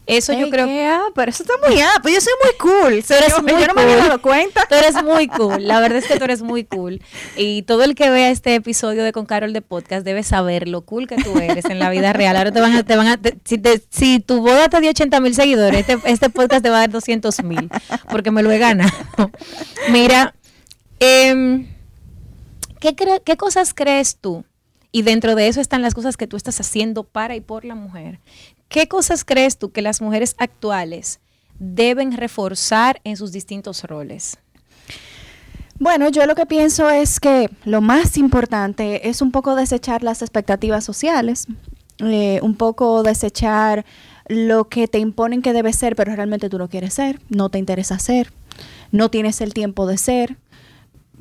eso 0.09 0.33
yo 0.33 0.49
creo 0.49 0.67
que... 0.67 0.87
Ah, 0.87 1.05
pero 1.15 1.31
eso 1.31 1.43
está 1.43 1.53
muy 1.69 1.79
ah, 1.83 1.93
pues 2.01 2.15
yo 2.15 2.21
soy 2.23 2.33
muy 2.43 2.53
cool. 2.59 3.05
Tú 3.07 3.13
eres 3.13 3.43
muy 3.43 3.53
yo 3.61 3.67
no 3.67 3.75
me 3.75 3.83
había 3.83 3.97
dado 3.99 4.23
cuenta. 4.23 4.65
Tú 4.67 4.75
eres 4.75 5.03
muy 5.05 5.29
cool. 5.29 5.69
La 5.69 5.81
verdad 5.81 5.99
es 5.99 6.07
que 6.07 6.17
tú 6.17 6.25
eres 6.25 6.41
muy 6.41 6.65
cool. 6.65 7.03
Y 7.37 7.63
todo 7.63 7.85
el 7.85 7.95
que 7.95 8.09
vea 8.09 8.31
este 8.31 8.55
episodio 8.55 9.05
de 9.05 9.13
Con 9.13 9.27
Carol 9.27 9.53
de 9.53 9.61
Podcast 9.61 10.07
debe 10.07 10.23
saber 10.23 10.67
lo 10.67 10.81
cool 10.81 11.07
que 11.07 11.17
tú 11.17 11.39
eres 11.39 11.67
en 11.67 11.79
la 11.79 11.91
vida 11.91 12.15
real. 12.15 12.39
Ahora 12.39 12.51
te 12.51 12.61
van 12.61 12.75
a... 12.75 12.83
Te 12.83 12.97
van 12.97 13.07
a 13.07 13.21
si, 13.45 13.61
si, 13.91 14.21
tu 14.21 14.41
boda 14.41 14.71
te 14.71 14.81
dio 14.81 14.89
80 14.91 15.21
mil 15.21 15.35
seguidores, 15.35 15.87
este, 15.87 15.99
este 16.11 16.31
podcast 16.31 16.63
te 16.63 16.71
va 16.71 16.77
a 16.77 16.81
dar 16.81 16.91
200 16.91 17.45
mil. 17.45 17.69
Porque 18.11 18.31
me 18.31 18.43
lo 18.43 18.51
he 18.51 18.59
ganado. 18.59 18.91
Mira, 19.91 20.35
eh, 21.01 21.67
¿qué, 22.81 22.97
¿qué 23.23 23.37
cosas 23.37 23.75
crees 23.75 24.17
tú? 24.17 24.47
Y 24.91 25.03
dentro 25.03 25.35
de 25.35 25.49
eso 25.49 25.61
están 25.61 25.83
las 25.83 25.93
cosas 25.93 26.17
que 26.17 26.27
tú 26.27 26.39
estás 26.39 26.59
haciendo 26.61 27.05
para 27.05 27.37
y 27.37 27.43
por 27.43 27.67
la 27.67 27.75
mujer. 27.75 28.21
¿Qué 28.69 28.87
cosas 28.87 29.25
crees 29.25 29.59
tú 29.59 29.71
que 29.71 29.81
las 29.81 30.03
mujeres 30.03 30.35
actuales 30.39 31.21
deben 31.59 32.13
reforzar 32.13 33.01
en 33.05 33.17
sus 33.17 33.33
distintos 33.33 33.83
roles? 33.85 34.39
Bueno, 35.79 36.09
yo 36.11 36.27
lo 36.27 36.35
que 36.35 36.45
pienso 36.45 36.91
es 36.91 37.19
que 37.19 37.49
lo 37.65 37.81
más 37.81 38.19
importante 38.19 39.09
es 39.09 39.23
un 39.23 39.31
poco 39.31 39.55
desechar 39.55 40.03
las 40.03 40.23
expectativas 40.23 40.85
sociales, 40.85 41.47
eh, 42.01 42.41
un 42.43 42.57
poco 42.57 43.03
desechar 43.03 43.87
lo 44.27 44.69
que 44.69 44.87
te 44.87 44.99
imponen 44.99 45.41
que 45.41 45.53
debe 45.53 45.73
ser, 45.73 45.97
pero 45.97 46.15
realmente 46.15 46.51
tú 46.51 46.59
no 46.59 46.69
quieres 46.69 46.95
ser, 46.95 47.21
no 47.31 47.49
te 47.49 47.59
interesa 47.59 47.99
ser, 47.99 48.33
no 48.93 49.11
tienes 49.11 49.41
el 49.41 49.55
tiempo 49.55 49.87
de 49.87 49.97
ser, 49.97 50.37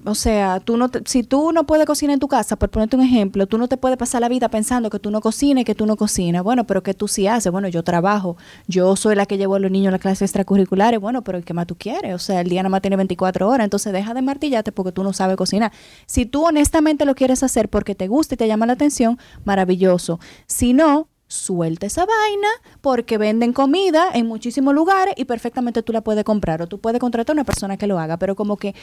o 0.07 0.15
sea, 0.15 0.61
tú 0.61 0.77
no 0.77 0.89
si 1.05 1.23
tú 1.23 1.51
no 1.51 1.65
puedes 1.65 1.85
cocinar 1.85 2.13
en 2.13 2.19
tu 2.19 2.29
casa, 2.29 2.55
por 2.55 2.69
ponerte 2.69 2.95
un 2.95 3.01
ejemplo, 3.01 3.45
tú 3.45 3.57
no 3.57 3.67
te 3.67 3.75
puedes 3.75 3.97
pasar 3.97 4.21
la 4.21 4.29
vida 4.29 4.47
pensando 4.49 4.89
que 4.89 4.99
tú 4.99 5.11
no 5.11 5.19
cocinas 5.19 5.63
y 5.63 5.65
que 5.65 5.75
tú 5.75 5.85
no 5.85 5.97
cocinas. 5.97 6.43
Bueno, 6.43 6.65
pero 6.65 6.81
que 6.81 6.93
tú 6.93 7.07
sí 7.09 7.27
haces. 7.27 7.51
Bueno, 7.51 7.67
yo 7.67 7.83
trabajo, 7.83 8.37
yo 8.67 8.95
soy 8.95 9.15
la 9.15 9.25
que 9.25 9.37
llevo 9.37 9.55
a 9.55 9.59
los 9.59 9.69
niños 9.69 9.89
a 9.89 9.91
las 9.91 10.01
clases 10.01 10.23
extracurriculares. 10.23 10.99
Bueno, 11.01 11.23
pero 11.23 11.41
¿qué 11.41 11.53
más 11.53 11.67
tú 11.67 11.75
quieres? 11.75 12.15
O 12.15 12.19
sea, 12.19 12.39
el 12.41 12.49
día 12.49 12.63
nada 12.63 12.69
más 12.69 12.81
tiene 12.81 12.95
24 12.95 13.49
horas, 13.49 13.65
entonces 13.65 13.91
deja 13.91 14.13
de 14.13 14.21
martillarte 14.21 14.71
porque 14.71 14.93
tú 14.93 15.03
no 15.03 15.11
sabes 15.11 15.35
cocinar. 15.35 15.73
Si 16.05 16.25
tú 16.25 16.45
honestamente 16.45 17.03
lo 17.03 17.13
quieres 17.13 17.43
hacer 17.43 17.67
porque 17.67 17.93
te 17.93 18.07
gusta 18.07 18.35
y 18.35 18.37
te 18.37 18.47
llama 18.47 18.65
la 18.65 18.73
atención, 18.73 19.19
maravilloso. 19.43 20.19
Si 20.45 20.71
no, 20.71 21.09
suelta 21.27 21.85
esa 21.85 22.05
vaina 22.05 22.47
porque 22.81 23.17
venden 23.17 23.51
comida 23.51 24.09
en 24.13 24.25
muchísimos 24.27 24.73
lugares 24.73 25.13
y 25.17 25.25
perfectamente 25.25 25.83
tú 25.83 25.91
la 25.91 26.01
puedes 26.01 26.23
comprar 26.23 26.61
o 26.61 26.67
tú 26.67 26.79
puedes 26.79 26.99
contratar 26.99 27.33
a 27.33 27.37
una 27.37 27.43
persona 27.43 27.77
que 27.77 27.87
lo 27.87 27.99
haga, 27.99 28.17
pero 28.17 28.35
como 28.35 28.57
que 28.57 28.73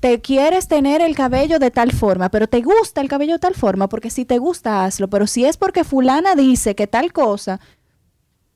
te 0.00 0.20
quieres 0.20 0.68
tener 0.68 1.00
el 1.00 1.14
cabello 1.14 1.58
de 1.58 1.70
tal 1.70 1.92
forma, 1.92 2.30
pero 2.30 2.48
te 2.48 2.60
gusta 2.60 3.00
el 3.00 3.08
cabello 3.08 3.34
de 3.34 3.38
tal 3.38 3.54
forma, 3.54 3.88
porque 3.88 4.10
si 4.10 4.24
te 4.26 4.38
gusta, 4.38 4.84
hazlo. 4.84 5.08
Pero 5.08 5.26
si 5.26 5.46
es 5.46 5.56
porque 5.56 5.84
fulana 5.84 6.34
dice 6.34 6.74
que 6.74 6.86
tal 6.86 7.12
cosa, 7.12 7.60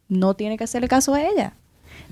no 0.09 0.35
tiene 0.35 0.59
que 0.59 0.64
hacerle 0.64 0.88
caso 0.88 1.14
a 1.14 1.22
ella. 1.22 1.55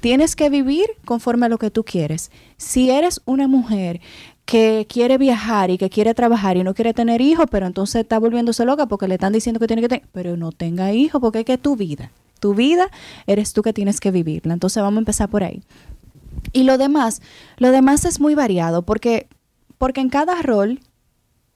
Tienes 0.01 0.37
que 0.37 0.49
vivir 0.49 0.87
conforme 1.05 1.47
a 1.47 1.49
lo 1.49 1.59
que 1.59 1.71
tú 1.71 1.85
quieres. 1.85 2.31
Si 2.57 2.91
eres 2.91 3.21
una 3.27 3.49
mujer 3.49 4.01
que 4.49 4.87
quiere 4.89 5.19
viajar 5.19 5.71
y 5.71 5.77
que 5.77 5.91
quiere 5.91 6.15
trabajar 6.15 6.57
y 6.57 6.63
no 6.63 6.73
quiere 6.73 6.95
tener 6.95 7.21
hijos, 7.21 7.45
pero 7.51 7.67
entonces 7.67 8.01
está 8.01 8.19
volviéndose 8.19 8.65
loca 8.65 8.87
porque 8.87 9.07
le 9.07 9.17
están 9.17 9.35
diciendo 9.35 9.61
que 9.61 9.67
tiene 9.67 9.83
que 9.83 9.91
tener, 9.91 10.09
pero 10.11 10.39
no 10.39 10.53
tenga 10.53 10.91
hijos 10.95 11.21
porque 11.21 11.41
es 11.41 11.45
que 11.45 11.59
tu 11.59 11.77
vida, 11.77 12.11
tu 12.41 12.55
vida 12.55 12.91
eres 13.27 13.53
tú 13.53 13.61
que 13.61 13.75
tienes 13.75 14.01
que 14.01 14.11
vivirla. 14.11 14.55
Entonces 14.55 14.83
vamos 14.83 14.97
a 14.97 15.01
empezar 15.01 15.29
por 15.29 15.45
ahí. 15.45 15.63
Y 16.55 16.63
lo 16.63 16.79
demás, 16.79 17.21
lo 17.59 17.71
demás 17.73 18.07
es 18.07 18.21
muy 18.21 18.35
variado 18.35 18.81
porque, 18.81 19.29
porque 19.77 20.01
en 20.01 20.09
cada 20.09 20.41
rol, 20.41 20.81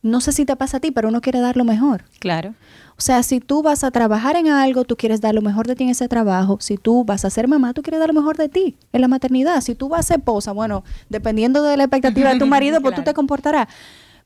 no 0.03 0.21
sé 0.21 0.33
si 0.33 0.45
te 0.45 0.57
pasa 0.57 0.79
a 0.79 0.81
ti, 0.81 0.91
pero 0.91 1.09
uno 1.09 1.21
quiere 1.21 1.41
dar 1.41 1.57
lo 1.57 1.65
mejor. 1.65 2.05
Claro. 2.19 2.55
O 2.99 3.01
sea, 3.01 3.23
si 3.23 3.41
tú 3.41 3.63
vas 3.63 3.85
a 3.85 3.91
trabajar 3.91 4.37
en 4.37 4.49
algo, 4.49 4.85
tú 4.85 4.97
quieres 4.97 5.21
dar 5.21 5.35
lo 5.35 5.43
mejor 5.43 5.67
de 5.67 5.77
ti 5.77 5.85
en 5.85 5.91
ese 5.91 6.09
trabajo. 6.09 6.59
Si 6.61 6.77
tú 6.77 7.05
vas 7.05 7.25
a 7.25 7.31
ser 7.31 7.49
mamá, 7.49 7.73
tú 7.73 7.83
quieres 7.83 8.01
dar 8.01 8.09
lo 8.09 8.21
mejor 8.21 8.37
de 8.37 8.49
ti 8.49 8.77
en 8.93 9.01
la 9.01 9.09
maternidad. 9.09 9.61
Si 9.61 9.75
tú 9.75 9.89
vas 9.89 10.01
a 10.01 10.03
ser 10.03 10.19
esposa, 10.19 10.53
bueno, 10.53 10.85
dependiendo 11.09 11.63
de 11.63 11.77
la 11.77 11.85
expectativa 11.85 12.33
de 12.33 12.39
tu 12.39 12.47
marido, 12.49 12.81
pues 12.81 12.95
tú 12.95 13.03
te 13.03 13.15
comportarás. 13.15 13.69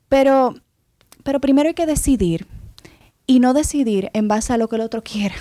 Pero, 0.09 0.55
pero 1.23 1.41
primero 1.41 1.69
hay 1.69 1.75
que 1.75 1.87
decidir. 1.87 2.47
Y 3.27 3.41
no 3.41 3.55
decidir 3.55 4.11
en 4.13 4.29
base 4.29 4.53
a 4.53 4.57
lo 4.57 4.69
que 4.69 4.77
el 4.77 4.83
otro 4.83 5.03
quiera, 5.03 5.35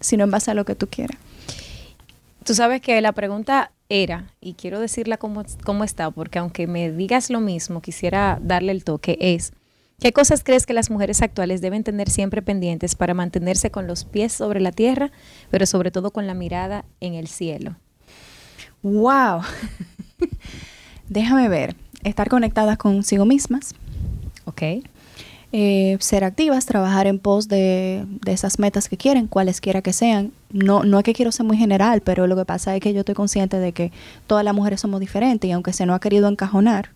sino 0.00 0.24
en 0.24 0.30
base 0.30 0.50
a 0.50 0.54
lo 0.54 0.64
que 0.64 0.74
tú 0.74 0.86
quieras. 0.88 1.18
Tú 2.44 2.54
sabes 2.54 2.80
que 2.80 3.00
la 3.00 3.12
pregunta 3.12 3.72
era, 3.88 4.32
y 4.40 4.54
quiero 4.54 4.80
decirla 4.80 5.16
como, 5.16 5.44
cómo 5.64 5.84
está, 5.84 6.10
porque 6.10 6.38
aunque 6.38 6.66
me 6.66 6.90
digas 6.90 7.30
lo 7.30 7.40
mismo, 7.40 7.80
quisiera 7.80 8.38
darle 8.42 8.72
el 8.72 8.84
toque, 8.84 9.16
es, 9.20 9.52
¿qué 10.00 10.12
cosas 10.12 10.42
crees 10.44 10.66
que 10.66 10.74
las 10.74 10.90
mujeres 10.90 11.22
actuales 11.22 11.60
deben 11.60 11.84
tener 11.84 12.10
siempre 12.10 12.42
pendientes 12.42 12.94
para 12.94 13.14
mantenerse 13.14 13.70
con 13.70 13.86
los 13.86 14.04
pies 14.04 14.32
sobre 14.32 14.60
la 14.60 14.72
tierra, 14.72 15.10
pero 15.50 15.66
sobre 15.66 15.90
todo 15.90 16.10
con 16.10 16.26
la 16.26 16.34
mirada 16.34 16.84
en 17.00 17.14
el 17.14 17.28
cielo? 17.28 17.76
¡Wow! 18.82 19.42
Déjame 21.08 21.48
ver, 21.48 21.74
estar 22.04 22.28
conectadas 22.28 22.78
consigo 22.78 23.24
mismas. 23.24 23.74
Ok 24.44 24.62
eh, 25.50 25.96
ser 26.00 26.24
activas, 26.24 26.66
trabajar 26.66 27.06
en 27.06 27.18
pos 27.18 27.48
de, 27.48 28.04
esas 28.26 28.58
metas 28.58 28.88
que 28.88 28.96
quieren, 28.96 29.26
cualesquiera 29.26 29.82
que 29.82 29.92
sean. 29.92 30.32
No, 30.50 30.84
no 30.84 30.98
es 30.98 31.04
que 31.04 31.14
quiero 31.14 31.32
ser 31.32 31.46
muy 31.46 31.56
general, 31.56 32.02
pero 32.02 32.26
lo 32.26 32.36
que 32.36 32.44
pasa 32.44 32.74
es 32.76 32.82
que 32.82 32.92
yo 32.92 33.00
estoy 33.00 33.14
consciente 33.14 33.58
de 33.58 33.72
que 33.72 33.92
todas 34.26 34.44
las 34.44 34.54
mujeres 34.54 34.80
somos 34.80 35.00
diferentes 35.00 35.48
y 35.48 35.52
aunque 35.52 35.72
se 35.72 35.86
nos 35.86 35.96
ha 35.96 36.00
querido 36.00 36.28
encajonar 36.28 36.90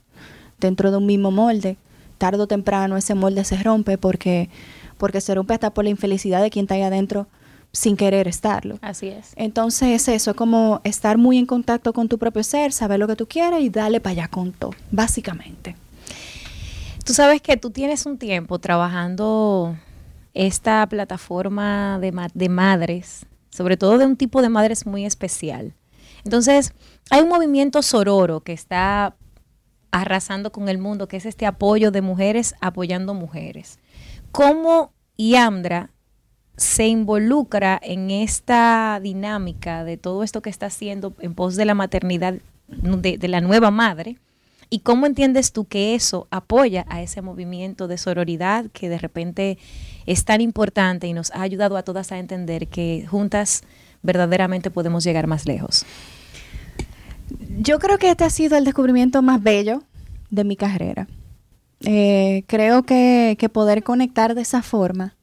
dentro 0.61 0.91
de 0.91 0.99
un 0.99 1.07
mismo 1.07 1.31
molde, 1.31 1.77
tarde 2.23 2.41
o 2.41 2.47
temprano 2.47 2.97
ese 2.97 3.17
molde 3.17 3.43
se 3.43 3.61
rompe 3.61 3.99
porque, 3.99 4.49
porque 4.97 5.21
se 5.21 5.35
rompe 5.35 5.55
hasta 5.55 5.75
por 5.75 5.83
la 5.83 5.91
infelicidad 5.91 6.41
de 6.41 6.51
quien 6.51 6.67
está 6.67 6.77
ahí 6.77 6.83
adentro 6.83 7.27
sin 7.73 7.97
querer 7.97 8.29
estarlo. 8.29 8.79
Así 8.81 9.09
es. 9.09 9.33
Entonces 9.35 10.07
eso, 10.09 10.31
es 10.31 10.37
como 10.37 10.81
estar 10.85 11.19
muy 11.19 11.37
en 11.37 11.47
contacto 11.47 11.93
con 11.93 12.09
tu 12.09 12.19
propio 12.19 12.45
ser, 12.45 12.73
saber 12.73 13.01
lo 13.01 13.09
que 13.09 13.17
tú 13.17 13.27
quieres 13.27 13.61
y 13.63 13.71
darle 13.71 13.99
para 13.99 14.13
allá 14.13 14.29
con 14.29 14.53
todo, 14.53 14.71
básicamente. 14.93 15.75
Tú 17.05 17.13
sabes 17.13 17.43
que 17.43 17.57
tú 17.57 17.71
tienes 17.71 18.07
un 18.07 18.19
tiempo 18.19 18.61
trabajando 18.61 19.77
esta 20.33 20.87
plataforma 20.87 21.99
de, 22.01 22.13
de 22.35 22.49
madres, 22.49 23.27
sobre 23.51 23.77
todo 23.77 23.99
de 23.99 24.07
un 24.07 24.17
tipo 24.17 24.43
de 24.43 24.49
madres 24.49 24.87
muy 24.87 25.05
especial. 25.05 25.75
Entonces, 26.25 26.73
hay 27.11 27.23
un 27.23 27.29
movimiento 27.29 27.83
sororo 27.83 28.43
que 28.43 28.53
está 28.53 29.17
arrasando 29.93 30.51
con 30.51 30.69
el 30.69 30.79
mundo, 30.79 31.07
que 31.07 31.19
es 31.19 31.27
este 31.27 31.47
apoyo 31.47 31.91
de 31.91 32.03
mujeres 32.03 32.55
apoyando 32.61 33.15
mujeres. 33.15 33.79
¿Cómo 34.33 34.93
Yamdra 35.17 35.91
se 36.57 36.89
involucra 36.89 37.79
en 37.83 38.11
esta 38.11 38.99
dinámica 39.03 39.85
de 39.85 39.97
todo 39.99 40.23
esto 40.23 40.43
que 40.43 40.51
está 40.51 40.67
haciendo 40.67 41.15
en 41.21 41.35
pos 41.35 41.57
de 41.57 41.67
la 41.67 41.75
maternidad 41.75 42.35
de 42.67 43.29
la 43.29 43.41
nueva 43.41 43.71
madre? 43.71 44.19
¿Y 44.71 44.79
cómo 44.81 45.05
entiendes 45.05 45.53
tú 45.53 45.67
que 45.67 45.95
eso 45.95 46.29
apoya 46.31 46.87
a 46.89 47.03
ese 47.03 47.21
movimiento 47.21 47.89
de 47.89 47.99
sororidad 47.99 48.71
que 48.73 48.89
de 48.89 48.97
repente 48.97 49.59
es 50.07 50.25
tan 50.25 50.41
importante 50.41 51.07
y 51.07 51.13
nos 51.13 51.31
ha 51.33 51.43
ayudado 51.43 51.77
a 51.77 51.83
todas 51.83 52.11
a 52.11 52.19
entender 52.19 52.69
que 52.69 53.07
juntas 53.07 53.65
verdaderamente 54.01 54.71
podemos 54.71 55.05
llegar 55.05 55.27
más 55.27 55.45
lejos? 55.45 55.85
Yo 57.59 57.79
creo 57.79 57.99
que 57.99 58.11
este 58.11 58.25
ha 58.25 58.31
sido 58.31 58.57
el 58.57 58.65
descubrimiento 58.65 59.23
más 59.23 59.43
bello 59.43 59.83
de 60.31 60.45
mi 60.45 60.57
carrera. 60.57 61.07
Eh, 61.81 62.45
creo 62.47 62.85
que, 62.85 63.37
que 63.39 63.49
poder 63.49 63.83
conectar 63.83 64.35
de 64.35 64.43
esa 64.43 64.63
forma 64.63 65.17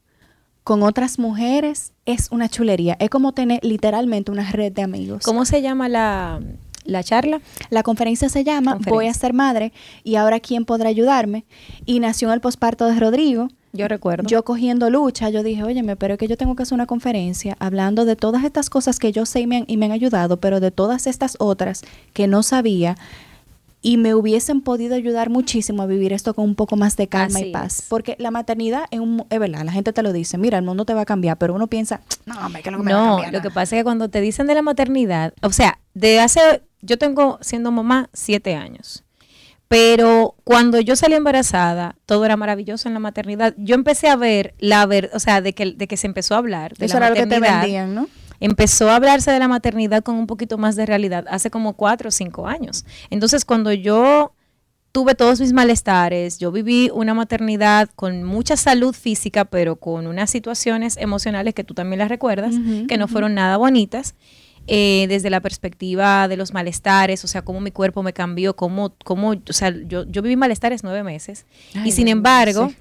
con 0.62 0.82
otras 0.82 1.18
mujeres 1.18 1.92
es 2.06 2.28
una 2.30 2.48
chulería. 2.48 2.96
Es 3.00 3.10
como 3.10 3.32
tener 3.32 3.64
literalmente 3.64 4.30
una 4.30 4.50
red 4.50 4.72
de 4.72 4.82
amigos. 4.82 5.24
¿Cómo 5.24 5.44
se 5.44 5.62
llama 5.62 5.88
la, 5.88 6.40
la 6.84 7.02
charla. 7.02 7.40
La 7.70 7.82
conferencia 7.82 8.28
se 8.28 8.44
llama 8.44 8.78
Voy 8.88 9.06
a 9.06 9.14
ser 9.14 9.32
madre 9.32 9.72
y 10.04 10.16
ahora 10.16 10.40
quién 10.40 10.64
podrá 10.64 10.88
ayudarme. 10.88 11.44
Y 11.86 12.00
nació 12.00 12.28
en 12.28 12.34
el 12.34 12.40
posparto 12.40 12.86
de 12.86 12.98
Rodrigo. 12.98 13.48
Yo 13.72 13.86
recuerdo. 13.88 14.28
Yo 14.28 14.44
cogiendo 14.44 14.90
lucha, 14.90 15.30
yo 15.30 15.42
dije, 15.42 15.62
óyeme, 15.62 15.96
pero 15.96 16.14
es 16.14 16.18
que 16.18 16.26
yo 16.26 16.36
tengo 16.36 16.56
que 16.56 16.64
hacer 16.64 16.74
una 16.74 16.86
conferencia 16.86 17.56
hablando 17.60 18.04
de 18.04 18.16
todas 18.16 18.44
estas 18.44 18.68
cosas 18.68 18.98
que 18.98 19.12
yo 19.12 19.26
sé 19.26 19.40
y 19.40 19.46
me 19.46 19.58
han, 19.58 19.64
y 19.68 19.76
me 19.76 19.86
han 19.86 19.92
ayudado, 19.92 20.38
pero 20.38 20.60
de 20.60 20.70
todas 20.70 21.06
estas 21.06 21.36
otras 21.38 21.82
que 22.12 22.26
no 22.26 22.42
sabía 22.42 22.96
y 23.82 23.96
me 23.96 24.14
hubiesen 24.14 24.60
podido 24.60 24.94
ayudar 24.94 25.30
muchísimo 25.30 25.82
a 25.82 25.86
vivir 25.86 26.12
esto 26.12 26.34
con 26.34 26.44
un 26.44 26.54
poco 26.54 26.76
más 26.76 26.96
de 26.96 27.08
calma 27.08 27.40
y 27.40 27.52
paz. 27.52 27.84
Porque 27.88 28.16
la 28.18 28.30
maternidad 28.30 28.84
es, 28.90 29.00
un, 29.00 29.24
es 29.30 29.38
verdad, 29.38 29.64
la 29.64 29.72
gente 29.72 29.92
te 29.92 30.02
lo 30.02 30.12
dice, 30.12 30.36
mira, 30.36 30.58
el 30.58 30.64
mundo 30.64 30.84
te 30.84 30.94
va 30.94 31.02
a 31.02 31.06
cambiar, 31.06 31.38
pero 31.38 31.54
uno 31.54 31.66
piensa, 31.66 32.00
no, 32.26 32.48
me, 32.50 32.62
que 32.62 32.70
no, 32.70 32.78
me 32.78 32.92
va 32.92 33.00
a 33.00 33.10
cambiar 33.10 33.32
lo 33.32 33.40
que 33.40 33.50
pasa 33.50 33.76
es 33.76 33.80
que 33.80 33.84
cuando 33.84 34.08
te 34.08 34.20
dicen 34.20 34.46
de 34.46 34.54
la 34.54 34.62
maternidad, 34.62 35.32
o 35.42 35.52
sea, 35.52 35.78
de 35.94 36.20
hace, 36.20 36.62
yo 36.82 36.98
tengo 36.98 37.38
siendo 37.40 37.70
mamá 37.70 38.10
siete 38.12 38.54
años. 38.54 39.04
Pero 39.70 40.34
cuando 40.42 40.80
yo 40.80 40.96
salí 40.96 41.14
embarazada, 41.14 41.94
todo 42.04 42.24
era 42.24 42.36
maravilloso 42.36 42.88
en 42.88 42.94
la 42.94 42.98
maternidad. 42.98 43.54
Yo 43.56 43.76
empecé 43.76 44.08
a 44.08 44.16
ver 44.16 44.52
la 44.58 44.84
ver, 44.84 45.12
o 45.14 45.20
sea, 45.20 45.40
de 45.40 45.52
que, 45.52 45.74
de 45.74 45.86
que 45.86 45.96
se 45.96 46.08
empezó 46.08 46.34
a 46.34 46.38
hablar 46.38 46.76
de 46.76 46.86
Eso 46.86 46.98
la 46.98 47.06
era 47.06 47.14
Lo 47.14 47.22
que 47.22 47.26
te 47.28 47.38
vendían, 47.38 47.94
¿no? 47.94 48.08
empezó 48.40 48.90
a 48.90 48.96
hablarse 48.96 49.30
de 49.30 49.38
la 49.38 49.46
maternidad 49.46 50.02
con 50.02 50.16
un 50.16 50.26
poquito 50.26 50.58
más 50.58 50.74
de 50.74 50.86
realidad 50.86 51.24
hace 51.28 51.50
como 51.50 51.74
cuatro 51.74 52.08
o 52.08 52.10
cinco 52.10 52.48
años. 52.48 52.84
Entonces, 53.10 53.44
cuando 53.44 53.72
yo 53.72 54.32
tuve 54.90 55.14
todos 55.14 55.38
mis 55.38 55.52
malestares, 55.52 56.38
yo 56.40 56.50
viví 56.50 56.90
una 56.92 57.14
maternidad 57.14 57.88
con 57.94 58.24
mucha 58.24 58.56
salud 58.56 58.92
física, 58.92 59.44
pero 59.44 59.76
con 59.76 60.08
unas 60.08 60.30
situaciones 60.30 60.96
emocionales 60.96 61.54
que 61.54 61.62
tú 61.62 61.74
también 61.74 62.00
las 62.00 62.08
recuerdas, 62.08 62.56
que 62.88 62.98
no 62.98 63.06
fueron 63.06 63.34
nada 63.34 63.56
bonitas. 63.56 64.16
Eh, 64.72 65.06
desde 65.08 65.30
la 65.30 65.40
perspectiva 65.40 66.28
de 66.28 66.36
los 66.36 66.52
malestares, 66.52 67.24
o 67.24 67.26
sea, 67.26 67.42
cómo 67.42 67.60
mi 67.60 67.72
cuerpo 67.72 68.04
me 68.04 68.12
cambió, 68.12 68.54
cómo, 68.54 68.94
cómo 69.02 69.30
o 69.30 69.52
sea, 69.52 69.70
yo, 69.70 70.06
yo 70.06 70.22
viví 70.22 70.36
malestares 70.36 70.84
nueve 70.84 71.02
meses. 71.02 71.44
y 71.84 71.90
sin 71.90 72.06
embargo, 72.06 72.72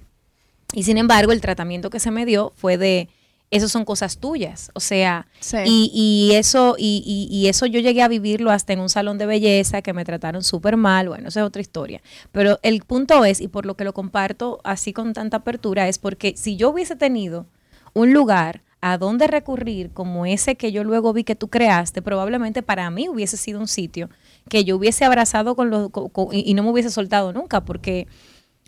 y 0.74 0.84
sin 0.84 1.00
embargo, 1.00 1.32
el 1.32 1.42
tratamiento 1.42 1.90
que 1.90 2.00
se 2.00 2.12
me 2.12 2.28
dio 2.28 2.54
fue 2.56 2.78
de, 2.78 3.10
eso 3.52 3.68
son 3.68 3.86
cosas 3.86 4.20
tuyas. 4.20 4.70
O 4.76 4.80
sea, 4.80 5.28
y, 5.66 5.92
y, 5.92 6.36
eso, 6.36 6.76
y, 6.78 7.28
y, 7.32 7.48
eso 7.48 7.66
yo 7.66 7.80
llegué 7.80 8.04
a 8.04 8.08
vivirlo 8.08 8.52
hasta 8.52 8.74
en 8.74 8.80
un 8.80 8.90
salón 8.90 9.18
de 9.18 9.26
belleza 9.26 9.82
que 9.82 9.94
me 9.94 10.06
trataron 10.06 10.44
súper 10.44 10.78
mal. 10.78 11.10
Bueno, 11.10 11.30
esa 11.30 11.40
es 11.40 11.46
otra 11.48 11.62
historia. 11.62 12.02
Pero 12.32 12.60
el 12.62 12.84
punto 12.84 13.26
es, 13.26 13.42
y 13.42 13.48
por 13.48 13.66
lo 13.66 13.76
que 13.76 13.84
lo 13.84 13.94
comparto 13.94 14.62
así 14.64 14.94
con 14.94 15.14
tanta 15.14 15.38
apertura, 15.38 15.88
es 15.88 15.98
porque 15.98 16.36
si 16.38 16.56
yo 16.56 16.70
hubiese 16.70 16.96
tenido 16.96 17.48
un 17.94 18.14
lugar 18.14 18.62
a 18.82 18.98
dónde 18.98 19.28
recurrir 19.28 19.92
como 19.92 20.26
ese 20.26 20.56
que 20.56 20.72
yo 20.72 20.84
luego 20.84 21.14
vi 21.14 21.24
que 21.24 21.36
tú 21.36 21.50
creaste, 21.50 22.02
probablemente 22.02 22.64
para 22.64 22.90
mí 22.90 23.10
hubiese 23.10 23.38
sido 23.38 23.60
un 23.60 23.68
sitio 23.68 24.10
que 24.48 24.64
yo 24.64 24.78
hubiese 24.78 25.06
abrazado 25.06 25.56
con 25.56 25.70
los, 25.70 25.90
y, 26.32 26.54
no 26.54 26.64
me 26.64 26.72
hubiese 26.72 26.90
soltado 26.90 27.34
nunca, 27.34 27.66
porque 27.66 28.08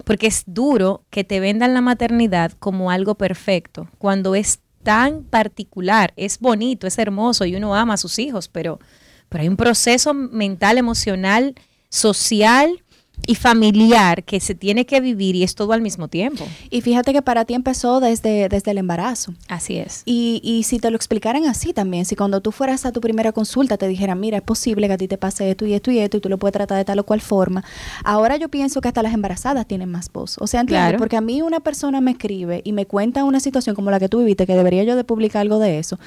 porque 0.06 0.28
es 0.28 0.44
duro 0.48 1.04
que 1.12 1.24
te 1.24 1.40
vendan 1.40 1.74
la 1.74 1.82
maternidad 1.82 2.54
como 2.54 2.90
algo 2.90 3.16
perfecto, 3.16 3.88
cuando 4.00 4.34
es 4.36 4.60
tan 4.84 5.24
particular, 5.24 6.12
es 6.16 6.40
bonito, 6.40 6.88
es 6.88 6.98
hermoso 6.98 7.46
y 7.46 7.56
uno 7.56 7.76
ama 7.76 7.94
a 7.94 7.98
sus 7.98 8.18
hijos, 8.18 8.48
pero, 8.48 8.80
pero 9.30 9.44
hay 9.44 9.48
un 9.48 9.58
proceso 9.58 10.14
mental, 10.14 10.80
emocional, 10.80 11.54
social 11.90 12.84
y 13.28 13.36
familiar 13.36 14.24
que 14.24 14.40
se 14.40 14.56
tiene 14.56 14.86
que 14.86 15.02
vivir 15.02 15.36
y 15.36 15.44
es 15.44 15.56
todo 15.56 15.74
al 15.74 15.82
mismo 15.82 16.08
tiempo. 16.08 16.48
Y 16.70 16.82
fíjate 16.82 17.14
que 17.14 17.22
para 17.22 17.46
ti 17.46 17.54
empezó 17.54 18.00
desde, 18.00 18.50
desde 18.50 18.72
el 18.72 18.78
embarazo. 18.78 19.34
Así 19.48 19.78
es. 19.78 20.04
Y, 20.06 20.42
y 20.44 20.64
si 20.64 20.80
te 20.80 20.90
lo 20.90 20.96
explicaran 20.96 21.46
así 21.46 21.74
también, 21.74 22.06
si 22.06 22.16
cuando 22.16 22.42
tú 22.42 22.52
fueras 22.52 22.86
a 22.86 22.92
tu 22.92 23.02
primera 23.02 23.32
consulta 23.32 23.78
te 23.78 23.88
dijeran, 23.88 24.20
mira, 24.20 24.38
es 24.38 24.44
posible 24.44 24.88
que 24.88 24.94
a 24.94 24.98
ti 24.98 25.08
te 25.08 25.18
pase 25.18 25.50
esto 25.50 25.66
y 25.66 25.74
esto 25.74 25.92
y 25.92 26.00
esto 26.00 26.18
y 26.18 26.22
tú 26.22 26.30
lo 26.30 26.38
puedes 26.38 26.54
tratar 26.54 26.78
de 26.78 26.86
tal 26.86 27.00
o 27.00 27.06
cual 27.06 27.22
forma, 27.22 27.64
ahora 28.04 28.38
yo 28.38 28.50
pienso 28.50 28.82
que 28.82 28.88
hasta 28.88 29.04
las 29.04 29.14
embarazadas 29.14 29.68
tienen 29.68 29.90
más 29.90 30.12
voz. 30.12 30.38
O 30.40 30.48
sea, 30.48 30.62
entiendes, 30.62 30.96
porque 30.98 31.18
a 31.18 31.22
mí 31.22 31.42
una 31.42 31.60
persona 31.60 32.02
me 32.02 32.12
escribe 32.12 32.62
y 32.64 32.74
me 32.74 32.86
cuenta 32.86 33.24
una 33.24 33.40
situación 33.40 33.76
como 33.76 33.92
la 33.92 34.00
que 34.00 34.10
tú 34.10 34.20
viviste, 34.20 34.46
que 34.46 34.56
debería 34.56 34.84
yo 34.84 34.96
de 34.96 35.04
publicar 35.04 35.42
algo 35.42 35.60
de 35.60 35.80
eso 35.80 36.00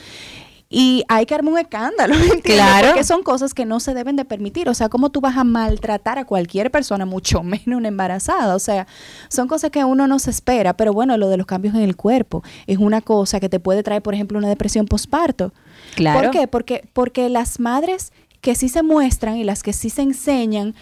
y 0.77 1.05
hay 1.07 1.25
que 1.25 1.37
armar 1.37 1.53
un 1.53 1.59
escándalo, 1.61 2.17
Claro. 2.43 2.89
Porque 2.89 3.05
son 3.05 3.23
cosas 3.23 3.55
que 3.55 3.65
no 3.65 3.79
se 3.79 3.95
deben 3.95 4.17
de 4.17 4.25
permitir. 4.25 4.69
O 4.69 4.75
sea, 4.75 4.89
¿cómo 4.89 5.11
tú 5.11 5.21
vas 5.21 5.37
a 5.37 5.45
maltratar 5.45 6.19
a 6.19 6.25
cualquier 6.25 6.73
persona, 6.73 7.07
mucho 7.07 7.43
menos 7.45 7.79
una 7.79 7.87
embarazada? 7.87 8.57
O 8.57 8.59
sea, 8.59 8.89
son 9.29 9.47
cosas 9.47 9.71
que 9.71 9.85
uno 9.85 10.09
no 10.09 10.19
se 10.19 10.31
espera. 10.31 10.77
Pero 10.77 10.93
bueno, 10.93 11.17
lo 11.17 11.29
de 11.29 11.37
los 11.37 11.47
cambios 11.47 11.77
en 11.77 11.83
el 11.83 11.95
cuerpo 11.95 12.43
es 12.67 12.79
una 12.79 13.01
cosa 13.03 13.39
que 13.39 13.49
te 13.49 13.61
puede 13.61 13.85
traer, 13.85 14.03
por 14.03 14.15
ejemplo, 14.15 14.37
una 14.37 14.49
depresión 14.49 14.87
postparto. 14.87 15.55
Claro. 15.95 16.23
¿Por 16.23 16.31
qué? 16.33 16.49
Porque, 16.49 16.89
porque 16.93 17.29
las 17.29 17.61
madres 17.61 18.13
que 18.41 18.57
sí 18.57 18.69
se 18.69 18.83
muestran 18.83 19.37
y 19.37 19.45
las 19.45 19.63
que 19.63 19.73
sí 19.73 19.91
se 19.91 20.03
enseñan 20.03 20.75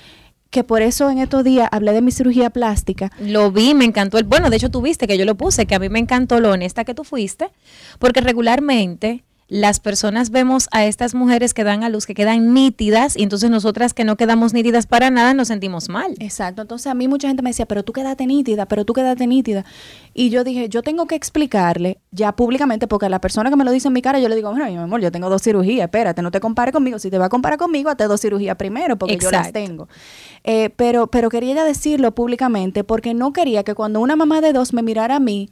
que 0.48 0.64
por 0.64 0.80
eso 0.80 1.10
en 1.10 1.18
estos 1.18 1.44
días 1.44 1.68
hablé 1.70 1.92
de 1.92 2.00
mi 2.00 2.12
cirugía 2.12 2.48
plástica. 2.48 3.10
Lo 3.20 3.52
vi, 3.52 3.74
me 3.74 3.84
encantó. 3.84 4.16
El, 4.16 4.24
bueno, 4.24 4.48
de 4.48 4.56
hecho 4.56 4.70
tuviste 4.70 5.06
que 5.06 5.18
yo 5.18 5.26
lo 5.26 5.34
puse, 5.34 5.66
que 5.66 5.74
a 5.74 5.78
mí 5.78 5.90
me 5.90 5.98
encantó 5.98 6.40
lo 6.40 6.50
honesta 6.50 6.84
que 6.84 6.94
tú 6.94 7.04
fuiste, 7.04 7.50
porque 7.98 8.20
regularmente 8.22 9.24
las 9.52 9.80
personas 9.80 10.30
vemos 10.30 10.70
a 10.72 10.86
estas 10.86 11.14
mujeres 11.14 11.52
que 11.52 11.62
dan 11.62 11.84
a 11.84 11.90
luz, 11.90 12.06
que 12.06 12.14
quedan 12.14 12.54
nítidas, 12.54 13.18
y 13.18 13.22
entonces 13.22 13.50
nosotras 13.50 13.92
que 13.92 14.02
no 14.02 14.16
quedamos 14.16 14.54
nítidas 14.54 14.86
para 14.86 15.10
nada 15.10 15.34
nos 15.34 15.48
sentimos 15.48 15.90
mal. 15.90 16.14
Exacto, 16.20 16.62
entonces 16.62 16.86
a 16.86 16.94
mí 16.94 17.06
mucha 17.06 17.28
gente 17.28 17.42
me 17.42 17.50
decía, 17.50 17.66
pero 17.66 17.82
tú 17.82 17.92
quédate 17.92 18.26
nítida, 18.26 18.64
pero 18.64 18.86
tú 18.86 18.94
quédate 18.94 19.26
nítida. 19.26 19.66
Y 20.14 20.30
yo 20.30 20.42
dije, 20.42 20.70
yo 20.70 20.82
tengo 20.82 21.04
que 21.04 21.16
explicarle 21.16 21.98
ya 22.12 22.32
públicamente, 22.32 22.86
porque 22.86 23.04
a 23.04 23.08
la 23.10 23.20
persona 23.20 23.50
que 23.50 23.56
me 23.56 23.64
lo 23.64 23.72
dice 23.72 23.88
en 23.88 23.92
mi 23.92 24.00
cara, 24.00 24.18
yo 24.20 24.30
le 24.30 24.36
digo, 24.36 24.48
bueno, 24.50 24.64
mi 24.64 24.74
amor, 24.78 25.02
yo 25.02 25.12
tengo 25.12 25.28
dos 25.28 25.42
cirugías, 25.42 25.84
espérate, 25.84 26.22
no 26.22 26.30
te 26.30 26.40
compare 26.40 26.72
conmigo, 26.72 26.98
si 26.98 27.10
te 27.10 27.18
va 27.18 27.26
a 27.26 27.28
comparar 27.28 27.58
conmigo, 27.58 27.90
hazte 27.90 28.04
dos 28.04 28.22
cirugías 28.22 28.56
primero, 28.56 28.96
porque 28.96 29.18
yo 29.18 29.30
las 29.30 29.52
tengo. 29.52 29.86
Eh, 30.44 30.70
pero, 30.76 31.08
pero 31.08 31.28
quería 31.28 31.56
ya 31.56 31.64
decirlo 31.64 32.14
públicamente, 32.14 32.84
porque 32.84 33.12
no 33.12 33.34
quería 33.34 33.64
que 33.64 33.74
cuando 33.74 34.00
una 34.00 34.16
mamá 34.16 34.40
de 34.40 34.54
dos 34.54 34.72
me 34.72 34.80
mirara 34.80 35.16
a 35.16 35.20
mí, 35.20 35.50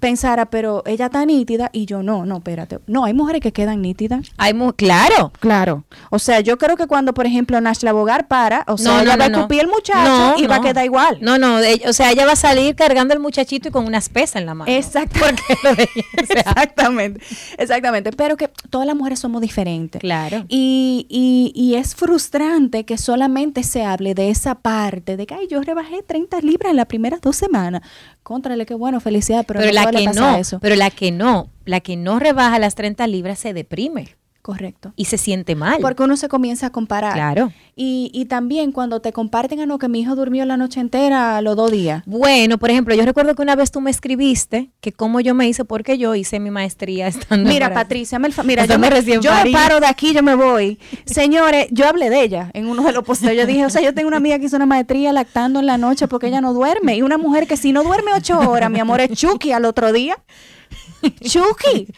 pensara, 0.00 0.46
pero 0.46 0.82
ella 0.86 1.06
está 1.06 1.24
nítida 1.24 1.70
y 1.72 1.86
yo 1.86 2.02
no, 2.02 2.24
no, 2.24 2.38
espérate. 2.38 2.78
No, 2.86 3.04
hay 3.04 3.14
mujeres 3.14 3.40
que 3.40 3.52
quedan 3.52 3.82
nítidas. 3.82 4.30
Hay 4.36 4.54
muy 4.54 4.72
claro. 4.72 5.32
Claro. 5.40 5.84
O 6.10 6.18
sea, 6.18 6.40
yo 6.40 6.58
creo 6.58 6.76
que 6.76 6.86
cuando, 6.86 7.14
por 7.14 7.26
ejemplo, 7.26 7.60
Nash 7.60 7.84
Bogar 7.90 8.28
para, 8.28 8.64
o 8.66 8.76
sea, 8.76 9.02
ella 9.02 9.16
va 9.16 9.24
a 9.24 9.28
escupir 9.28 9.60
el 9.60 9.68
muchacho 9.68 10.34
y 10.38 10.46
va 10.46 10.56
a 10.56 10.60
quedar 10.60 10.84
igual. 10.84 11.18
No, 11.20 11.38
no, 11.38 11.58
o 11.86 11.92
sea, 11.92 12.10
ella 12.10 12.26
va 12.26 12.32
a 12.32 12.36
salir 12.36 12.74
cargando 12.74 13.14
el 13.14 13.20
muchachito 13.20 13.68
y 13.68 13.70
con 13.70 13.86
unas 13.86 14.08
pesas 14.08 14.36
en 14.36 14.46
la 14.46 14.54
mano. 14.54 14.70
Exactamente. 14.70 15.42
exactamente. 16.16 17.20
Exactamente. 17.58 18.12
Pero 18.12 18.36
que 18.36 18.48
todas 18.70 18.86
las 18.86 18.96
mujeres 18.96 19.18
somos 19.18 19.40
diferentes. 19.40 20.00
Claro. 20.00 20.44
Y, 20.48 21.06
y, 21.08 21.52
y 21.54 21.76
es 21.76 21.94
frustrante 21.94 22.84
que 22.84 22.98
solamente 22.98 23.62
se 23.62 23.84
hable 23.84 24.14
de 24.14 24.30
esa 24.30 24.56
parte 24.56 25.16
de 25.16 25.26
que, 25.26 25.34
ay, 25.34 25.46
yo 25.48 25.62
rebajé 25.62 26.02
30 26.02 26.40
libras 26.40 26.70
en 26.70 26.76
las 26.76 26.86
primeras 26.86 27.20
dos 27.20 27.36
semanas. 27.36 27.82
Contrale, 28.26 28.66
qué 28.66 28.74
bueno, 28.74 28.98
felicidad, 28.98 29.44
pero, 29.46 29.60
pero 29.60 29.72
la 29.72 29.88
que 29.88 30.04
no, 30.08 30.40
pero 30.60 30.74
la 30.74 30.90
que 30.90 31.12
no, 31.12 31.48
la 31.64 31.78
que 31.78 31.96
no 31.96 32.18
rebaja 32.18 32.58
las 32.58 32.74
30 32.74 33.06
libras 33.06 33.38
se 33.38 33.54
deprime. 33.54 34.16
Correcto. 34.46 34.92
Y 34.94 35.06
se 35.06 35.18
siente 35.18 35.56
mal. 35.56 35.78
Porque 35.80 36.04
uno 36.04 36.16
se 36.16 36.28
comienza 36.28 36.68
a 36.68 36.70
comparar. 36.70 37.14
Claro. 37.14 37.52
Y, 37.74 38.12
y 38.14 38.26
también 38.26 38.70
cuando 38.70 39.00
te 39.00 39.12
comparten 39.12 39.58
a 39.58 39.66
no 39.66 39.80
que 39.80 39.88
mi 39.88 40.02
hijo 40.02 40.14
durmió 40.14 40.44
la 40.44 40.56
noche 40.56 40.78
entera 40.78 41.40
los 41.40 41.56
dos 41.56 41.72
días. 41.72 42.04
Bueno, 42.06 42.56
por 42.56 42.70
ejemplo, 42.70 42.94
yo 42.94 43.04
recuerdo 43.04 43.34
que 43.34 43.42
una 43.42 43.56
vez 43.56 43.72
tú 43.72 43.80
me 43.80 43.90
escribiste 43.90 44.70
que 44.80 44.92
cómo 44.92 45.18
yo 45.18 45.34
me 45.34 45.48
hice 45.48 45.64
porque 45.64 45.98
yo 45.98 46.14
hice 46.14 46.38
mi 46.38 46.52
maestría 46.52 47.08
estando 47.08 47.50
Mira, 47.50 47.74
Patricia, 47.74 48.20
me, 48.20 48.28
mira, 48.44 48.66
yo, 48.66 48.78
me, 48.78 48.88
yo 49.20 49.32
me 49.32 49.50
paro 49.50 49.80
de 49.80 49.86
aquí, 49.88 50.14
yo 50.14 50.22
me 50.22 50.36
voy. 50.36 50.78
Señores, 51.06 51.66
yo 51.72 51.88
hablé 51.88 52.08
de 52.08 52.22
ella 52.22 52.50
en 52.54 52.68
uno 52.68 52.84
de 52.84 52.92
los 52.92 53.02
posteos. 53.02 53.36
Yo 53.36 53.46
dije, 53.46 53.66
o 53.66 53.70
sea, 53.70 53.82
yo 53.82 53.94
tengo 53.94 54.06
una 54.06 54.18
amiga 54.18 54.38
que 54.38 54.44
hizo 54.44 54.54
una 54.54 54.66
maestría 54.66 55.12
lactando 55.12 55.58
en 55.58 55.66
la 55.66 55.76
noche 55.76 56.06
porque 56.06 56.28
ella 56.28 56.40
no 56.40 56.52
duerme. 56.52 56.94
Y 56.94 57.02
una 57.02 57.18
mujer 57.18 57.48
que 57.48 57.56
si 57.56 57.72
no 57.72 57.82
duerme 57.82 58.12
ocho 58.14 58.38
horas, 58.38 58.70
mi 58.70 58.78
amor, 58.78 59.00
es 59.00 59.10
Chucky 59.10 59.50
al 59.50 59.64
otro 59.64 59.92
día. 59.92 60.16
Chucky. 61.20 61.88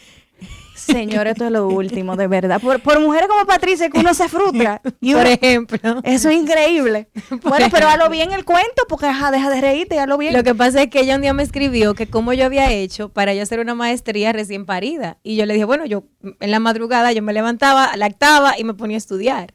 Señor, 0.88 1.26
esto 1.26 1.44
es 1.44 1.50
lo 1.52 1.68
último, 1.68 2.16
de 2.16 2.26
verdad. 2.26 2.60
Por, 2.60 3.00
mujeres 3.00 3.28
como 3.28 3.44
Patricia, 3.46 3.90
que 3.90 3.98
uno 3.98 4.14
se 4.14 4.28
frustra. 4.28 4.80
por 5.00 5.26
ejemplo. 5.26 6.00
Eso 6.02 6.30
es 6.30 6.36
increíble. 6.36 7.08
bueno, 7.42 7.66
pero 7.70 7.88
hazlo 7.88 8.08
bien 8.08 8.32
el 8.32 8.44
cuento, 8.44 8.82
porque 8.88 9.06
deja 9.06 9.50
de 9.50 9.60
reírte, 9.60 9.98
hazlo 9.98 10.16
bien. 10.16 10.32
Lo 10.32 10.42
que 10.42 10.54
pasa 10.54 10.82
es 10.82 10.90
que 10.90 11.00
ella 11.00 11.16
un 11.16 11.22
día 11.22 11.34
me 11.34 11.42
escribió 11.42 11.94
que 11.94 12.08
cómo 12.08 12.32
yo 12.32 12.44
había 12.46 12.72
hecho 12.72 13.10
para 13.10 13.34
yo 13.34 13.42
hacer 13.42 13.60
una 13.60 13.74
maestría 13.74 14.32
recién 14.32 14.64
parida. 14.64 15.18
Y 15.22 15.36
yo 15.36 15.46
le 15.46 15.54
dije, 15.54 15.64
bueno, 15.64 15.84
yo 15.84 16.04
en 16.40 16.50
la 16.50 16.58
madrugada 16.58 17.12
yo 17.12 17.22
me 17.22 17.32
levantaba, 17.32 17.96
lactaba 17.96 18.58
y 18.58 18.64
me 18.64 18.74
ponía 18.74 18.96
a 18.96 18.98
estudiar. 18.98 19.52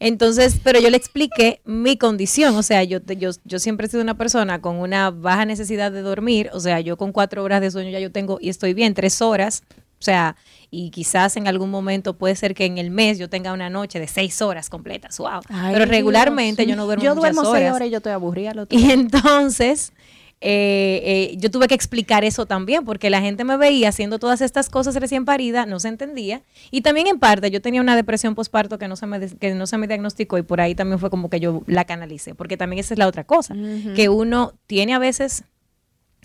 Entonces, 0.00 0.60
pero 0.62 0.78
yo 0.78 0.90
le 0.90 0.96
expliqué 0.96 1.60
mi 1.64 1.96
condición, 1.96 2.54
o 2.54 2.62
sea, 2.62 2.84
yo, 2.84 3.00
yo, 3.00 3.30
yo 3.44 3.58
siempre 3.58 3.86
he 3.86 3.90
sido 3.90 4.02
una 4.02 4.16
persona 4.16 4.60
con 4.60 4.76
una 4.76 5.10
baja 5.10 5.44
necesidad 5.44 5.90
de 5.90 6.02
dormir, 6.02 6.50
o 6.52 6.60
sea, 6.60 6.80
yo 6.80 6.96
con 6.96 7.10
cuatro 7.10 7.42
horas 7.42 7.60
de 7.60 7.70
sueño 7.72 7.90
ya 7.90 7.98
yo 7.98 8.12
tengo 8.12 8.38
y 8.40 8.48
estoy 8.48 8.74
bien, 8.74 8.94
tres 8.94 9.20
horas, 9.20 9.64
o 10.00 10.02
sea, 10.02 10.36
y 10.70 10.90
quizás 10.90 11.36
en 11.36 11.48
algún 11.48 11.70
momento 11.70 12.16
puede 12.16 12.36
ser 12.36 12.54
que 12.54 12.64
en 12.64 12.78
el 12.78 12.90
mes 12.90 13.18
yo 13.18 13.28
tenga 13.28 13.52
una 13.52 13.70
noche 13.70 13.98
de 13.98 14.06
seis 14.06 14.40
horas 14.42 14.70
completas, 14.70 15.18
wow. 15.18 15.40
Pero 15.72 15.86
regularmente 15.86 16.66
yo 16.66 16.76
no 16.76 16.84
duermo 16.84 17.04
Yo 17.04 17.14
duermo 17.14 17.44
seis 17.52 17.70
horas 17.72 17.88
y 17.88 17.90
yo 17.90 17.96
estoy 17.98 18.12
aburrida. 18.12 18.52
y 18.70 18.90
entonces 18.90 19.92
eh, 20.40 21.02
eh, 21.32 21.36
yo 21.38 21.50
tuve 21.50 21.66
que 21.66 21.74
explicar 21.74 22.24
eso 22.24 22.46
también, 22.46 22.84
porque 22.84 23.10
la 23.10 23.20
gente 23.20 23.42
me 23.42 23.56
veía 23.56 23.88
haciendo 23.88 24.18
todas 24.20 24.40
estas 24.40 24.68
cosas 24.68 24.94
recién 24.94 25.24
parida, 25.24 25.66
no 25.66 25.80
se 25.80 25.88
entendía. 25.88 26.42
Y 26.70 26.82
también 26.82 27.08
en 27.08 27.18
parte 27.18 27.50
yo 27.50 27.60
tenía 27.60 27.80
una 27.80 27.96
depresión 27.96 28.34
postparto 28.34 28.78
que 28.78 28.86
no 28.86 28.94
se 28.94 29.06
me, 29.06 29.26
que 29.28 29.54
no 29.54 29.66
se 29.66 29.78
me 29.78 29.88
diagnosticó 29.88 30.38
y 30.38 30.42
por 30.42 30.60
ahí 30.60 30.74
también 30.74 31.00
fue 31.00 31.10
como 31.10 31.28
que 31.28 31.40
yo 31.40 31.62
la 31.66 31.84
canalicé, 31.84 32.34
porque 32.34 32.56
también 32.56 32.78
esa 32.78 32.94
es 32.94 32.98
la 32.98 33.08
otra 33.08 33.24
cosa, 33.24 33.54
que 33.96 34.08
uno 34.08 34.52
tiene 34.66 34.94
a 34.94 34.98
veces 34.98 35.44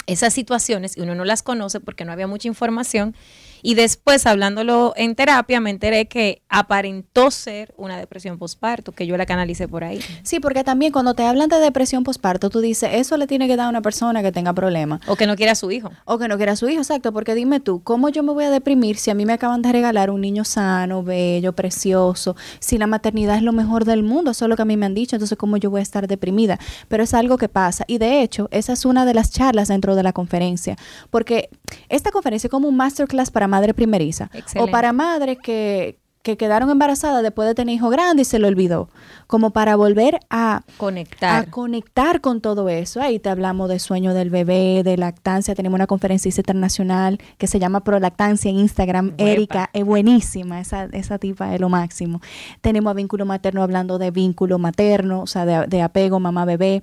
esas 0.05 0.33
situaciones 0.33 0.97
y 0.97 1.01
uno 1.01 1.15
no 1.15 1.25
las 1.25 1.43
conoce 1.43 1.79
porque 1.79 2.05
no 2.05 2.11
había 2.11 2.27
mucha 2.27 2.47
información 2.47 3.15
y 3.63 3.75
después, 3.75 4.27
hablándolo 4.27 4.93
en 4.97 5.15
terapia, 5.15 5.61
me 5.61 5.69
enteré 5.69 6.05
que 6.05 6.41
aparentó 6.49 7.31
ser 7.31 7.73
una 7.77 7.97
depresión 7.97 8.37
posparto, 8.37 8.91
que 8.91 9.07
yo 9.07 9.15
la 9.15 9.25
canalicé 9.25 9.69
por 9.69 9.85
ahí. 9.85 10.01
Sí, 10.23 10.41
porque 10.41 10.65
también 10.65 10.91
cuando 10.91 11.13
te 11.13 11.23
hablan 11.23 11.47
de 11.47 11.59
depresión 11.59 12.03
posparto, 12.03 12.49
tú 12.49 12.59
dices, 12.59 12.89
eso 12.93 13.15
le 13.15 13.25
tiene 13.25 13.47
que 13.47 13.55
dar 13.55 13.67
a 13.67 13.69
una 13.69 13.81
persona 13.81 14.21
que 14.21 14.33
tenga 14.33 14.51
problemas. 14.51 14.99
O 15.07 15.15
que 15.15 15.27
no 15.27 15.37
quiera 15.37 15.53
a 15.53 15.55
su 15.55 15.71
hijo. 15.71 15.91
O 16.03 16.17
que 16.17 16.27
no 16.27 16.35
quiera 16.35 16.51
a 16.51 16.55
su 16.57 16.67
hijo, 16.67 16.81
exacto. 16.81 17.13
Porque 17.13 17.35
dime 17.35 17.61
tú, 17.61 17.81
¿cómo 17.81 18.09
yo 18.09 18.21
me 18.21 18.33
voy 18.33 18.43
a 18.43 18.49
deprimir 18.49 18.97
si 18.97 19.11
a 19.11 19.13
mí 19.13 19.25
me 19.25 19.31
acaban 19.31 19.61
de 19.61 19.71
regalar 19.71 20.09
un 20.09 20.19
niño 20.19 20.43
sano, 20.43 21.01
bello, 21.01 21.53
precioso? 21.53 22.35
Si 22.59 22.77
la 22.77 22.87
maternidad 22.87 23.37
es 23.37 23.43
lo 23.43 23.53
mejor 23.53 23.85
del 23.85 24.03
mundo, 24.03 24.31
eso 24.31 24.43
es 24.43 24.49
lo 24.49 24.57
que 24.57 24.63
a 24.63 24.65
mí 24.65 24.75
me 24.75 24.85
han 24.85 24.93
dicho, 24.93 25.15
entonces 25.15 25.37
¿cómo 25.37 25.55
yo 25.55 25.69
voy 25.69 25.79
a 25.79 25.83
estar 25.83 26.07
deprimida? 26.07 26.59
Pero 26.89 27.03
es 27.03 27.13
algo 27.13 27.37
que 27.37 27.47
pasa. 27.47 27.85
Y 27.87 27.97
de 27.97 28.21
hecho, 28.21 28.49
esa 28.51 28.73
es 28.73 28.83
una 28.83 29.05
de 29.05 29.13
las 29.13 29.31
charlas 29.31 29.69
dentro 29.69 29.95
de 29.95 30.03
la 30.03 30.11
conferencia. 30.11 30.75
Porque 31.09 31.49
esta 31.87 32.11
conferencia 32.11 32.47
es 32.47 32.51
como 32.51 32.67
un 32.67 32.75
masterclass 32.75 33.31
para 33.31 33.47
madre 33.53 33.73
primeriza. 33.75 34.29
O 34.57 34.67
para 34.67 34.93
madre 34.93 35.35
que, 35.35 35.99
que 36.23 36.37
quedaron 36.37 36.71
embarazadas 36.71 37.21
después 37.21 37.47
de 37.47 37.53
tener 37.53 37.75
hijo 37.75 37.89
grande 37.89 38.23
y 38.23 38.25
se 38.25 38.39
lo 38.39 38.47
olvidó, 38.47 38.89
como 39.27 39.51
para 39.51 39.75
volver 39.75 40.19
a 40.31 40.63
conectar. 40.77 41.43
a 41.43 41.51
conectar. 41.51 42.19
con 42.21 42.41
todo 42.41 42.67
eso. 42.69 42.99
Ahí 42.99 43.19
te 43.19 43.29
hablamos 43.29 43.69
de 43.69 43.77
sueño 43.77 44.15
del 44.15 44.31
bebé, 44.31 44.81
de 44.83 44.97
lactancia, 44.97 45.53
tenemos 45.53 45.75
una 45.75 45.85
conferencia 45.85 46.29
internacional 46.29 47.19
que 47.37 47.45
se 47.45 47.59
llama 47.59 47.83
Prolactancia 47.83 48.49
en 48.49 48.57
Instagram, 48.57 49.13
Erika, 49.17 49.69
es 49.73 49.85
buenísima, 49.85 50.59
esa, 50.59 50.85
esa 50.85 51.19
tipa 51.19 51.53
es 51.53 51.61
lo 51.61 51.69
máximo. 51.69 52.21
Tenemos 52.61 52.89
a 52.89 52.93
vínculo 52.95 53.25
materno 53.25 53.61
hablando 53.61 53.99
de 53.99 54.09
vínculo 54.09 54.57
materno, 54.57 55.21
o 55.21 55.27
sea, 55.27 55.45
de, 55.45 55.67
de 55.67 55.81
apego 55.83 56.19
mamá-bebé 56.19 56.81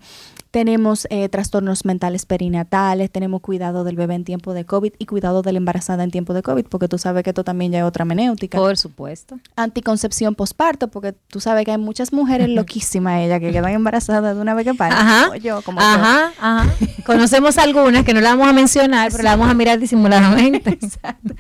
tenemos 0.51 1.07
eh, 1.11 1.29
trastornos 1.29 1.85
mentales 1.85 2.27
perinatales, 2.27 3.11
tenemos 3.11 3.41
cuidado 3.41 3.85
del 3.85 3.97
bebé 3.97 4.15
en 4.15 4.25
tiempo 4.25 4.53
de 4.53 4.65
COVID 4.65 4.95
y 4.99 5.07
cuidado 5.07 5.43
de 5.43 5.53
la 5.53 5.59
embarazada 5.59 6.03
en 6.03 6.11
tiempo 6.11 6.35
de 6.35 6.43
COVID, 6.43 6.65
porque 6.65 6.89
tú 6.89 6.99
sabes 6.99 7.23
que 7.23 7.31
esto 7.31 7.45
también 7.45 7.71
ya 7.73 7.79
es 7.79 7.85
otra 7.85 8.05
menéutica. 8.05 8.59
Por 8.59 8.77
supuesto. 8.77 9.39
Anticoncepción 9.55 10.35
posparto, 10.35 10.89
porque 10.89 11.13
tú 11.13 11.41
sabes 11.41 11.65
que 11.65 11.71
hay 11.71 11.79
muchas 11.79 12.13
mujeres 12.13 12.49
loquísimas 12.51 13.21
ellas 13.21 13.41
que 13.41 13.53
quedan 13.53 13.73
embarazadas 13.73 14.35
de 14.35 14.43
una 14.43 14.55
vez 14.55 14.65
que 14.65 14.75
paran. 14.75 14.99
Ajá. 14.99 15.37
yo, 15.37 15.63
como 15.63 15.81
ajá, 15.81 16.33
ajá. 16.41 16.75
Conocemos 17.07 17.57
algunas 17.59 18.05
que 18.05 18.13
no 18.13 18.21
la 18.21 18.31
vamos 18.31 18.49
a 18.49 18.53
mencionar, 18.53 19.11
pero 19.13 19.23
la 19.23 19.37
vamos 19.37 19.51
a 19.51 19.55
mirar 19.55 19.79
disimuladamente. 19.79 20.71
Exacto. 20.81 21.35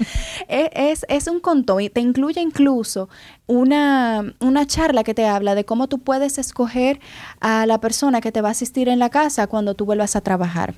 Es, 0.48 0.70
es, 0.74 1.06
es 1.08 1.26
un 1.26 1.40
contón 1.40 1.80
y 1.80 1.90
te 1.90 2.00
incluye 2.00 2.40
incluso 2.40 3.08
una, 3.51 4.34
una 4.38 4.66
charla 4.66 5.03
que 5.03 5.12
te 5.12 5.26
habla 5.26 5.55
de 5.55 5.64
cómo 5.64 5.88
tú 5.88 5.98
puedes 5.98 6.38
escoger 6.38 7.01
a 7.40 7.66
la 7.66 7.80
persona 7.80 8.20
que 8.20 8.30
te 8.30 8.40
va 8.40 8.48
a 8.48 8.53
asistir 8.53 8.88
en 8.88 8.98
la 8.98 9.11
casa 9.11 9.48
cuando 9.48 9.74
tú 9.74 9.84
vuelvas 9.84 10.14
a 10.14 10.20
trabajar. 10.20 10.74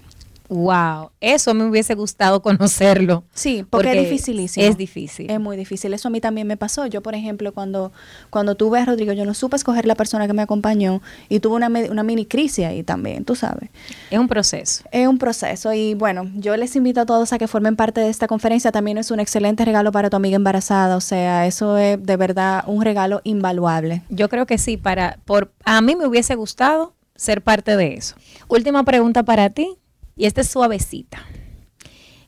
Wow, 0.52 1.12
eso 1.22 1.54
me 1.54 1.64
hubiese 1.64 1.94
gustado 1.94 2.42
conocerlo. 2.42 3.24
Sí, 3.32 3.64
porque, 3.68 3.92
es 3.92 4.10
dificilísimo. 4.10 4.66
Es 4.66 4.76
difícil. 4.76 5.30
Es 5.30 5.40
muy 5.40 5.56
difícil. 5.56 5.94
Eso 5.94 6.08
a 6.08 6.10
mí 6.10 6.20
también 6.20 6.46
me 6.46 6.58
pasó. 6.58 6.84
Yo, 6.84 7.00
por 7.00 7.14
ejemplo, 7.14 7.54
cuando, 7.54 7.90
cuando 8.28 8.54
tuve 8.54 8.80
a 8.80 8.84
Rodrigo, 8.84 9.14
yo 9.14 9.24
no 9.24 9.32
supe 9.32 9.56
escoger 9.56 9.86
la 9.86 9.94
persona 9.94 10.26
que 10.26 10.34
me 10.34 10.42
acompañó 10.42 11.00
y 11.30 11.40
tuve 11.40 11.56
una, 11.56 11.68
una 11.68 12.02
mini 12.02 12.26
crisis 12.26 12.66
ahí 12.66 12.82
también, 12.82 13.24
tú 13.24 13.34
sabes. 13.34 13.70
Es 14.10 14.18
un 14.18 14.28
proceso. 14.28 14.84
Es 14.92 15.08
un 15.08 15.16
proceso 15.16 15.72
y 15.72 15.94
bueno, 15.94 16.30
yo 16.34 16.54
les 16.58 16.76
invito 16.76 17.00
a 17.00 17.06
todos 17.06 17.32
a 17.32 17.38
que 17.38 17.48
formen 17.48 17.74
parte 17.74 18.02
de 18.02 18.10
esta 18.10 18.26
conferencia. 18.26 18.72
También 18.72 18.98
es 18.98 19.10
un 19.10 19.20
excelente 19.20 19.64
regalo 19.64 19.90
para 19.90 20.10
tu 20.10 20.16
amiga 20.16 20.36
embarazada. 20.36 20.96
O 20.96 21.00
sea, 21.00 21.46
eso 21.46 21.78
es 21.78 22.04
de 22.04 22.16
verdad 22.18 22.64
un 22.66 22.82
regalo 22.82 23.22
invaluable. 23.24 24.02
Yo 24.10 24.28
creo 24.28 24.44
que 24.44 24.58
sí, 24.58 24.76
para, 24.76 25.18
por, 25.24 25.50
a 25.64 25.80
mí 25.80 25.96
me 25.96 26.06
hubiese 26.06 26.34
gustado 26.34 26.92
ser 27.16 27.40
parte 27.40 27.76
de 27.76 27.94
eso. 27.94 28.16
Última 28.48 28.84
pregunta 28.84 29.22
para 29.22 29.48
ti, 29.50 29.78
y 30.16 30.26
esta 30.26 30.40
es 30.40 30.48
suavecita. 30.48 31.24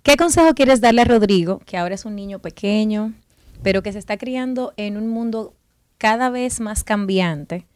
¿Qué 0.02 0.16
consejo 0.16 0.54
quieres 0.54 0.80
darle 0.80 1.02
a 1.02 1.06
Rodrigo, 1.06 1.60
que 1.64 1.76
ahora 1.78 1.94
es 1.94 2.04
un 2.04 2.14
niño 2.14 2.38
pequeño, 2.38 3.14
pero 3.62 3.82
que 3.82 3.92
se 3.92 3.98
está 3.98 4.18
criando 4.18 4.74
en 4.76 4.96
un 4.96 5.08
mundo 5.08 5.54
cada 5.98 6.28
vez 6.28 6.60
más 6.60 6.84
cambiante 6.84 7.66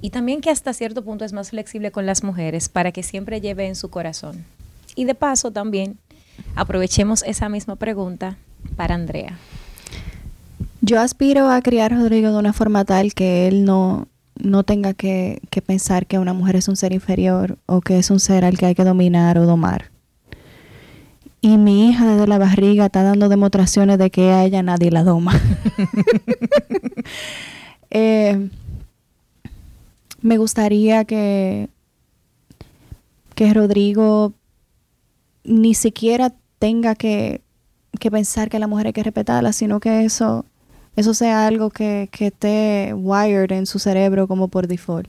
y 0.00 0.10
también 0.10 0.40
que 0.40 0.50
hasta 0.50 0.72
cierto 0.72 1.02
punto 1.02 1.24
es 1.24 1.32
más 1.32 1.50
flexible 1.50 1.90
con 1.90 2.06
las 2.06 2.22
mujeres 2.22 2.68
para 2.68 2.92
que 2.92 3.02
siempre 3.02 3.40
lleve 3.40 3.66
en 3.66 3.74
su 3.74 3.90
corazón? 3.90 4.44
Y 4.94 5.04
de 5.04 5.14
paso 5.14 5.50
también 5.50 5.98
aprovechemos 6.54 7.22
esa 7.24 7.48
misma 7.48 7.76
pregunta 7.76 8.36
para 8.76 8.94
Andrea. 8.94 9.38
Yo 10.80 11.00
aspiro 11.00 11.50
a 11.50 11.62
criar 11.62 11.92
a 11.92 11.96
Rodrigo 11.96 12.30
de 12.30 12.38
una 12.38 12.52
forma 12.52 12.84
tal 12.84 13.14
que 13.14 13.48
él 13.48 13.64
no, 13.64 14.06
no 14.36 14.64
tenga 14.64 14.94
que, 14.94 15.40
que 15.50 15.62
pensar 15.62 16.06
que 16.06 16.18
una 16.18 16.32
mujer 16.32 16.56
es 16.56 16.68
un 16.68 16.76
ser 16.76 16.92
inferior 16.92 17.58
o 17.66 17.80
que 17.80 17.98
es 17.98 18.10
un 18.10 18.20
ser 18.20 18.44
al 18.44 18.58
que 18.58 18.66
hay 18.66 18.74
que 18.74 18.84
dominar 18.84 19.38
o 19.38 19.46
domar. 19.46 19.90
Y 21.40 21.58
mi 21.58 21.90
hija 21.90 22.06
desde 22.06 22.26
la 22.26 22.38
barriga 22.38 22.86
está 22.86 23.02
dando 23.02 23.28
demostraciones 23.28 23.98
de 23.98 24.10
que 24.10 24.30
a 24.30 24.44
ella 24.44 24.62
nadie 24.62 24.90
la 24.90 25.04
doma. 25.04 25.38
Eh, 27.96 28.50
me 30.20 30.36
gustaría 30.36 31.04
que, 31.04 31.68
que 33.36 33.54
Rodrigo 33.54 34.32
ni 35.44 35.74
siquiera 35.74 36.34
tenga 36.58 36.96
que, 36.96 37.42
que 38.00 38.10
pensar 38.10 38.48
que 38.48 38.58
la 38.58 38.66
mujer 38.66 38.88
hay 38.88 38.92
que 38.92 39.04
respetarla, 39.04 39.52
sino 39.52 39.78
que 39.78 40.04
eso, 40.04 40.44
eso 40.96 41.14
sea 41.14 41.46
algo 41.46 41.70
que, 41.70 42.08
que 42.12 42.28
esté 42.28 42.94
wired 42.94 43.50
en 43.52 43.66
su 43.66 43.78
cerebro 43.78 44.28
como 44.28 44.48
por 44.48 44.66
default. 44.68 45.08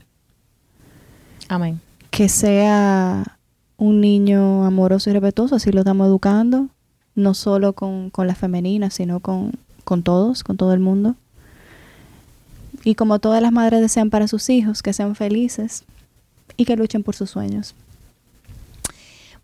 Amén. 1.48 1.80
Que 2.10 2.28
sea 2.28 3.38
un 3.76 4.00
niño 4.00 4.64
amoroso 4.64 5.10
y 5.10 5.12
respetuoso, 5.12 5.54
así 5.56 5.70
lo 5.70 5.80
estamos 5.80 6.08
educando, 6.08 6.68
no 7.14 7.34
solo 7.34 7.72
con, 7.74 8.10
con 8.10 8.26
las 8.26 8.38
femeninas, 8.38 8.94
sino 8.94 9.20
con, 9.20 9.52
con 9.84 10.02
todos, 10.02 10.42
con 10.42 10.56
todo 10.56 10.72
el 10.72 10.80
mundo. 10.80 11.14
Y 12.84 12.94
como 12.94 13.18
todas 13.18 13.42
las 13.42 13.52
madres 13.52 13.80
desean 13.80 14.10
para 14.10 14.28
sus 14.28 14.48
hijos, 14.50 14.82
que 14.82 14.92
sean 14.92 15.14
felices 15.14 15.84
y 16.56 16.64
que 16.64 16.76
luchen 16.76 17.02
por 17.02 17.14
sus 17.14 17.30
sueños. 17.30 17.74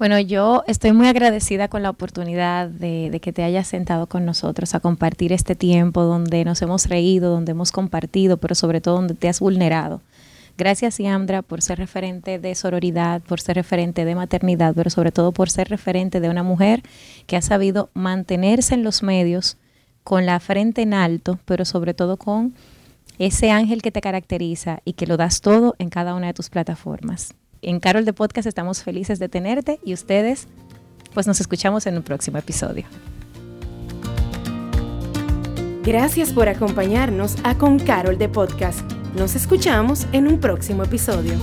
Bueno, 0.02 0.18
yo 0.18 0.64
estoy 0.66 0.90
muy 0.90 1.06
agradecida 1.06 1.68
con 1.68 1.84
la 1.84 1.90
oportunidad 1.90 2.66
de, 2.66 3.08
de, 3.08 3.20
que 3.20 3.32
te 3.32 3.44
hayas 3.44 3.68
sentado 3.68 4.08
con 4.08 4.24
nosotros 4.24 4.74
a 4.74 4.80
compartir 4.80 5.32
este 5.32 5.54
tiempo 5.54 6.02
donde 6.02 6.44
nos 6.44 6.60
hemos 6.60 6.88
reído, 6.88 7.30
donde 7.30 7.52
hemos 7.52 7.70
compartido, 7.70 8.36
pero 8.36 8.56
sobre 8.56 8.80
todo 8.80 8.96
donde 8.96 9.14
te 9.14 9.28
has 9.28 9.38
vulnerado. 9.38 10.00
Gracias, 10.58 10.98
Yandra, 10.98 11.42
por 11.42 11.62
ser 11.62 11.78
referente 11.78 12.40
de 12.40 12.52
sororidad, 12.56 13.22
por 13.22 13.40
ser 13.40 13.54
referente 13.54 14.04
de 14.04 14.16
maternidad, 14.16 14.74
pero 14.74 14.90
sobre 14.90 15.12
todo 15.12 15.30
por 15.30 15.50
ser 15.50 15.68
referente 15.68 16.18
de 16.18 16.30
una 16.30 16.42
mujer 16.42 16.82
que 17.28 17.36
ha 17.36 17.40
sabido 17.40 17.88
mantenerse 17.94 18.74
en 18.74 18.82
los 18.82 19.04
medios 19.04 19.56
con 20.02 20.26
la 20.26 20.40
frente 20.40 20.82
en 20.82 20.94
alto, 20.94 21.38
pero 21.44 21.64
sobre 21.64 21.94
todo 21.94 22.16
con 22.16 22.54
ese 23.20 23.52
ángel 23.52 23.82
que 23.82 23.92
te 23.92 24.00
caracteriza 24.00 24.80
y 24.84 24.94
que 24.94 25.06
lo 25.06 25.16
das 25.16 25.42
todo 25.42 25.76
en 25.78 25.90
cada 25.90 26.16
una 26.16 26.26
de 26.26 26.34
tus 26.34 26.50
plataformas. 26.50 27.36
En 27.64 27.78
Carol 27.78 28.04
de 28.04 28.12
Podcast 28.12 28.48
estamos 28.48 28.82
felices 28.82 29.20
de 29.20 29.28
tenerte 29.28 29.78
y 29.84 29.94
ustedes, 29.94 30.48
pues 31.14 31.28
nos 31.28 31.40
escuchamos 31.40 31.86
en 31.86 31.96
un 31.96 32.02
próximo 32.02 32.38
episodio. 32.38 32.84
Gracias 35.84 36.32
por 36.32 36.48
acompañarnos 36.48 37.36
a 37.44 37.56
Con 37.56 37.78
Carol 37.78 38.18
de 38.18 38.28
Podcast. 38.28 38.80
Nos 39.16 39.36
escuchamos 39.36 40.08
en 40.12 40.26
un 40.26 40.40
próximo 40.40 40.82
episodio. 40.82 41.34